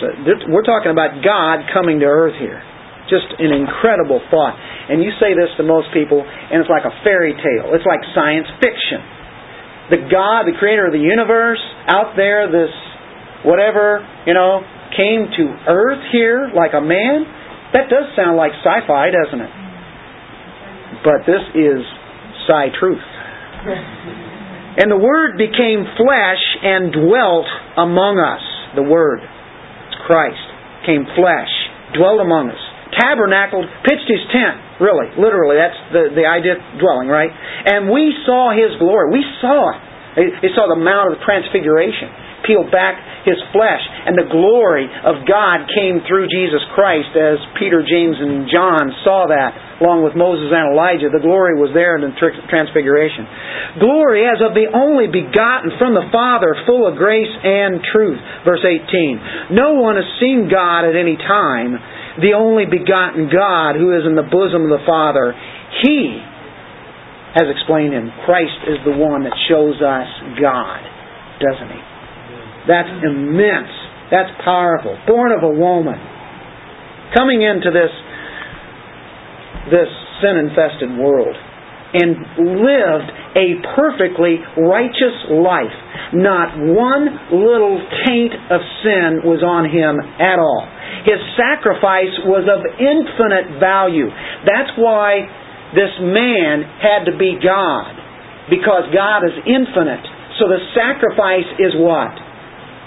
So 0.00 0.06
we're 0.50 0.66
talking 0.66 0.90
about 0.90 1.22
God 1.22 1.70
coming 1.70 2.02
to 2.02 2.06
earth 2.06 2.34
here. 2.38 2.62
Just 3.06 3.30
an 3.38 3.54
incredible 3.54 4.20
thought. 4.30 4.54
And 4.90 5.02
you 5.02 5.10
say 5.18 5.34
this 5.34 5.48
to 5.56 5.62
most 5.62 5.88
people, 5.94 6.20
and 6.20 6.60
it's 6.60 6.70
like 6.70 6.84
a 6.84 6.94
fairy 7.02 7.32
tale. 7.34 7.74
It's 7.74 7.86
like 7.86 8.02
science 8.14 8.46
fiction. 8.58 9.00
The 9.90 10.00
God, 10.10 10.44
the 10.44 10.56
creator 10.58 10.86
of 10.86 10.92
the 10.92 11.00
universe, 11.00 11.62
out 11.88 12.14
there, 12.16 12.50
this 12.50 12.74
whatever, 13.46 14.04
you 14.26 14.34
know, 14.34 14.60
came 14.92 15.30
to 15.30 15.44
earth 15.70 16.04
here 16.12 16.50
like 16.52 16.74
a 16.74 16.82
man. 16.82 17.24
That 17.72 17.88
does 17.88 18.12
sound 18.16 18.36
like 18.36 18.52
sci 18.60 18.78
fi, 18.86 19.08
doesn't 19.14 19.40
it? 19.40 19.52
But 21.06 21.24
this 21.24 21.42
is 21.54 21.80
sci 22.44 22.64
truth. 22.76 24.24
And 24.78 24.86
the 24.86 24.96
Word 24.96 25.34
became 25.34 25.82
flesh 25.98 26.42
and 26.62 26.94
dwelt 26.94 27.50
among 27.74 28.22
us. 28.22 28.44
The 28.78 28.86
Word, 28.86 29.18
Christ, 30.06 30.38
came 30.86 31.02
flesh, 31.18 31.50
dwelt 31.98 32.22
among 32.22 32.54
us. 32.54 32.62
Tabernacled, 32.94 33.66
pitched 33.84 34.06
his 34.06 34.22
tent, 34.30 34.80
really, 34.80 35.10
literally, 35.18 35.58
that's 35.58 35.76
the, 35.92 36.14
the 36.14 36.24
idea 36.24 36.56
of 36.56 36.62
dwelling, 36.78 37.10
right? 37.10 37.28
And 37.28 37.90
we 37.90 38.14
saw 38.24 38.54
his 38.54 38.78
glory. 38.78 39.12
We 39.12 39.26
saw 39.42 39.74
it. 39.74 39.82
We 40.40 40.50
saw 40.54 40.70
the 40.70 40.78
Mount 40.78 41.12
of 41.12 41.20
Transfiguration. 41.26 42.08
Peeled 42.46 42.70
back 42.70 42.98
his 43.26 43.36
flesh, 43.52 43.82
and 44.06 44.16
the 44.16 44.30
glory 44.30 44.88
of 44.88 45.26
God 45.28 45.68
came 45.68 46.00
through 46.06 46.30
Jesus 46.32 46.62
Christ 46.72 47.12
as 47.12 47.36
Peter, 47.60 47.84
James, 47.84 48.16
and 48.16 48.48
John 48.48 48.88
saw 49.04 49.28
that, 49.28 49.82
along 49.84 50.06
with 50.06 50.16
Moses 50.16 50.48
and 50.48 50.72
Elijah. 50.72 51.12
The 51.12 51.22
glory 51.22 51.58
was 51.58 51.74
there 51.76 51.98
in 51.98 52.02
the 52.08 52.14
transfiguration. 52.48 53.28
Glory 53.82 54.24
as 54.24 54.40
of 54.40 54.56
the 54.56 54.72
only 54.72 55.10
begotten 55.10 55.76
from 55.76 55.92
the 55.92 56.08
Father, 56.08 56.56
full 56.64 56.88
of 56.88 56.96
grace 56.96 57.30
and 57.30 57.84
truth. 57.84 58.18
Verse 58.48 58.64
18. 58.64 59.52
No 59.54 59.76
one 59.76 60.00
has 60.00 60.08
seen 60.18 60.48
God 60.48 60.88
at 60.88 60.96
any 60.96 61.20
time, 61.20 61.76
the 62.22 62.34
only 62.34 62.64
begotten 62.64 63.28
God 63.28 63.76
who 63.76 63.92
is 63.94 64.08
in 64.08 64.16
the 64.16 64.26
bosom 64.26 64.66
of 64.66 64.72
the 64.72 64.84
Father. 64.88 65.36
He 65.84 66.18
has 67.36 67.46
explained 67.52 67.92
him. 67.92 68.10
Christ 68.24 68.66
is 68.66 68.80
the 68.88 68.96
one 68.96 69.22
that 69.28 69.36
shows 69.46 69.76
us 69.78 70.08
God, 70.40 70.80
doesn't 71.38 71.70
he? 71.70 71.87
That's 72.68 72.92
immense. 73.02 73.72
That's 74.12 74.30
powerful. 74.44 74.96
Born 75.08 75.32
of 75.32 75.42
a 75.42 75.50
woman. 75.50 75.96
Coming 77.16 77.40
into 77.40 77.72
this 77.72 77.90
this 79.72 79.88
sin-infested 80.20 80.96
world 80.96 81.36
and 81.92 82.16
lived 82.60 83.08
a 83.36 83.46
perfectly 83.76 84.40
righteous 84.60 85.16
life. 85.32 85.72
Not 86.12 86.56
one 86.56 87.04
little 87.32 87.80
taint 88.04 88.32
of 88.52 88.60
sin 88.84 89.24
was 89.24 89.40
on 89.40 89.68
him 89.68 89.96
at 90.20 90.36
all. 90.36 90.68
His 91.04 91.20
sacrifice 91.36 92.12
was 92.28 92.44
of 92.44 92.60
infinite 92.76 93.60
value. 93.60 94.08
That's 94.44 94.72
why 94.76 95.24
this 95.72 95.92
man 96.00 96.64
had 96.80 97.08
to 97.08 97.16
be 97.16 97.40
God 97.40 97.92
because 98.52 98.88
God 98.92 99.24
is 99.24 99.36
infinite. 99.48 100.04
So 100.40 100.48
the 100.48 100.60
sacrifice 100.76 101.48
is 101.60 101.72
what? 101.76 102.27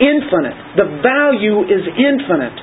Infinite. 0.02 0.58
The 0.82 0.88
value 1.06 1.62
is 1.70 1.86
infinite. 1.86 2.58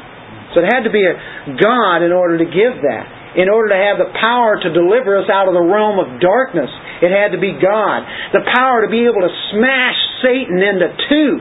So 0.52 0.64
it 0.64 0.66
had 0.66 0.82
to 0.84 0.92
be 0.92 1.06
a 1.06 1.14
God 1.54 2.02
in 2.02 2.10
order 2.10 2.42
to 2.42 2.48
give 2.48 2.82
that. 2.82 3.38
In 3.38 3.46
order 3.46 3.70
to 3.70 3.78
have 3.78 4.02
the 4.02 4.10
power 4.18 4.58
to 4.58 4.68
deliver 4.74 5.22
us 5.22 5.30
out 5.30 5.46
of 5.46 5.54
the 5.54 5.62
realm 5.62 6.02
of 6.02 6.18
darkness, 6.18 6.72
it 6.98 7.14
had 7.14 7.30
to 7.36 7.38
be 7.38 7.54
God. 7.54 8.02
The 8.34 8.42
power 8.56 8.82
to 8.82 8.90
be 8.90 9.06
able 9.06 9.22
to 9.22 9.32
smash 9.54 9.98
Satan 10.24 10.58
into 10.58 10.88
two, 11.06 11.32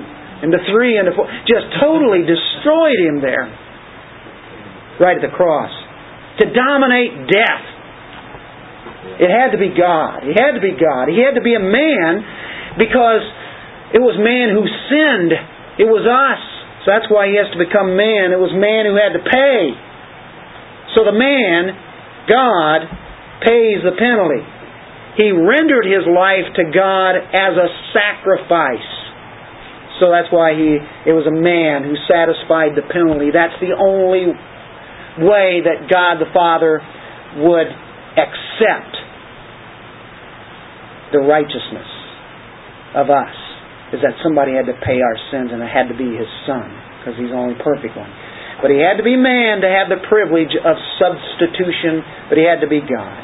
into 0.45 0.59
three, 0.69 0.99
into 0.99 1.17
four. 1.17 1.25
Just 1.49 1.73
totally 1.81 2.21
destroyed 2.27 2.99
him 3.01 3.17
there. 3.23 3.49
Right 5.01 5.17
at 5.17 5.23
the 5.25 5.33
cross. 5.33 5.73
To 6.43 6.45
dominate 6.53 7.25
death 7.25 7.77
it 9.17 9.31
had 9.31 9.55
to 9.55 9.59
be 9.59 9.73
God. 9.73 10.21
He 10.21 10.35
had 10.35 10.53
to 10.53 10.61
be 10.61 10.75
God. 10.77 11.09
He 11.09 11.23
had 11.23 11.39
to 11.39 11.41
be 11.41 11.55
a 11.55 11.63
man 11.63 12.21
because 12.77 13.23
it 13.95 14.01
was 14.03 14.19
man 14.19 14.53
who 14.53 14.67
sinned. 14.91 15.33
It 15.77 15.85
was 15.85 16.01
us. 16.09 16.41
So 16.83 16.95
that's 16.95 17.09
why 17.11 17.29
he 17.29 17.37
has 17.37 17.49
to 17.53 17.59
become 17.61 17.93
man. 17.93 18.33
It 18.33 18.41
was 18.41 18.49
man 18.53 18.89
who 18.89 18.97
had 18.97 19.13
to 19.13 19.21
pay. 19.21 19.61
So 20.97 21.05
the 21.05 21.13
man, 21.13 21.75
God, 22.25 22.79
pays 23.45 23.85
the 23.85 23.93
penalty. 23.93 24.41
He 25.21 25.29
rendered 25.33 25.85
his 25.85 26.05
life 26.09 26.49
to 26.57 26.63
God 26.73 27.17
as 27.17 27.53
a 27.57 27.69
sacrifice. 27.93 28.89
So 30.01 30.09
that's 30.13 30.29
why 30.29 30.53
he 30.53 30.77
it 31.09 31.13
was 31.13 31.25
a 31.25 31.33
man 31.33 31.85
who 31.85 31.97
satisfied 32.05 32.77
the 32.77 32.85
penalty. 32.85 33.33
That's 33.33 33.57
the 33.61 33.73
only 33.77 34.33
way 35.21 35.65
that 35.65 35.89
God 35.89 36.21
the 36.21 36.29
Father 36.33 36.81
would 37.41 37.69
accept 38.17 38.93
the 41.13 41.19
righteousness 41.19 41.89
of 42.93 43.09
us 43.09 43.46
is 43.95 44.03
that 44.03 44.19
somebody 44.23 44.53
had 44.53 44.67
to 44.67 44.75
pay 44.83 44.99
our 44.99 45.17
sins 45.31 45.51
and 45.51 45.63
it 45.63 45.71
had 45.71 45.87
to 45.87 45.97
be 45.97 46.15
his 46.15 46.27
son 46.43 46.67
because 46.99 47.15
he's 47.15 47.31
the 47.31 47.39
only 47.39 47.55
perfect 47.59 47.95
one. 47.95 48.11
But 48.59 48.73
he 48.73 48.81
had 48.81 48.97
to 48.97 49.05
be 49.05 49.15
man 49.15 49.61
to 49.61 49.69
have 49.69 49.87
the 49.87 50.01
privilege 50.09 50.51
of 50.57 50.75
substitution, 50.97 52.01
but 52.27 52.35
he 52.37 52.43
had 52.43 52.59
to 52.65 52.69
be 52.69 52.81
God. 52.81 53.21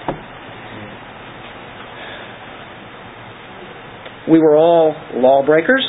We 4.30 4.40
were 4.40 4.56
all 4.56 4.96
lawbreakers. 5.20 5.84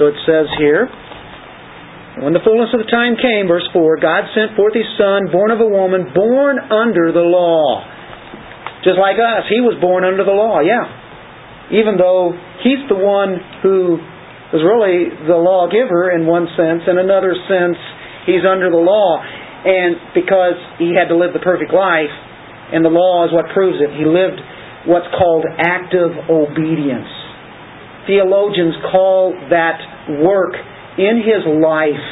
So 0.00 0.10
it 0.10 0.18
says 0.26 0.48
here, 0.58 0.88
when 2.24 2.32
the 2.32 2.42
fullness 2.42 2.72
of 2.74 2.80
the 2.82 2.90
time 2.90 3.14
came, 3.20 3.46
verse 3.46 3.68
4, 3.72 4.00
God 4.00 4.26
sent 4.34 4.56
forth 4.56 4.74
his 4.74 4.88
son, 4.98 5.30
born 5.30 5.52
of 5.52 5.60
a 5.60 5.68
woman, 5.68 6.10
born 6.10 6.58
under 6.58 7.12
the 7.12 7.22
law 7.22 7.92
just 8.82 8.98
like 8.98 9.16
us, 9.16 9.46
he 9.46 9.62
was 9.62 9.78
born 9.78 10.02
under 10.02 10.26
the 10.26 10.34
law, 10.34 10.58
yeah. 10.58 11.01
Even 11.72 11.96
though 11.96 12.36
he's 12.60 12.84
the 12.88 13.00
one 13.00 13.40
who 13.64 13.96
was 14.52 14.60
really 14.60 15.08
the 15.24 15.36
lawgiver 15.40 16.12
in 16.12 16.28
one 16.28 16.44
sense, 16.52 16.84
in 16.84 17.00
another 17.00 17.32
sense, 17.48 17.80
he's 18.28 18.44
under 18.44 18.68
the 18.68 18.80
law. 18.80 19.24
And 19.64 19.96
because 20.12 20.60
he 20.76 20.92
had 20.92 21.08
to 21.08 21.16
live 21.16 21.32
the 21.32 21.40
perfect 21.40 21.72
life, 21.72 22.12
and 22.72 22.84
the 22.84 22.92
law 22.92 23.24
is 23.24 23.32
what 23.32 23.48
proves 23.56 23.80
it, 23.80 23.88
he 23.96 24.04
lived 24.04 24.40
what's 24.84 25.08
called 25.16 25.46
active 25.60 26.12
obedience. 26.28 27.08
Theologians 28.06 28.74
call 28.90 29.32
that 29.48 29.78
work 30.20 30.58
in 30.98 31.22
his 31.24 31.46
life. 31.46 32.04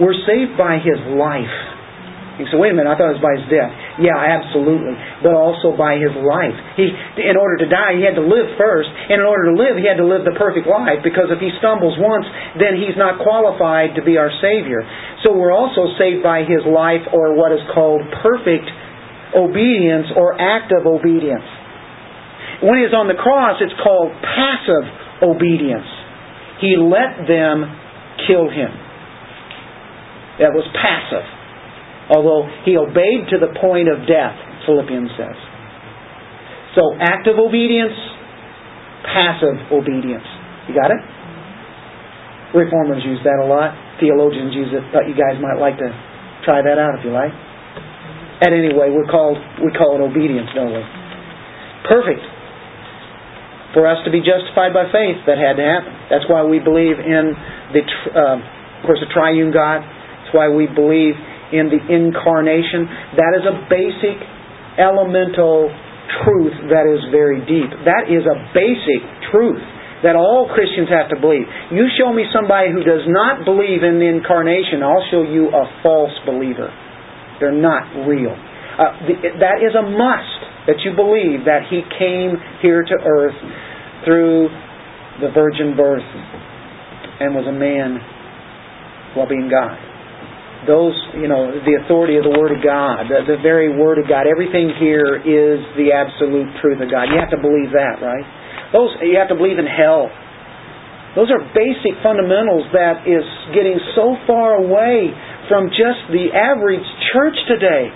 We're 0.00 0.18
saved 0.26 0.56
by 0.58 0.82
his 0.82 0.98
life. 1.14 1.73
You 2.34 2.50
say, 2.50 2.58
wait 2.58 2.74
a 2.74 2.76
minute, 2.76 2.90
I 2.90 2.98
thought 2.98 3.14
it 3.14 3.22
was 3.22 3.22
by 3.22 3.38
his 3.38 3.46
death. 3.46 3.70
Yeah, 4.02 4.18
absolutely. 4.18 4.98
But 5.22 5.38
also 5.38 5.70
by 5.70 6.02
his 6.02 6.10
life. 6.18 6.56
He, 6.74 6.90
in 7.22 7.38
order 7.38 7.62
to 7.62 7.68
die, 7.70 7.94
he 7.94 8.02
had 8.02 8.18
to 8.18 8.26
live 8.26 8.58
first. 8.58 8.90
And 8.90 9.22
in 9.22 9.26
order 9.26 9.54
to 9.54 9.54
live, 9.54 9.78
he 9.78 9.86
had 9.86 10.02
to 10.02 10.08
live 10.08 10.26
the 10.26 10.34
perfect 10.34 10.66
life 10.66 10.98
because 11.06 11.30
if 11.30 11.38
he 11.38 11.54
stumbles 11.62 11.94
once, 11.94 12.26
then 12.58 12.74
he's 12.74 12.98
not 12.98 13.22
qualified 13.22 13.94
to 13.94 14.02
be 14.02 14.18
our 14.18 14.34
Savior. 14.42 14.82
So 15.22 15.30
we're 15.30 15.54
also 15.54 15.94
saved 15.94 16.26
by 16.26 16.42
his 16.42 16.66
life 16.66 17.06
or 17.14 17.38
what 17.38 17.54
is 17.54 17.62
called 17.70 18.02
perfect 18.18 18.66
obedience 19.30 20.10
or 20.18 20.34
active 20.34 20.90
obedience. 20.90 21.46
When 22.66 22.82
he's 22.82 22.90
on 22.90 23.06
the 23.06 23.18
cross, 23.18 23.62
it's 23.62 23.78
called 23.78 24.10
passive 24.26 24.86
obedience. 25.22 25.86
He 26.58 26.74
let 26.74 27.30
them 27.30 27.62
kill 28.26 28.50
him. 28.50 28.74
That 30.42 30.50
was 30.50 30.66
passive 30.74 31.33
although 32.10 32.48
he 32.64 32.76
obeyed 32.76 33.28
to 33.32 33.38
the 33.40 33.52
point 33.60 33.88
of 33.88 34.04
death, 34.04 34.36
Philippians 34.66 35.10
says. 35.16 35.38
So 36.74 36.96
active 36.98 37.38
obedience, 37.38 37.94
passive 39.06 39.70
obedience. 39.70 40.26
You 40.66 40.74
got 40.74 40.90
it? 40.90 41.02
Reformers 42.54 43.02
use 43.02 43.22
that 43.22 43.42
a 43.42 43.46
lot. 43.46 43.74
Theologians 43.98 44.54
use 44.54 44.70
it. 44.74 44.82
Thought 44.90 45.06
you 45.06 45.14
guys 45.14 45.38
might 45.38 45.58
like 45.58 45.78
to 45.78 45.90
try 46.46 46.62
that 46.62 46.78
out 46.78 46.98
if 46.98 47.02
you 47.06 47.10
like. 47.14 47.34
At 48.42 48.50
any 48.50 48.74
way, 48.74 48.90
we're 48.90 49.08
called 49.10 49.38
we 49.62 49.70
call 49.70 49.94
it 49.98 50.02
obedience, 50.02 50.50
don't 50.54 50.74
we? 50.74 50.82
Perfect. 51.86 52.22
For 53.74 53.86
us 53.90 53.98
to 54.06 54.10
be 54.10 54.22
justified 54.22 54.70
by 54.70 54.86
faith, 54.90 55.26
that 55.26 55.38
had 55.38 55.58
to 55.58 55.66
happen. 55.66 55.92
That's 56.10 56.26
why 56.30 56.46
we 56.46 56.62
believe 56.62 56.94
in 57.02 57.34
the, 57.74 57.82
uh, 58.14 58.38
of 58.38 58.82
course, 58.86 59.02
the 59.02 59.10
triune 59.10 59.50
God. 59.50 59.82
That's 59.82 60.30
why 60.30 60.46
we 60.46 60.70
believe 60.70 61.18
in 61.54 61.70
the 61.70 61.78
incarnation. 61.78 62.90
That 63.14 63.32
is 63.38 63.46
a 63.46 63.54
basic 63.70 64.18
elemental 64.78 65.70
truth 66.22 66.56
that 66.70 66.86
is 66.86 67.00
very 67.10 67.40
deep. 67.46 67.70
That 67.86 68.10
is 68.10 68.26
a 68.26 68.36
basic 68.52 69.02
truth 69.30 69.62
that 70.04 70.18
all 70.18 70.50
Christians 70.52 70.92
have 70.92 71.08
to 71.14 71.18
believe. 71.18 71.48
You 71.72 71.88
show 71.96 72.12
me 72.12 72.28
somebody 72.28 72.68
who 72.68 72.84
does 72.84 73.08
not 73.08 73.46
believe 73.48 73.80
in 73.80 73.96
the 73.96 74.08
incarnation, 74.10 74.84
I'll 74.84 75.06
show 75.08 75.24
you 75.24 75.48
a 75.48 75.64
false 75.80 76.12
believer. 76.28 76.68
They're 77.40 77.56
not 77.56 78.04
real. 78.04 78.36
Uh, 78.36 79.00
the, 79.08 79.14
that 79.40 79.64
is 79.64 79.72
a 79.72 79.82
must 79.82 80.68
that 80.68 80.84
you 80.84 80.92
believe 80.92 81.48
that 81.48 81.70
He 81.72 81.80
came 81.96 82.36
here 82.60 82.84
to 82.84 82.96
earth 83.00 83.38
through 84.04 84.52
the 85.24 85.32
virgin 85.32 85.72
birth 85.76 86.04
and 87.20 87.32
was 87.32 87.46
a 87.48 87.54
man 87.54 87.96
while 89.16 89.28
being 89.28 89.48
God 89.48 89.93
those, 90.66 90.96
you 91.16 91.28
know, 91.28 91.52
the 91.64 91.80
authority 91.84 92.16
of 92.16 92.24
the 92.24 92.34
Word 92.34 92.52
of 92.52 92.60
God, 92.64 93.08
the, 93.08 93.36
the 93.36 93.40
very 93.40 93.72
Word 93.72 94.00
of 94.00 94.08
God. 94.08 94.26
Everything 94.26 94.72
here 94.80 95.16
is 95.16 95.60
the 95.76 95.92
absolute 95.92 96.48
truth 96.60 96.80
of 96.80 96.88
God. 96.90 97.12
You 97.12 97.20
have 97.20 97.32
to 97.32 97.40
believe 97.40 97.72
that, 97.72 98.00
right? 98.00 98.26
Those 98.72 98.90
you 99.04 99.16
have 99.20 99.30
to 99.30 99.38
believe 99.38 99.60
in 99.60 99.68
hell. 99.68 100.10
Those 101.14 101.30
are 101.30 101.38
basic 101.54 101.94
fundamentals 102.02 102.66
that 102.74 103.06
is 103.06 103.22
getting 103.54 103.78
so 103.94 104.18
far 104.26 104.58
away 104.58 105.14
from 105.46 105.70
just 105.70 106.10
the 106.10 106.34
average 106.34 106.84
church 107.14 107.38
today. 107.46 107.86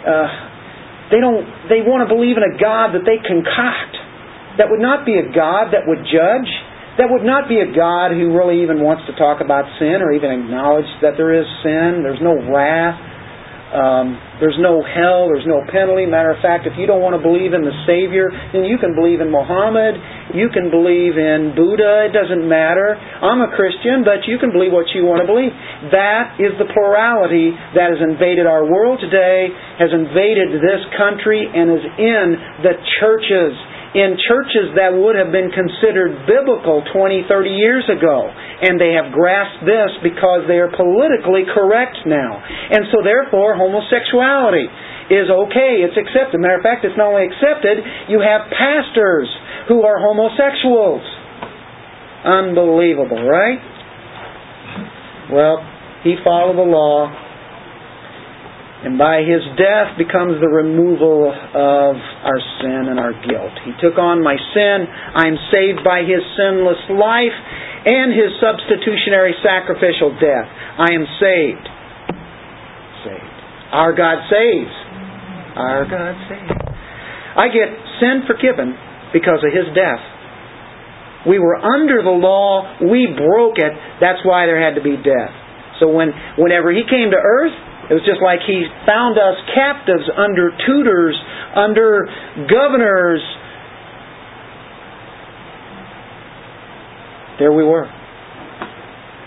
Uh, 0.00 0.28
they 1.12 1.20
don't. 1.20 1.44
They 1.68 1.84
want 1.84 2.08
to 2.08 2.08
believe 2.08 2.40
in 2.40 2.44
a 2.46 2.56
God 2.56 2.96
that 2.96 3.04
they 3.04 3.20
concoct. 3.20 3.94
That 4.56 4.72
would 4.72 4.80
not 4.80 5.04
be 5.04 5.18
a 5.20 5.28
God 5.28 5.76
that 5.76 5.84
would 5.84 6.06
judge 6.08 6.48
that 6.98 7.10
would 7.10 7.26
not 7.26 7.48
be 7.48 7.58
a 7.58 7.74
God 7.74 8.14
who 8.14 8.30
really 8.30 8.62
even 8.62 8.78
wants 8.78 9.02
to 9.10 9.14
talk 9.18 9.42
about 9.42 9.66
sin 9.82 9.98
or 9.98 10.14
even 10.14 10.30
acknowledge 10.30 10.86
that 11.02 11.18
there 11.18 11.34
is 11.34 11.46
sin. 11.66 12.06
There's 12.06 12.22
no 12.22 12.38
wrath. 12.50 12.98
um, 13.74 14.14
there's 14.38 14.56
no 14.62 14.86
hell, 14.86 15.26
there's 15.26 15.46
no 15.50 15.66
penalty. 15.66 16.06
Matter 16.06 16.30
of 16.30 16.38
fact, 16.38 16.62
if 16.62 16.78
you 16.78 16.86
don't 16.86 17.02
want 17.02 17.18
to 17.18 17.22
believe 17.22 17.50
in 17.58 17.66
the 17.66 17.74
Savior, 17.90 18.30
then 18.54 18.62
you 18.62 18.78
can 18.78 18.94
believe 18.94 19.18
in 19.18 19.34
Muhammad, 19.34 19.98
you 20.30 20.46
can 20.54 20.70
believe 20.70 21.18
in 21.18 21.58
Buddha, 21.58 22.06
it 22.06 22.14
doesn't 22.14 22.46
matter. 22.46 22.94
I'm 22.94 23.42
a 23.42 23.50
Christian, 23.50 24.06
but 24.06 24.30
you 24.30 24.38
can 24.38 24.54
believe 24.54 24.70
what 24.70 24.86
you 24.94 25.02
want 25.02 25.26
to 25.26 25.28
believe. 25.28 25.50
That 25.90 26.38
is 26.38 26.54
the 26.62 26.70
plurality 26.70 27.50
that 27.74 27.90
has 27.90 27.98
invaded 27.98 28.46
our 28.46 28.62
world 28.62 29.02
today, 29.02 29.50
has 29.82 29.90
invaded 29.90 30.54
this 30.62 30.82
country, 30.94 31.42
and 31.42 31.74
is 31.74 31.84
in 31.98 32.26
the 32.62 32.74
churches 33.02 33.52
in 33.94 34.18
churches 34.26 34.74
that 34.74 34.90
would 34.90 35.14
have 35.14 35.30
been 35.30 35.54
considered 35.54 36.26
biblical 36.26 36.82
20, 36.90 37.30
30 37.30 37.50
years 37.54 37.86
ago. 37.86 38.26
And 38.26 38.74
they 38.78 38.98
have 38.98 39.14
grasped 39.14 39.62
this 39.62 39.90
because 40.02 40.50
they 40.50 40.58
are 40.58 40.70
politically 40.74 41.46
correct 41.46 42.02
now. 42.02 42.42
And 42.42 42.90
so 42.90 43.06
therefore, 43.06 43.54
homosexuality 43.54 44.66
is 45.14 45.30
okay. 45.30 45.86
It's 45.86 45.94
accepted. 45.94 46.42
Matter 46.42 46.58
of 46.58 46.66
fact, 46.66 46.82
it's 46.82 46.98
not 46.98 47.14
only 47.14 47.30
accepted, 47.30 48.10
you 48.10 48.18
have 48.18 48.50
pastors 48.50 49.30
who 49.70 49.86
are 49.86 50.02
homosexuals. 50.02 51.06
Unbelievable, 52.24 53.22
right? 53.22 53.62
Well, 55.30 55.62
he 56.02 56.16
followed 56.24 56.56
the 56.56 56.66
law 56.66 57.23
and 58.84 59.00
by 59.00 59.24
his 59.24 59.40
death 59.56 59.96
becomes 59.96 60.36
the 60.44 60.52
removal 60.52 61.32
of 61.32 61.94
our 61.96 62.40
sin 62.60 62.92
and 62.92 63.00
our 63.00 63.16
guilt. 63.16 63.56
He 63.64 63.72
took 63.80 63.96
on 63.96 64.20
my 64.20 64.36
sin. 64.52 64.84
I 64.88 65.24
am 65.24 65.40
saved 65.48 65.80
by 65.80 66.04
his 66.04 66.20
sinless 66.36 66.84
life 66.92 67.36
and 67.88 68.12
his 68.12 68.36
substitutionary 68.44 69.32
sacrificial 69.40 70.12
death. 70.20 70.48
I 70.76 70.92
am 70.92 71.08
saved. 71.16 71.66
Saved. 73.08 73.36
Our 73.72 73.96
God 73.96 74.28
saves. 74.28 74.76
Our 75.56 75.84
God 75.88 76.14
saves. 76.28 76.64
I 77.40 77.48
get 77.48 77.72
sin 78.04 78.28
forgiven 78.28 78.76
because 79.16 79.40
of 79.40 79.50
his 79.52 79.72
death. 79.72 80.04
We 81.24 81.38
were 81.38 81.56
under 81.56 82.04
the 82.04 82.12
law, 82.12 82.84
we 82.84 83.08
broke 83.08 83.56
it, 83.56 83.72
that's 83.96 84.20
why 84.28 84.44
there 84.44 84.60
had 84.60 84.76
to 84.76 84.84
be 84.84 85.00
death. 85.00 85.32
So 85.80 85.88
when 85.88 86.12
whenever 86.36 86.70
he 86.70 86.84
came 86.84 87.10
to 87.10 87.16
earth, 87.16 87.56
it 87.90 87.92
was 87.92 88.04
just 88.08 88.24
like 88.24 88.40
he 88.46 88.64
found 88.88 89.20
us 89.20 89.36
captives 89.52 90.08
under 90.16 90.50
tutors, 90.64 91.16
under 91.52 92.08
governors. 92.48 93.20
There 97.38 97.52
we 97.52 97.64
were. 97.64 97.84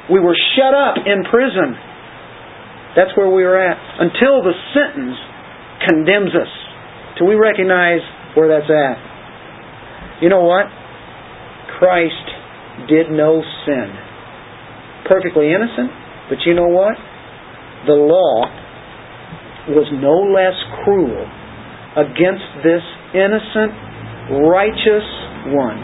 We 0.10 0.20
were 0.20 0.36
shut 0.56 0.74
up 0.74 0.96
in 1.06 1.24
prison. 1.30 1.76
That's 2.96 3.14
where 3.16 3.30
we 3.30 3.44
were 3.44 3.60
at. 3.62 3.78
Until 4.02 4.42
the 4.42 4.56
sentence 4.74 5.18
condemns 5.86 6.34
us. 6.34 6.50
Till 7.18 7.28
we 7.28 7.36
recognize 7.36 8.02
where 8.34 8.48
that's 8.48 8.72
at. 8.72 8.98
You 10.24 10.30
know 10.30 10.42
what? 10.42 10.66
Christ 11.78 12.90
did 12.90 13.12
no 13.12 13.44
sin. 13.66 13.88
Perfectly 15.06 15.54
innocent, 15.54 15.92
but 16.30 16.40
you 16.46 16.56
know 16.56 16.68
what? 16.68 16.98
The 17.88 17.96
law 17.96 18.46
was 19.74 19.88
no 19.96 20.28
less 20.32 20.56
cruel 20.84 21.24
against 21.98 22.46
this 22.64 22.84
innocent, 23.16 23.74
righteous 24.46 25.08
one 25.56 25.80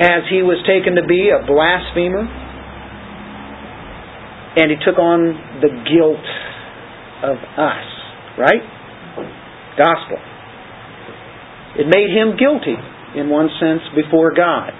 as 0.00 0.24
he 0.32 0.40
was 0.40 0.56
taken 0.64 0.96
to 0.96 1.04
be 1.04 1.28
a 1.28 1.44
blasphemer 1.44 2.24
and 4.56 4.72
he 4.72 4.76
took 4.80 4.98
on 4.98 5.60
the 5.60 5.68
guilt 5.84 6.26
of 7.22 7.36
us, 7.36 7.86
right? 8.40 8.64
Gospel. 9.76 10.18
It 11.78 11.86
made 11.86 12.10
him 12.10 12.36
guilty 12.40 12.76
in 13.14 13.28
one 13.28 13.48
sense 13.60 13.82
before 13.94 14.32
God. 14.34 14.72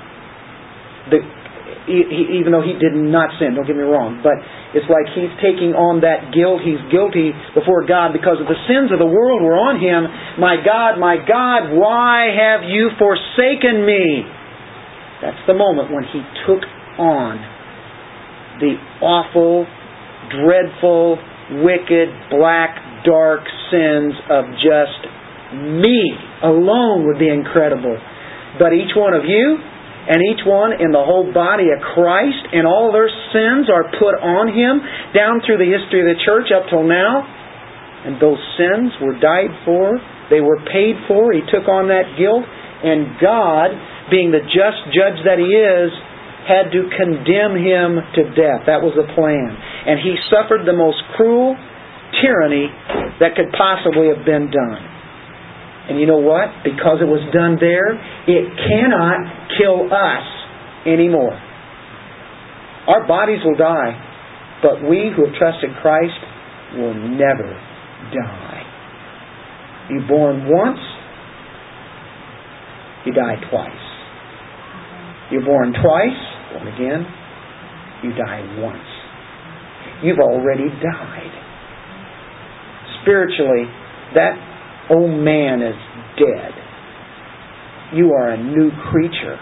The, 1.11 1.21
he, 1.21 1.40
even 1.89 2.51
though 2.55 2.65
he 2.65 2.77
did 2.79 2.95
not 2.95 3.35
sin, 3.39 3.55
don't 3.59 3.67
get 3.67 3.77
me 3.77 3.87
wrong, 3.87 4.21
but 4.23 4.39
it's 4.77 4.87
like 4.87 5.11
he's 5.17 5.33
taking 5.43 5.75
on 5.75 6.03
that 6.07 6.31
guilt. 6.31 6.63
He's 6.63 6.81
guilty 6.89 7.35
before 7.55 7.87
God 7.87 8.15
because 8.15 8.39
of 8.39 8.47
the 8.47 8.59
sins 8.71 8.95
of 8.95 9.03
the 9.03 9.09
world 9.09 9.43
were 9.43 9.59
on 9.59 9.83
him. 9.83 10.07
My 10.39 10.59
God, 10.61 10.99
my 11.03 11.19
God, 11.19 11.75
why 11.75 12.31
have 12.31 12.63
you 12.69 12.95
forsaken 12.99 13.83
me? 13.83 14.27
That's 15.21 15.43
the 15.47 15.55
moment 15.55 15.93
when 15.93 16.05
he 16.09 16.23
took 16.47 16.63
on 16.97 17.39
the 18.61 18.77
awful, 19.01 19.67
dreadful, 20.31 21.19
wicked, 21.65 22.09
black, 22.31 23.05
dark 23.05 23.45
sins 23.73 24.15
of 24.29 24.45
just 24.61 25.01
me 25.55 26.15
alone 26.43 27.07
would 27.07 27.19
be 27.19 27.29
incredible. 27.29 27.99
But 28.59 28.73
each 28.73 28.95
one 28.95 29.15
of 29.15 29.25
you, 29.25 29.59
and 30.09 30.23
each 30.33 30.47
one 30.49 30.81
in 30.81 30.93
the 30.93 31.05
whole 31.05 31.29
body 31.29 31.69
of 31.69 31.83
Christ, 31.93 32.41
and 32.57 32.65
all 32.65 32.89
their 32.93 33.11
sins 33.33 33.69
are 33.69 33.85
put 34.01 34.17
on 34.17 34.49
him 34.49 34.81
down 35.13 35.45
through 35.45 35.61
the 35.61 35.69
history 35.69 36.01
of 36.01 36.09
the 36.09 36.21
church 36.25 36.49
up 36.49 36.71
till 36.73 36.85
now. 36.89 37.27
And 38.09 38.17
those 38.17 38.41
sins 38.57 38.97
were 39.05 39.21
died 39.21 39.53
for, 39.69 40.01
they 40.33 40.41
were 40.41 40.57
paid 40.73 40.97
for, 41.05 41.37
he 41.37 41.45
took 41.53 41.69
on 41.69 41.93
that 41.93 42.17
guilt, 42.17 42.49
and 42.49 43.21
God, 43.21 43.77
being 44.09 44.33
the 44.33 44.41
just 44.49 44.89
judge 44.97 45.21
that 45.29 45.37
he 45.37 45.53
is, 45.53 45.93
had 46.49 46.73
to 46.73 46.89
condemn 46.97 47.61
him 47.61 48.01
to 48.17 48.23
death. 48.33 48.65
That 48.65 48.81
was 48.81 48.97
the 48.97 49.05
plan. 49.13 49.53
And 49.53 50.01
he 50.01 50.17
suffered 50.33 50.65
the 50.65 50.73
most 50.73 50.97
cruel 51.15 51.53
tyranny 52.25 52.73
that 53.21 53.37
could 53.37 53.53
possibly 53.53 54.09
have 54.09 54.25
been 54.25 54.49
done. 54.49 54.81
And 55.91 55.99
you 55.99 56.07
know 56.07 56.23
what? 56.23 56.63
Because 56.63 57.03
it 57.03 57.11
was 57.11 57.19
done 57.35 57.59
there, 57.59 57.99
it 58.31 58.47
cannot 58.55 59.51
kill 59.59 59.91
us 59.91 60.27
anymore. 60.87 61.35
Our 62.87 63.07
bodies 63.11 63.43
will 63.43 63.59
die, 63.59 63.99
but 64.63 64.87
we 64.87 65.11
who 65.11 65.27
have 65.27 65.35
trusted 65.35 65.71
Christ 65.83 66.15
will 66.79 66.95
never 66.95 67.51
die. 68.15 68.63
You're 69.91 70.07
born 70.07 70.47
once, 70.47 70.79
you 73.05 73.13
die 73.13 73.43
twice. 73.51 73.85
You're 75.33 75.45
born 75.45 75.75
twice, 75.75 76.23
born 76.55 76.69
again, 76.71 77.03
you 78.05 78.15
die 78.15 78.47
once. 78.63 78.87
You've 80.05 80.23
already 80.23 80.71
died. 80.71 81.35
Spiritually, 83.03 83.67
that 84.15 84.50
old 84.91 85.11
man 85.11 85.63
is 85.63 85.79
dead. 86.19 86.53
You 87.95 88.13
are 88.13 88.31
a 88.31 88.39
new 88.39 88.71
creature. 88.91 89.39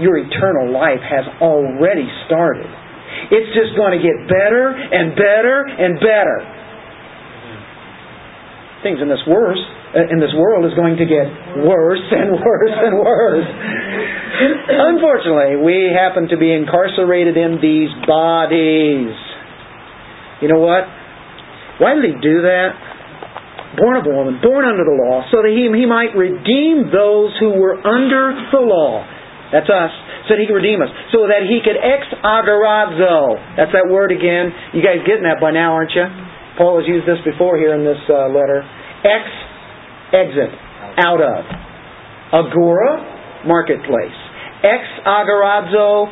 Your 0.00 0.16
eternal 0.16 0.72
life 0.72 1.02
has 1.04 1.24
already 1.40 2.08
started. 2.26 2.68
It's 3.30 3.52
just 3.52 3.76
going 3.76 3.92
to 3.96 4.02
get 4.02 4.16
better 4.28 4.72
and 4.72 5.12
better 5.16 5.68
and 5.68 6.00
better. 6.00 6.38
Things 8.82 8.98
in 9.00 9.08
this 9.08 9.22
worse 9.28 9.60
uh, 9.92 10.08
in 10.08 10.18
this 10.24 10.32
world 10.32 10.64
is 10.64 10.72
going 10.72 10.96
to 10.96 11.04
get 11.04 11.28
worse 11.68 12.00
and 12.00 12.32
worse 12.32 12.72
and 12.72 12.96
worse. 12.96 13.48
Unfortunately, 14.72 15.60
we 15.60 15.92
happen 15.92 16.28
to 16.32 16.38
be 16.40 16.48
incarcerated 16.48 17.36
in 17.36 17.60
these 17.60 17.92
bodies. 18.08 19.12
You 20.40 20.48
know 20.48 20.64
what? 20.64 20.88
Why 21.76 21.94
did 21.94 22.08
he 22.08 22.16
do 22.24 22.48
that? 22.48 22.72
Born 23.76 23.96
of 23.96 24.04
a 24.04 24.12
woman, 24.12 24.40
born 24.42 24.64
under 24.64 24.84
the 24.84 24.96
law, 25.08 25.24
so 25.32 25.40
that 25.44 25.52
he, 25.52 25.68
he 25.72 25.86
might 25.88 26.12
redeem 26.12 26.92
those 26.92 27.32
who 27.40 27.56
were 27.56 27.80
under 27.80 28.36
the 28.52 28.62
law. 28.62 29.04
That's 29.52 29.68
us. 29.68 29.92
So 30.28 30.36
that 30.36 30.40
he 30.40 30.48
could 30.48 30.60
redeem 30.60 30.80
us. 30.80 30.88
So 31.12 31.28
that 31.28 31.44
he 31.44 31.60
could 31.60 31.76
ex 31.76 32.08
agorazo. 32.24 33.36
That's 33.56 33.72
that 33.76 33.88
word 33.92 34.12
again. 34.12 34.48
You 34.72 34.80
guys 34.80 35.04
getting 35.04 35.28
that 35.28 35.40
by 35.40 35.52
now, 35.52 35.76
aren't 35.76 35.92
you? 35.92 36.04
Paul 36.56 36.80
has 36.80 36.88
used 36.88 37.04
this 37.04 37.20
before 37.24 37.56
here 37.56 37.76
in 37.76 37.84
this 37.84 38.00
uh, 38.08 38.28
letter. 38.32 38.64
Ex, 39.04 39.24
exit, 40.12 40.52
out 41.04 41.20
of. 41.20 41.44
Agora, 42.32 43.44
marketplace. 43.44 44.16
Ex 44.64 44.84
agorazo, 45.04 46.08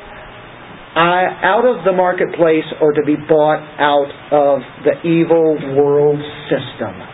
out 0.97 1.65
of 1.65 1.85
the 1.85 1.93
marketplace 1.93 2.67
or 2.81 2.93
to 2.93 3.03
be 3.07 3.15
bought 3.15 3.63
out 3.79 4.11
of 4.33 4.61
the 4.85 5.09
evil 5.09 5.57
world 5.77 6.19
system. 6.51 7.10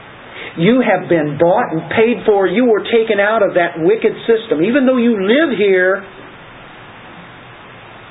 You 0.57 0.81
have 0.81 1.09
been 1.09 1.37
bought 1.37 1.69
and 1.69 1.85
paid 1.93 2.25
for. 2.25 2.49
You 2.49 2.65
were 2.65 2.81
taken 2.81 3.21
out 3.21 3.45
of 3.45 3.61
that 3.61 3.77
wicked 3.77 4.17
system. 4.25 4.65
Even 4.65 4.89
though 4.89 4.97
you 4.97 5.21
live 5.21 5.53
here, 5.53 6.01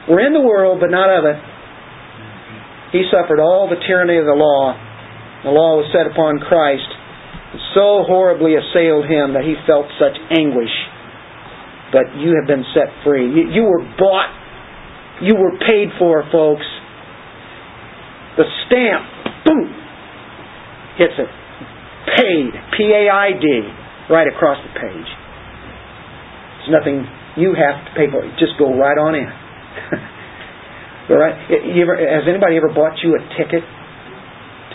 we're 0.05 0.21
in 0.21 0.33
the 0.33 0.45
world, 0.45 0.77
but 0.79 0.93
not 0.93 1.09
of 1.09 1.25
it. 1.25 1.37
He 2.93 3.01
suffered 3.09 3.41
all 3.41 3.65
the 3.65 3.81
tyranny 3.81 4.21
of 4.21 4.29
the 4.29 4.37
law. 4.37 4.77
The 5.43 5.49
law 5.49 5.81
was 5.81 5.89
set 5.89 6.05
upon 6.05 6.37
Christ. 6.37 6.85
It 7.53 7.61
so 7.73 8.05
horribly 8.05 8.53
assailed 8.53 9.09
him 9.09 9.33
that 9.33 9.41
he 9.41 9.57
felt 9.65 9.89
such 9.97 10.13
anguish. 10.37 10.73
But 11.89 12.13
you 12.21 12.37
have 12.37 12.45
been 12.45 12.65
set 12.77 12.93
free. 13.01 13.25
You, 13.25 13.49
you 13.49 13.63
were 13.65 13.81
bought. 13.97 14.29
You 15.21 15.33
were 15.33 15.57
paid 15.65 15.89
for, 15.97 16.21
folks. 16.29 16.65
The 18.37 18.45
stamp, 18.67 19.05
boom, 19.47 19.65
hits 20.97 21.17
it. 21.17 21.44
Paid. 22.13 22.53
P-A-I-D. 22.77 23.45
Right 24.09 24.29
across 24.29 24.61
the 24.61 24.73
page. 24.77 25.09
It's 26.61 26.69
nothing 26.69 27.01
you 27.41 27.57
have 27.57 27.85
to 27.85 27.91
pay 27.97 28.05
for. 28.09 28.21
Just 28.37 28.57
go 28.61 28.69
right 28.73 28.97
on 28.97 29.17
in. 29.17 29.25
All 31.09 31.17
right. 31.17 31.35
Ever, 31.49 31.97
has 31.97 32.29
anybody 32.29 32.57
ever 32.57 32.69
bought 32.69 33.01
you 33.01 33.17
a 33.17 33.21
ticket 33.37 33.65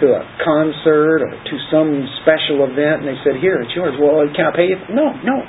to 0.03 0.07
a 0.17 0.23
concert 0.43 1.23
or 1.23 1.31
to 1.31 1.55
some 1.71 2.07
special 2.25 2.67
event 2.67 3.05
and 3.05 3.07
they 3.07 3.19
said, 3.23 3.39
Here, 3.39 3.61
it's 3.63 3.75
yours. 3.75 3.95
Well, 4.01 4.27
can 4.35 4.51
I 4.51 4.53
pay 4.55 4.67
you? 4.71 4.79
No, 4.91 5.15
no. 5.23 5.43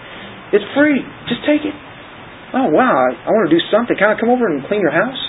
It's 0.54 0.66
free. 0.76 1.00
Just 1.32 1.42
take 1.48 1.64
it. 1.64 1.74
Oh, 2.54 2.68
wow. 2.70 2.92
I, 2.92 3.10
I 3.16 3.30
want 3.32 3.48
to 3.48 3.54
do 3.56 3.64
something. 3.72 3.96
Can 3.96 4.12
I 4.12 4.20
come 4.20 4.28
over 4.28 4.46
and 4.52 4.60
clean 4.68 4.84
your 4.84 4.92
house? 4.92 5.22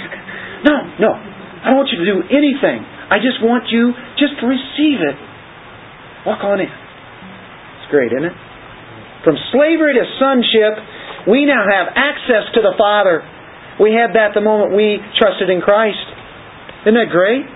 no, 0.68 0.74
no. 0.98 1.12
I 1.12 1.70
don't 1.70 1.78
want 1.78 1.92
you 1.92 2.00
to 2.02 2.08
do 2.08 2.18
anything. 2.32 2.80
I 2.82 3.20
just 3.20 3.44
want 3.44 3.68
you 3.68 3.92
just 4.16 4.40
to 4.40 4.48
receive 4.48 5.04
it. 5.04 5.16
Walk 6.26 6.42
on 6.44 6.60
in. 6.60 6.70
It's 6.70 7.90
great, 7.90 8.12
isn't 8.14 8.24
it? 8.24 8.36
From 9.24 9.38
slavery 9.50 9.94
to 9.94 10.04
sonship, 10.18 10.74
we 11.30 11.46
now 11.46 11.62
have 11.62 11.94
access 11.94 12.50
to 12.54 12.60
the 12.62 12.74
Father. 12.78 13.22
We 13.78 13.94
had 13.94 14.14
that 14.14 14.34
the 14.34 14.42
moment 14.42 14.74
we 14.74 14.98
trusted 15.18 15.50
in 15.50 15.62
Christ. 15.62 16.02
Isn't 16.86 16.98
that 16.98 17.10
great? 17.10 17.46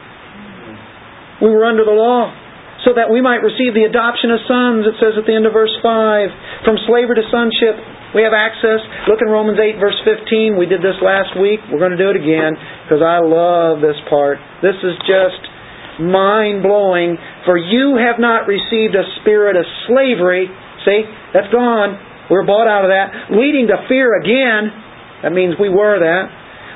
We 1.43 1.51
were 1.51 1.67
under 1.67 1.85
the 1.85 1.95
law 1.95 2.31
so 2.87 2.95
that 2.95 3.11
we 3.11 3.19
might 3.19 3.43
receive 3.43 3.75
the 3.75 3.83
adoption 3.83 4.31
of 4.31 4.39
sons, 4.47 4.87
it 4.87 4.95
says 5.03 5.19
at 5.19 5.27
the 5.27 5.35
end 5.35 5.43
of 5.43 5.51
verse 5.51 5.75
5. 5.83 6.63
From 6.63 6.79
slavery 6.87 7.19
to 7.19 7.27
sonship, 7.35 7.75
we 8.15 8.23
have 8.23 8.31
access. 8.31 8.79
Look 9.11 9.19
in 9.19 9.27
Romans 9.27 9.59
8, 9.59 9.83
verse 9.83 9.99
15. 10.07 10.55
We 10.55 10.71
did 10.71 10.87
this 10.87 10.95
last 11.03 11.35
week. 11.35 11.59
We're 11.67 11.83
going 11.83 11.99
to 11.99 12.01
do 12.01 12.15
it 12.15 12.19
again 12.19 12.55
because 12.87 13.03
I 13.03 13.19
love 13.19 13.83
this 13.83 13.99
part. 14.07 14.39
This 14.63 14.79
is 14.87 14.95
just 15.03 15.43
mind 16.01 16.63
blowing. 16.63 17.17
For 17.45 17.57
you 17.57 17.97
have 17.97 18.19
not 18.19 18.47
received 18.47 18.95
a 18.95 19.05
spirit 19.21 19.57
of 19.57 19.65
slavery. 19.89 20.49
See, 20.85 21.03
that's 21.33 21.51
gone. 21.53 21.99
We're 22.31 22.47
bought 22.47 22.67
out 22.67 22.85
of 22.85 22.91
that. 22.91 23.31
Leading 23.35 23.69
to 23.69 23.87
fear 23.89 24.19
again. 24.19 24.71
That 25.23 25.33
means 25.33 25.55
we 25.59 25.69
were 25.69 26.01
that. 26.01 26.31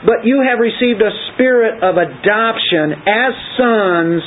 But 0.07 0.25
you 0.25 0.41
have 0.41 0.59
received 0.59 1.03
a 1.03 1.13
spirit 1.35 1.83
of 1.83 1.97
adoption 2.01 3.05
as 3.05 3.33
sons 3.59 4.23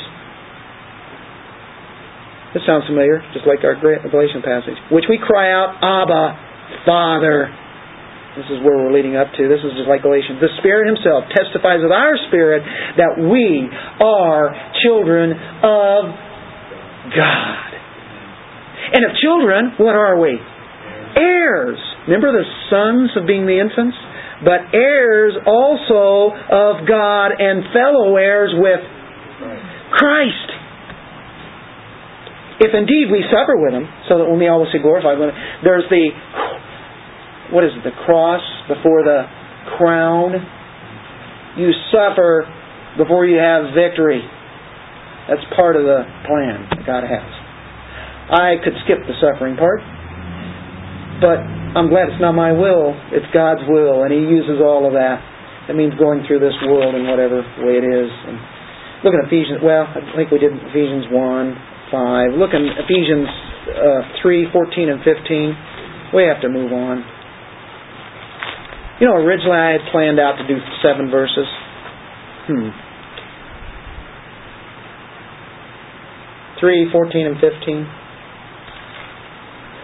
this 2.54 2.62
sounds 2.70 2.86
familiar, 2.86 3.18
just 3.34 3.50
like 3.50 3.66
our 3.66 3.74
Galatian 3.74 4.38
passage. 4.46 4.78
Which 4.94 5.10
we 5.10 5.18
cry 5.18 5.50
out, 5.50 5.74
Abba, 5.82 6.38
Father. 6.86 7.50
This 8.34 8.50
is 8.50 8.58
where 8.66 8.74
we're 8.82 8.90
leading 8.90 9.14
up 9.14 9.30
to. 9.30 9.42
This 9.46 9.62
is 9.62 9.78
just 9.78 9.86
like 9.86 10.02
Galatians. 10.02 10.42
The 10.42 10.50
Spirit 10.58 10.90
Himself 10.90 11.30
testifies 11.30 11.78
with 11.82 11.94
our 11.94 12.18
spirit 12.26 12.66
that 12.98 13.14
we 13.14 13.70
are 14.02 14.50
children 14.82 15.30
of 15.62 16.02
God. 17.14 17.68
And 18.94 19.00
if 19.06 19.14
children, 19.22 19.78
what 19.78 19.94
are 19.94 20.18
we? 20.18 20.34
Heirs. 21.14 21.78
Remember 22.10 22.34
the 22.34 22.46
sons 22.70 23.14
of 23.14 23.26
being 23.26 23.46
the 23.46 23.54
infants? 23.54 23.96
But 24.42 24.74
heirs 24.74 25.38
also 25.46 26.34
of 26.34 26.86
God 26.90 27.38
and 27.38 27.70
fellow 27.70 28.16
heirs 28.18 28.50
with 28.58 28.82
Christ 29.94 30.54
if 32.60 32.70
indeed 32.70 33.10
we 33.10 33.24
suffer 33.34 33.58
with 33.58 33.74
him, 33.74 33.86
so 34.06 34.18
that 34.22 34.26
we 34.30 34.38
may 34.38 34.46
always 34.46 34.70
be 34.70 34.78
glorified 34.78 35.18
with 35.18 35.34
him. 35.34 35.38
There's 35.66 35.84
the, 35.90 36.06
what 37.52 37.64
is 37.64 37.72
it, 37.76 37.84
the 37.84 37.96
cross 38.04 38.42
before 38.68 39.02
the 39.04 39.26
crown. 39.76 40.32
You 41.56 41.70
suffer 41.92 42.48
before 42.96 43.26
you 43.26 43.38
have 43.38 43.74
victory. 43.74 44.22
That's 45.28 45.44
part 45.56 45.76
of 45.76 45.84
the 45.84 46.04
plan 46.28 46.68
that 46.70 46.82
God 46.86 47.04
has. 47.04 47.30
I 48.30 48.56
could 48.62 48.74
skip 48.84 49.04
the 49.04 49.16
suffering 49.20 49.56
part, 49.56 49.80
but 51.20 51.40
I'm 51.76 51.88
glad 51.88 52.08
it's 52.08 52.20
not 52.20 52.32
my 52.32 52.52
will, 52.52 52.96
it's 53.12 53.28
God's 53.32 53.64
will, 53.68 54.04
and 54.04 54.12
He 54.12 54.20
uses 54.20 54.60
all 54.60 54.88
of 54.88 54.96
that. 54.96 55.20
That 55.68 55.76
means 55.76 55.96
going 55.96 56.24
through 56.28 56.40
this 56.40 56.56
world 56.68 56.94
in 56.94 57.08
whatever 57.08 57.40
way 57.64 57.80
it 57.80 57.86
is. 57.86 58.10
And 58.28 58.36
look 59.04 59.16
at 59.16 59.24
Ephesians, 59.28 59.64
well, 59.64 59.88
I 59.88 60.00
think 60.16 60.28
we 60.32 60.38
did 60.40 60.52
Ephesians 60.52 61.08
1. 61.08 61.74
5. 61.94 62.34
Look 62.34 62.50
in 62.50 62.66
Ephesians 62.66 63.28
uh, 63.70 64.22
3, 64.22 64.50
14 64.52 64.88
and 64.88 65.00
15. 65.04 66.10
We 66.14 66.26
have 66.26 66.42
to 66.42 66.48
move 66.48 66.72
on. 66.72 67.06
You 69.00 69.08
know, 69.08 69.16
originally 69.18 69.58
I 69.58 69.72
had 69.72 69.90
planned 69.90 70.20
out 70.20 70.38
to 70.38 70.46
do 70.46 70.58
seven 70.82 71.10
verses. 71.10 71.46
Hmm. 72.46 72.70
3, 76.60 76.88
14 76.92 77.26
and 77.26 77.36
15. 77.36 77.86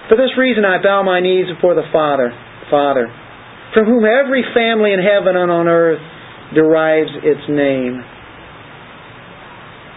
For 0.08 0.16
this 0.16 0.30
reason 0.38 0.64
I 0.64 0.82
bow 0.82 1.02
my 1.02 1.20
knees 1.20 1.46
before 1.52 1.74
the 1.74 1.86
Father, 1.92 2.32
Father, 2.70 3.10
from 3.74 3.86
whom 3.86 4.04
every 4.06 4.42
family 4.54 4.92
in 4.92 5.00
heaven 5.02 5.36
and 5.36 5.50
on 5.50 5.68
earth 5.68 6.00
derives 6.54 7.10
its 7.22 7.42
name 7.48 8.02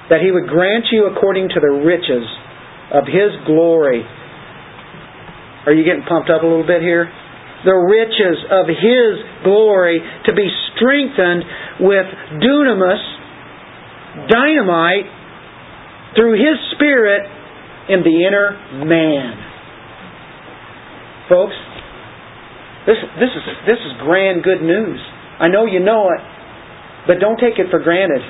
that 0.09 0.19
He 0.21 0.31
would 0.31 0.47
grant 0.49 0.85
you 0.91 1.07
according 1.07 1.49
to 1.49 1.59
the 1.61 1.71
riches 1.71 2.27
of 2.93 3.05
His 3.05 3.31
glory. 3.45 4.03
Are 5.65 5.73
you 5.73 5.85
getting 5.85 6.03
pumped 6.03 6.29
up 6.29 6.43
a 6.43 6.45
little 6.45 6.67
bit 6.67 6.81
here? 6.81 7.09
The 7.65 7.75
riches 7.75 8.43
of 8.51 8.67
His 8.67 9.43
glory 9.43 9.99
to 10.25 10.33
be 10.33 10.47
strengthened 10.75 11.43
with 11.79 12.05
dunamis, 12.43 13.03
dynamite, 14.29 15.07
through 16.15 16.33
His 16.33 16.59
Spirit 16.75 17.23
in 17.89 18.03
the 18.03 18.15
inner 18.27 18.85
man. 18.85 19.33
Folks, 21.29 21.55
this, 22.85 22.99
this, 23.19 23.31
is, 23.31 23.45
this 23.65 23.79
is 23.79 23.91
grand 24.03 24.43
good 24.43 24.61
news. 24.61 24.99
I 25.39 25.47
know 25.47 25.65
you 25.65 25.79
know 25.79 26.11
it, 26.11 26.21
but 27.07 27.19
don't 27.19 27.39
take 27.39 27.59
it 27.59 27.71
for 27.71 27.79
granted. 27.79 28.21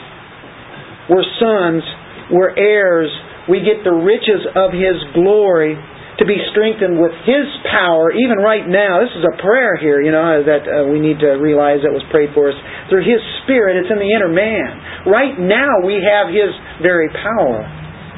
We're 1.09 1.25
sons. 1.41 1.84
We're 2.31 2.55
heirs. 2.55 3.09
We 3.49 3.59
get 3.59 3.84
the 3.84 3.91
riches 3.91 4.45
of 4.55 4.71
His 4.71 4.95
glory 5.13 5.75
to 6.24 6.28
be 6.32 6.39
strengthened 6.55 6.95
with 6.95 7.11
His 7.28 7.43
power, 7.67 8.15
even 8.15 8.39
right 8.39 8.63
now. 8.63 9.03
This 9.03 9.11
is 9.19 9.28
a 9.28 9.36
prayer 9.43 9.76
here, 9.76 9.99
you 9.99 10.15
know, 10.15 10.39
that 10.39 10.63
uh, 10.63 10.88
we 10.88 11.03
need 11.03 11.19
to 11.19 11.36
realize 11.36 11.84
that 11.84 11.91
was 11.91 12.03
prayed 12.07 12.32
for 12.32 12.47
us. 12.47 12.55
Through 12.88 13.03
His 13.03 13.19
Spirit, 13.43 13.84
it's 13.84 13.91
in 13.91 13.99
the 13.99 14.07
inner 14.07 14.32
man. 14.32 15.03
Right 15.03 15.36
now, 15.36 15.84
we 15.84 15.99
have 15.99 16.32
His 16.32 16.55
very 16.80 17.11
power. 17.11 17.67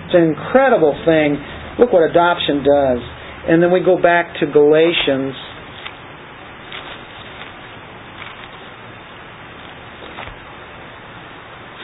It's 0.06 0.14
an 0.14 0.30
incredible 0.30 0.93
thing. 1.01 1.41
Look 1.82 1.89
what 1.91 2.06
adoption 2.06 2.62
does. 2.62 3.01
And 3.49 3.58
then 3.62 3.74
we 3.74 3.82
go 3.82 3.97
back 3.97 4.38
to 4.39 4.45
Galatians. 4.45 5.34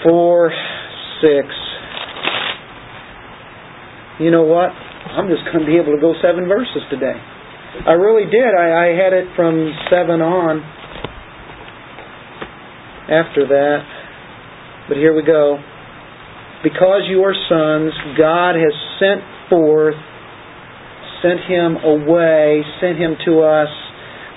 Four 0.06 0.54
6. 1.22 1.50
You 4.20 4.30
know 4.30 4.44
what? 4.44 4.70
I'm 5.18 5.28
just 5.28 5.44
going 5.52 5.66
to 5.66 5.70
be 5.70 5.78
able 5.78 5.96
to 5.96 6.02
go 6.02 6.14
seven 6.22 6.48
verses 6.48 6.84
today. 6.90 7.16
I 7.88 7.94
really 7.94 8.30
did. 8.30 8.52
I, 8.56 8.92
I 8.92 8.96
had 8.96 9.14
it 9.14 9.28
from 9.36 9.72
7 9.90 10.22
on 10.22 10.60
after 13.12 13.48
that. 13.48 13.80
But 14.88 14.98
here 14.98 15.16
we 15.16 15.24
go. 15.24 15.58
Because 16.64 17.08
you 17.10 17.24
are 17.24 17.36
sons, 17.50 17.92
God 18.18 18.56
has 18.56 18.76
sent 19.00 19.22
forth, 19.50 19.96
sent 21.22 21.42
him 21.48 21.78
away, 21.84 22.62
sent 22.80 22.98
him 23.00 23.16
to 23.26 23.42
us, 23.42 23.72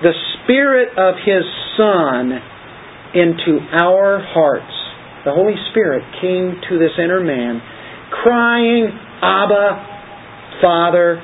the 0.03 0.15
Spirit 0.43 0.97
of 0.97 1.15
His 1.25 1.45
Son 1.77 2.33
into 3.15 3.61
our 3.73 4.19
hearts 4.21 4.85
the 5.25 5.33
Holy 5.33 5.57
Spirit 5.73 6.05
came 6.21 6.61
to 6.69 6.79
this 6.79 6.93
inner 7.01 7.25
man, 7.25 7.57
crying, 8.13 8.93
Abba, 9.25 9.94
Father. 10.61 11.23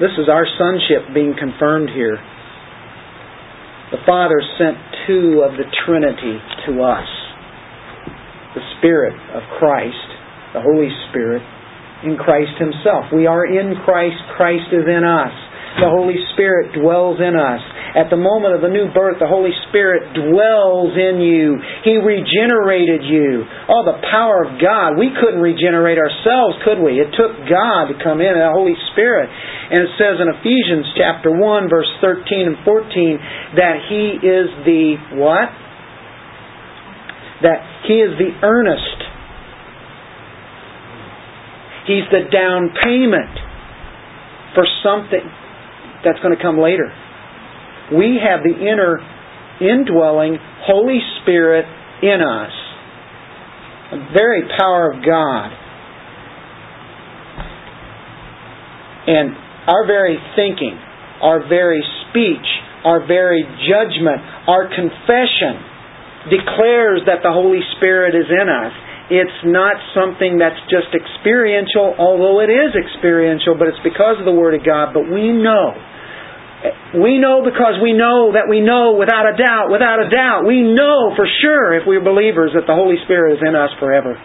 This 0.00 0.10
is 0.18 0.28
our 0.28 0.46
sonship 0.58 1.14
being 1.14 1.34
confirmed 1.38 1.90
here. 1.94 2.18
The 3.92 4.02
Father 4.06 4.42
sent 4.58 4.76
two 5.06 5.46
of 5.46 5.56
the 5.56 5.70
Trinity 5.86 6.38
to 6.66 6.82
us 6.82 7.06
the 8.54 8.62
Spirit 8.78 9.14
of 9.34 9.42
Christ, 9.58 10.08
the 10.54 10.62
Holy 10.62 10.88
Spirit, 11.10 11.42
in 12.04 12.16
Christ 12.16 12.54
Himself. 12.58 13.10
We 13.12 13.26
are 13.26 13.44
in 13.44 13.74
Christ, 13.84 14.16
Christ 14.36 14.70
is 14.70 14.86
in 14.86 15.02
us. 15.02 15.34
The 15.74 15.90
Holy 15.90 16.18
Spirit 16.32 16.70
dwells 16.74 17.18
in 17.18 17.34
us. 17.34 17.62
At 17.94 18.10
the 18.10 18.18
moment 18.18 18.58
of 18.58 18.62
the 18.62 18.70
new 18.70 18.90
birth, 18.90 19.22
the 19.22 19.30
Holy 19.30 19.54
Spirit 19.70 20.14
dwells 20.14 20.94
in 20.94 21.22
you. 21.22 21.58
He 21.86 21.98
regenerated 21.98 23.06
you. 23.06 23.46
Oh, 23.70 23.86
the 23.86 24.02
power 24.10 24.42
of 24.46 24.58
God. 24.58 24.98
We 24.98 25.14
couldn't 25.14 25.42
regenerate 25.42 25.98
ourselves, 25.98 26.58
could 26.66 26.82
we? 26.82 26.98
It 26.98 27.14
took 27.14 27.34
God 27.46 27.90
to 27.90 27.98
come 28.02 28.18
in, 28.18 28.34
the 28.34 28.50
Holy 28.50 28.74
Spirit. 28.94 29.30
And 29.30 29.82
it 29.82 29.92
says 29.98 30.18
in 30.18 30.30
Ephesians 30.30 30.90
chapter 30.98 31.30
1, 31.30 31.70
verse 31.70 31.90
13 32.02 32.54
and 32.54 32.58
14, 32.66 33.58
that 33.58 33.76
He 33.90 34.18
is 34.22 34.46
the 34.66 34.98
what? 35.18 35.50
That 37.46 37.62
He 37.86 37.98
is 38.02 38.14
the 38.18 38.30
earnest 38.42 39.04
He's 41.86 42.08
the 42.08 42.30
down 42.32 42.72
payment 42.82 43.36
for 44.56 44.64
something 44.80 45.24
that's 46.04 46.20
going 46.20 46.36
to 46.36 46.42
come 46.42 46.58
later. 46.58 46.92
We 47.92 48.20
have 48.20 48.40
the 48.44 48.54
inner 48.54 49.00
indwelling 49.60 50.38
Holy 50.66 51.00
Spirit 51.22 51.64
in 52.02 52.20
us. 52.20 52.52
The 53.92 54.00
very 54.12 54.42
power 54.58 54.92
of 54.92 55.04
God. 55.04 55.48
And 59.06 59.36
our 59.68 59.86
very 59.86 60.16
thinking, 60.34 60.80
our 61.20 61.46
very 61.48 61.84
speech, 62.08 62.48
our 62.84 63.06
very 63.06 63.44
judgment, 63.68 64.20
our 64.48 64.68
confession 64.68 65.60
declares 66.32 67.04
that 67.04 67.20
the 67.20 67.32
Holy 67.32 67.60
Spirit 67.76 68.16
is 68.16 68.28
in 68.32 68.48
us. 68.48 68.72
It's 69.12 69.40
not 69.44 69.76
something 69.92 70.40
that's 70.40 70.56
just 70.72 70.88
experiential, 70.96 71.92
although 72.00 72.40
it 72.40 72.48
is 72.48 72.72
experiential, 72.72 73.52
but 73.52 73.68
it's 73.68 73.80
because 73.84 74.16
of 74.16 74.24
the 74.24 74.32
Word 74.32 74.56
of 74.56 74.64
God. 74.64 74.96
But 74.96 75.04
we 75.12 75.28
know. 75.28 75.76
We 76.96 77.20
know 77.20 77.44
because 77.44 77.76
we 77.84 77.92
know 77.92 78.32
that 78.32 78.48
we 78.48 78.64
know 78.64 78.96
without 78.96 79.28
a 79.28 79.36
doubt, 79.36 79.68
without 79.68 80.00
a 80.00 80.08
doubt. 80.08 80.48
We 80.48 80.64
know 80.64 81.12
for 81.12 81.28
sure, 81.42 81.76
if 81.76 81.84
we're 81.84 82.00
believers, 82.00 82.56
that 82.56 82.64
the 82.64 82.72
Holy 82.72 82.96
Spirit 83.04 83.36
is 83.36 83.42
in 83.44 83.52
us 83.52 83.68
forever. 83.76 84.16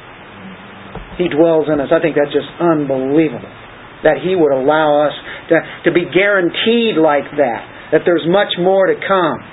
He 1.20 1.28
dwells 1.28 1.68
in 1.68 1.84
us. 1.84 1.92
I 1.92 2.00
think 2.00 2.16
that's 2.16 2.32
just 2.32 2.48
unbelievable. 2.64 3.52
That 4.08 4.24
He 4.24 4.40
would 4.40 4.56
allow 4.56 5.04
us 5.04 5.16
to, 5.52 5.56
to 5.84 5.92
be 5.92 6.08
guaranteed 6.08 6.96
like 6.96 7.28
that. 7.36 7.92
That 7.92 8.08
there's 8.08 8.24
much 8.24 8.56
more 8.56 8.88
to 8.88 8.96
come. 8.96 9.44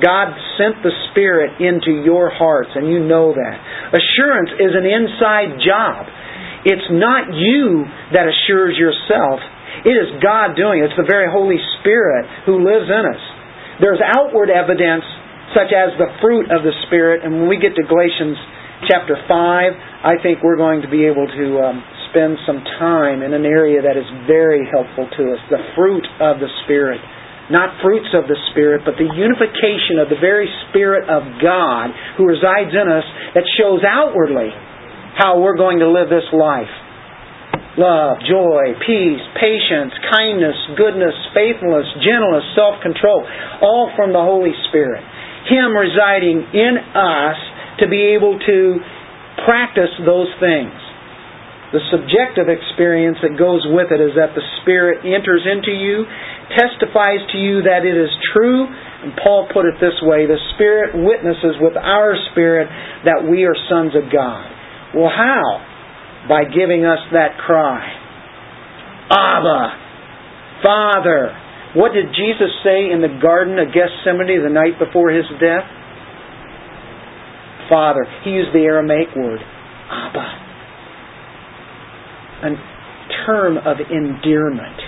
God 0.00 0.32
sent 0.56 0.80
the 0.80 0.94
Spirit 1.12 1.60
into 1.60 2.00
your 2.00 2.32
hearts, 2.32 2.72
and 2.72 2.88
you 2.88 3.04
know 3.04 3.36
that. 3.36 3.56
Assurance 3.92 4.56
is 4.56 4.72
an 4.72 4.88
inside 4.88 5.60
job. 5.60 6.08
It's 6.64 6.88
not 6.88 7.28
you 7.36 7.84
that 8.16 8.24
assures 8.24 8.80
yourself. 8.80 9.44
It 9.84 9.96
is 9.96 10.08
God 10.20 10.54
doing 10.54 10.80
it. 10.80 10.92
It's 10.92 11.00
the 11.00 11.08
very 11.08 11.30
Holy 11.30 11.58
Spirit 11.80 12.28
who 12.44 12.60
lives 12.62 12.86
in 12.86 13.04
us. 13.08 13.22
There's 13.80 14.00
outward 14.00 14.52
evidence, 14.52 15.04
such 15.56 15.72
as 15.72 15.96
the 15.96 16.12
fruit 16.20 16.52
of 16.52 16.62
the 16.62 16.74
Spirit, 16.86 17.24
and 17.24 17.42
when 17.42 17.48
we 17.48 17.58
get 17.58 17.74
to 17.74 17.84
Galatians 17.84 18.36
chapter 18.86 19.16
5, 19.16 19.28
I 19.30 20.20
think 20.22 20.42
we're 20.42 20.60
going 20.60 20.82
to 20.82 20.90
be 20.90 21.06
able 21.06 21.26
to 21.26 21.46
um, 21.62 21.78
spend 22.10 22.36
some 22.44 22.60
time 22.78 23.22
in 23.22 23.32
an 23.32 23.44
area 23.48 23.80
that 23.82 23.96
is 23.96 24.06
very 24.26 24.68
helpful 24.68 25.08
to 25.08 25.22
us 25.32 25.40
the 25.48 25.62
fruit 25.74 26.04
of 26.20 26.38
the 26.38 26.50
Spirit 26.64 27.00
not 27.50 27.76
fruits 27.84 28.08
of 28.16 28.24
the 28.30 28.38
Spirit, 28.52 28.80
but 28.86 28.96
the 28.96 29.04
unification 29.04 30.00
of 30.00 30.08
the 30.08 30.16
very 30.16 30.48
Spirit 30.70 31.04
of 31.04 31.42
God 31.42 31.92
who 32.16 32.24
resides 32.24 32.72
in 32.72 32.88
us 32.88 33.04
that 33.36 33.44
shows 33.60 33.84
outwardly 33.84 34.48
how 35.18 35.36
we're 35.42 35.60
going 35.60 35.78
to 35.84 35.90
live 35.92 36.08
this 36.08 36.24
life. 36.32 36.72
Love, 37.80 38.20
joy, 38.28 38.76
peace, 38.84 39.24
patience, 39.40 39.96
kindness, 40.12 40.56
goodness, 40.76 41.16
faithfulness, 41.32 41.88
gentleness, 42.04 42.44
self 42.52 42.76
control, 42.84 43.24
all 43.64 43.88
from 43.96 44.12
the 44.12 44.20
Holy 44.20 44.52
Spirit. 44.68 45.00
Him 45.48 45.72
residing 45.72 46.44
in 46.52 46.74
us 46.92 47.38
to 47.80 47.88
be 47.88 48.12
able 48.12 48.36
to 48.36 48.76
practice 49.48 49.90
those 50.04 50.28
things. 50.36 50.76
The 51.72 51.80
subjective 51.88 52.52
experience 52.52 53.16
that 53.24 53.40
goes 53.40 53.64
with 53.64 53.88
it 53.88 54.04
is 54.04 54.20
that 54.20 54.36
the 54.36 54.44
Spirit 54.60 55.08
enters 55.08 55.40
into 55.48 55.72
you 55.72 56.04
testifies 56.52 57.24
to 57.32 57.38
you 57.40 57.64
that 57.64 57.88
it 57.88 57.96
is 57.96 58.12
true. 58.36 58.68
And 58.68 59.16
Paul 59.16 59.48
put 59.48 59.64
it 59.64 59.80
this 59.80 59.96
way 60.04 60.28
the 60.28 60.40
Spirit 60.54 60.92
witnesses 60.92 61.56
with 61.60 61.76
our 61.80 62.14
spirit 62.30 62.68
that 63.08 63.24
we 63.24 63.48
are 63.48 63.56
sons 63.72 63.96
of 63.96 64.12
God. 64.12 64.44
Well, 64.92 65.08
how? 65.08 65.71
By 66.28 66.44
giving 66.44 66.84
us 66.84 67.00
that 67.12 67.38
cry 67.44 68.02
Abba, 69.12 70.62
Father. 70.62 71.38
What 71.74 71.92
did 71.92 72.06
Jesus 72.16 72.48
say 72.64 72.90
in 72.90 73.00
the 73.00 73.18
Garden 73.20 73.58
of 73.58 73.68
Gethsemane 73.68 74.42
the 74.42 74.50
night 74.50 74.78
before 74.78 75.10
his 75.10 75.24
death? 75.40 75.64
Father. 77.68 78.04
He 78.24 78.30
used 78.30 78.54
the 78.54 78.60
Aramaic 78.60 79.08
word, 79.16 79.40
Abba. 79.90 80.38
A 82.44 83.26
term 83.26 83.56
of 83.58 83.76
endearment. 83.90 84.80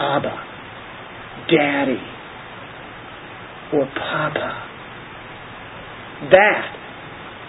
Abba, 0.00 0.46
Daddy, 1.50 2.00
or 3.74 3.86
Papa. 3.86 4.66
That 6.30 6.79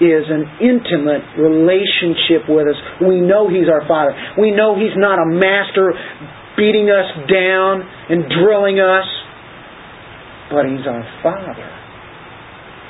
is 0.01 0.25
an 0.25 0.43
intimate 0.57 1.21
relationship 1.37 2.49
with 2.49 2.65
us. 2.65 2.79
We 3.05 3.21
know 3.21 3.45
He's 3.45 3.69
our 3.69 3.85
Father. 3.85 4.17
We 4.41 4.49
know 4.49 4.73
He's 4.73 4.97
not 4.97 5.21
a 5.21 5.27
master 5.29 5.93
beating 6.57 6.89
us 6.89 7.05
down 7.29 7.85
and 8.09 8.25
drilling 8.41 8.81
us, 8.81 9.05
but 10.49 10.65
He's 10.65 10.83
our 10.89 11.05
Father. 11.21 11.69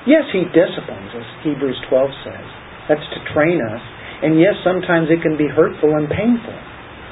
Yes, 0.08 0.24
He 0.32 0.48
disciplines 0.56 1.12
us, 1.12 1.28
Hebrews 1.44 1.78
12 1.92 2.10
says. 2.24 2.48
That's 2.88 3.08
to 3.12 3.20
train 3.36 3.60
us. 3.60 3.84
And 4.24 4.40
yes, 4.40 4.56
sometimes 4.64 5.12
it 5.12 5.22
can 5.22 5.36
be 5.36 5.52
hurtful 5.52 5.92
and 6.00 6.08
painful 6.08 6.60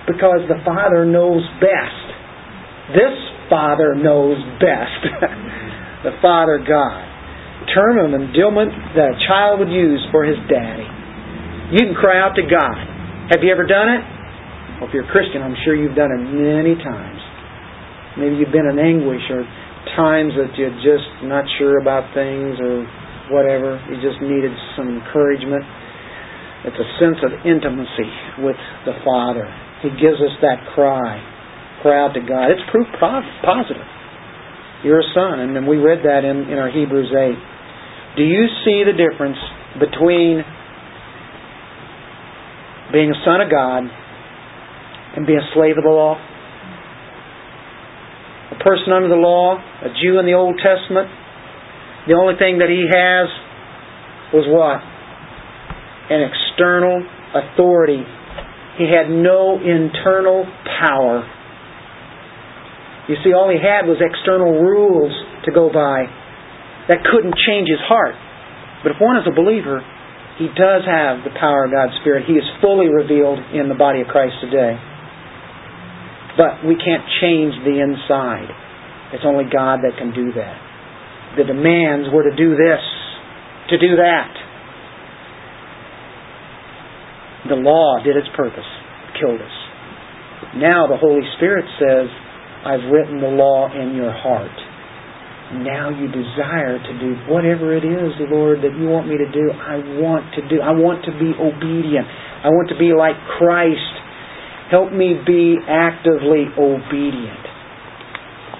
because 0.07 0.47
the 0.47 0.63
Father 0.63 1.05
knows 1.05 1.43
best. 1.59 2.05
This 2.95 3.17
Father 3.49 3.95
knows 3.95 4.37
best. 4.63 5.01
the 6.07 6.15
Father 6.21 6.63
God. 6.63 7.08
Term 7.75 8.01
of 8.01 8.09
endowment 8.13 8.73
that 8.97 9.13
a 9.13 9.17
child 9.29 9.61
would 9.61 9.69
use 9.69 10.01
for 10.09 10.25
his 10.25 10.37
daddy. 10.49 10.87
You 11.75 11.85
can 11.85 11.93
cry 11.93 12.17
out 12.17 12.33
to 12.35 12.45
God. 12.45 12.77
Have 13.29 13.45
you 13.45 13.51
ever 13.53 13.65
done 13.65 13.89
it? 13.93 14.01
Well, 14.81 14.89
if 14.89 14.91
you're 14.93 15.05
a 15.05 15.13
Christian, 15.13 15.45
I'm 15.45 15.53
sure 15.61 15.77
you've 15.77 15.93
done 15.93 16.09
it 16.09 16.21
many 16.33 16.73
times. 16.81 17.21
Maybe 18.17 18.41
you've 18.41 18.53
been 18.53 18.65
in 18.65 18.81
anguish 18.81 19.21
or 19.29 19.45
times 19.93 20.33
that 20.33 20.57
you're 20.57 20.73
just 20.81 21.29
not 21.29 21.45
sure 21.61 21.77
about 21.77 22.09
things 22.17 22.57
or 22.57 22.89
whatever. 23.29 23.77
You 23.91 24.01
just 24.01 24.17
needed 24.17 24.49
some 24.73 24.89
encouragement. 24.89 25.61
It's 26.65 26.79
a 26.79 26.89
sense 26.97 27.21
of 27.21 27.31
intimacy 27.45 28.11
with 28.41 28.57
the 28.89 28.97
Father. 29.05 29.45
He 29.85 29.93
gives 30.01 30.17
us 30.17 30.33
that 30.41 30.65
cry 30.73 31.21
cry 31.81 31.95
out 31.99 32.13
to 32.13 32.21
God. 32.21 32.51
It's 32.51 32.63
proof 32.71 32.87
positive. 32.99 33.87
You're 34.83 34.99
a 34.99 35.09
son. 35.15 35.39
And 35.39 35.67
we 35.67 35.77
read 35.77 36.03
that 36.03 36.23
in, 36.23 36.51
in 36.51 36.57
our 36.59 36.71
Hebrews 36.71 37.11
8. 37.11 37.58
Do 38.17 38.23
you 38.23 38.47
see 38.65 38.83
the 38.85 38.93
difference 38.93 39.37
between 39.79 40.43
being 42.91 43.11
a 43.11 43.19
son 43.25 43.41
of 43.41 43.49
God 43.51 43.83
and 45.15 45.25
being 45.27 45.39
a 45.39 45.49
slave 45.53 45.77
of 45.77 45.83
the 45.83 45.89
law? 45.89 46.17
A 48.51 48.63
person 48.63 48.91
under 48.93 49.09
the 49.09 49.21
law, 49.21 49.57
a 49.57 49.89
Jew 50.01 50.19
in 50.19 50.25
the 50.25 50.33
Old 50.33 50.57
Testament, 50.57 51.09
the 52.07 52.15
only 52.15 52.33
thing 52.39 52.59
that 52.59 52.69
he 52.69 52.85
has 52.89 53.27
was 54.33 54.45
what? 54.49 54.81
An 56.09 56.25
external 56.25 57.05
authority. 57.35 58.03
He 58.77 58.85
had 58.89 59.09
no 59.09 59.59
internal 59.61 60.45
power 60.81 61.27
you 63.09 63.17
see, 63.25 63.33
all 63.33 63.49
he 63.49 63.57
had 63.57 63.89
was 63.89 63.97
external 63.97 64.53
rules 64.53 65.09
to 65.45 65.51
go 65.51 65.73
by 65.73 66.05
that 66.89 67.05
couldn't 67.05 67.37
change 67.45 67.69
his 67.69 67.79
heart. 67.85 68.17
But 68.81 68.97
if 68.97 68.99
one 68.99 69.21
is 69.21 69.29
a 69.29 69.35
believer, 69.35 69.79
he 70.41 70.49
does 70.51 70.83
have 70.89 71.21
the 71.21 71.35
power 71.37 71.67
of 71.67 71.71
God's 71.71 71.93
Spirit. 72.01 72.25
He 72.25 72.33
is 72.33 72.47
fully 72.59 72.89
revealed 72.89 73.37
in 73.53 73.69
the 73.69 73.77
body 73.77 74.01
of 74.01 74.07
Christ 74.07 74.41
today. 74.41 74.73
But 76.33 76.65
we 76.65 76.79
can't 76.79 77.03
change 77.19 77.53
the 77.67 77.77
inside. 77.77 78.49
It's 79.13 79.27
only 79.27 79.45
God 79.45 79.85
that 79.85 79.99
can 79.99 80.15
do 80.15 80.31
that. 80.33 80.57
The 81.37 81.45
demands 81.45 82.09
were 82.09 82.23
to 82.23 82.33
do 82.33 82.57
this, 82.57 82.83
to 83.69 83.77
do 83.77 83.99
that. 83.99 84.31
The 87.49 87.59
law 87.59 88.01
did 88.03 88.15
its 88.15 88.27
purpose, 88.35 88.67
killed 89.19 89.41
us. 89.41 89.57
Now 90.55 90.87
the 90.87 90.97
Holy 90.97 91.27
Spirit 91.37 91.65
says, 91.77 92.07
I've 92.65 92.91
written 92.91 93.21
the 93.21 93.29
law 93.29 93.67
in 93.71 93.95
your 93.95 94.11
heart. 94.11 94.55
Now 95.49 95.89
you 95.89 96.05
desire 96.05 96.77
to 96.77 96.93
do 97.01 97.17
whatever 97.25 97.73
it 97.73 97.81
is, 97.81 98.13
Lord, 98.29 98.61
that 98.61 98.69
you 98.77 98.85
want 98.85 99.09
me 99.09 99.17
to 99.17 99.25
do. 99.33 99.49
I 99.49 99.81
want 99.97 100.29
to 100.37 100.45
do. 100.45 100.61
I 100.61 100.77
want 100.77 101.01
to 101.09 101.13
be 101.17 101.33
obedient. 101.33 102.05
I 102.05 102.53
want 102.53 102.69
to 102.69 102.77
be 102.77 102.93
like 102.93 103.17
Christ. 103.41 103.93
Help 104.69 104.93
me 104.93 105.17
be 105.25 105.57
actively 105.65 106.45
obedient. 106.53 107.49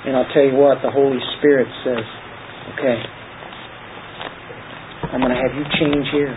And 0.10 0.18
I'll 0.18 0.34
tell 0.34 0.42
you 0.42 0.58
what, 0.58 0.82
the 0.82 0.90
Holy 0.90 1.22
Spirit 1.38 1.70
says, 1.86 2.02
okay, 2.74 2.98
I'm 5.14 5.22
going 5.22 5.36
to 5.36 5.38
have 5.38 5.54
you 5.54 5.66
change 5.78 6.10
here. 6.10 6.34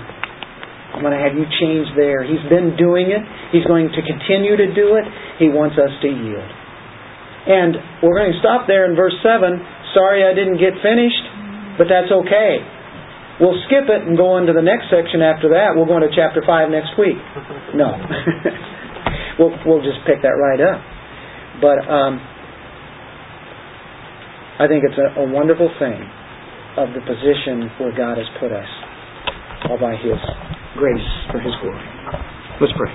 I'm 0.92 1.00
going 1.00 1.16
to 1.16 1.24
have 1.24 1.32
you 1.32 1.48
change 1.64 1.88
there. 1.96 2.20
He's 2.20 2.44
been 2.52 2.76
doing 2.76 3.08
it. 3.08 3.24
He's 3.56 3.64
going 3.64 3.88
to 3.88 4.00
continue 4.04 4.60
to 4.60 4.68
do 4.76 5.00
it. 5.00 5.08
He 5.40 5.48
wants 5.48 5.80
us 5.80 5.88
to 6.04 6.08
yield. 6.12 6.50
And 7.48 8.04
we're 8.04 8.14
going 8.20 8.36
to 8.36 8.40
stop 8.44 8.68
there 8.68 8.84
in 8.84 8.92
verse 8.92 9.16
7. 9.24 9.56
Sorry 9.94 10.24
I 10.24 10.32
didn't 10.32 10.56
get 10.56 10.72
finished, 10.80 11.24
but 11.76 11.86
that's 11.88 12.08
okay. 12.10 12.52
we'll 13.40 13.58
skip 13.66 13.88
it 13.88 14.06
and 14.06 14.16
go 14.16 14.38
on 14.38 14.46
to 14.46 14.52
the 14.52 14.62
next 14.62 14.86
section 14.92 15.20
after 15.20 15.50
that. 15.56 15.74
We'll 15.74 15.88
go 15.88 15.96
into 15.96 16.12
chapter 16.14 16.42
5 16.44 16.70
next 16.70 16.94
week. 16.98 17.18
No. 17.74 17.90
we'll, 19.38 19.52
we'll 19.66 19.82
just 19.84 20.00
pick 20.06 20.22
that 20.22 20.36
right 20.38 20.60
up. 20.60 20.78
But 21.60 21.82
um, 21.90 22.20
I 24.62 24.68
think 24.68 24.84
it's 24.84 24.98
a, 24.98 25.20
a 25.20 25.26
wonderful 25.26 25.68
thing 25.78 26.00
of 26.76 26.94
the 26.94 27.00
position 27.02 27.68
where 27.82 27.92
God 27.96 28.16
has 28.16 28.28
put 28.40 28.52
us, 28.52 28.68
all 29.68 29.78
by 29.78 29.96
His 29.96 30.20
grace 30.76 31.08
for 31.30 31.40
His 31.40 31.52
glory. 31.60 31.84
Let's 32.60 32.72
pray. 32.76 32.92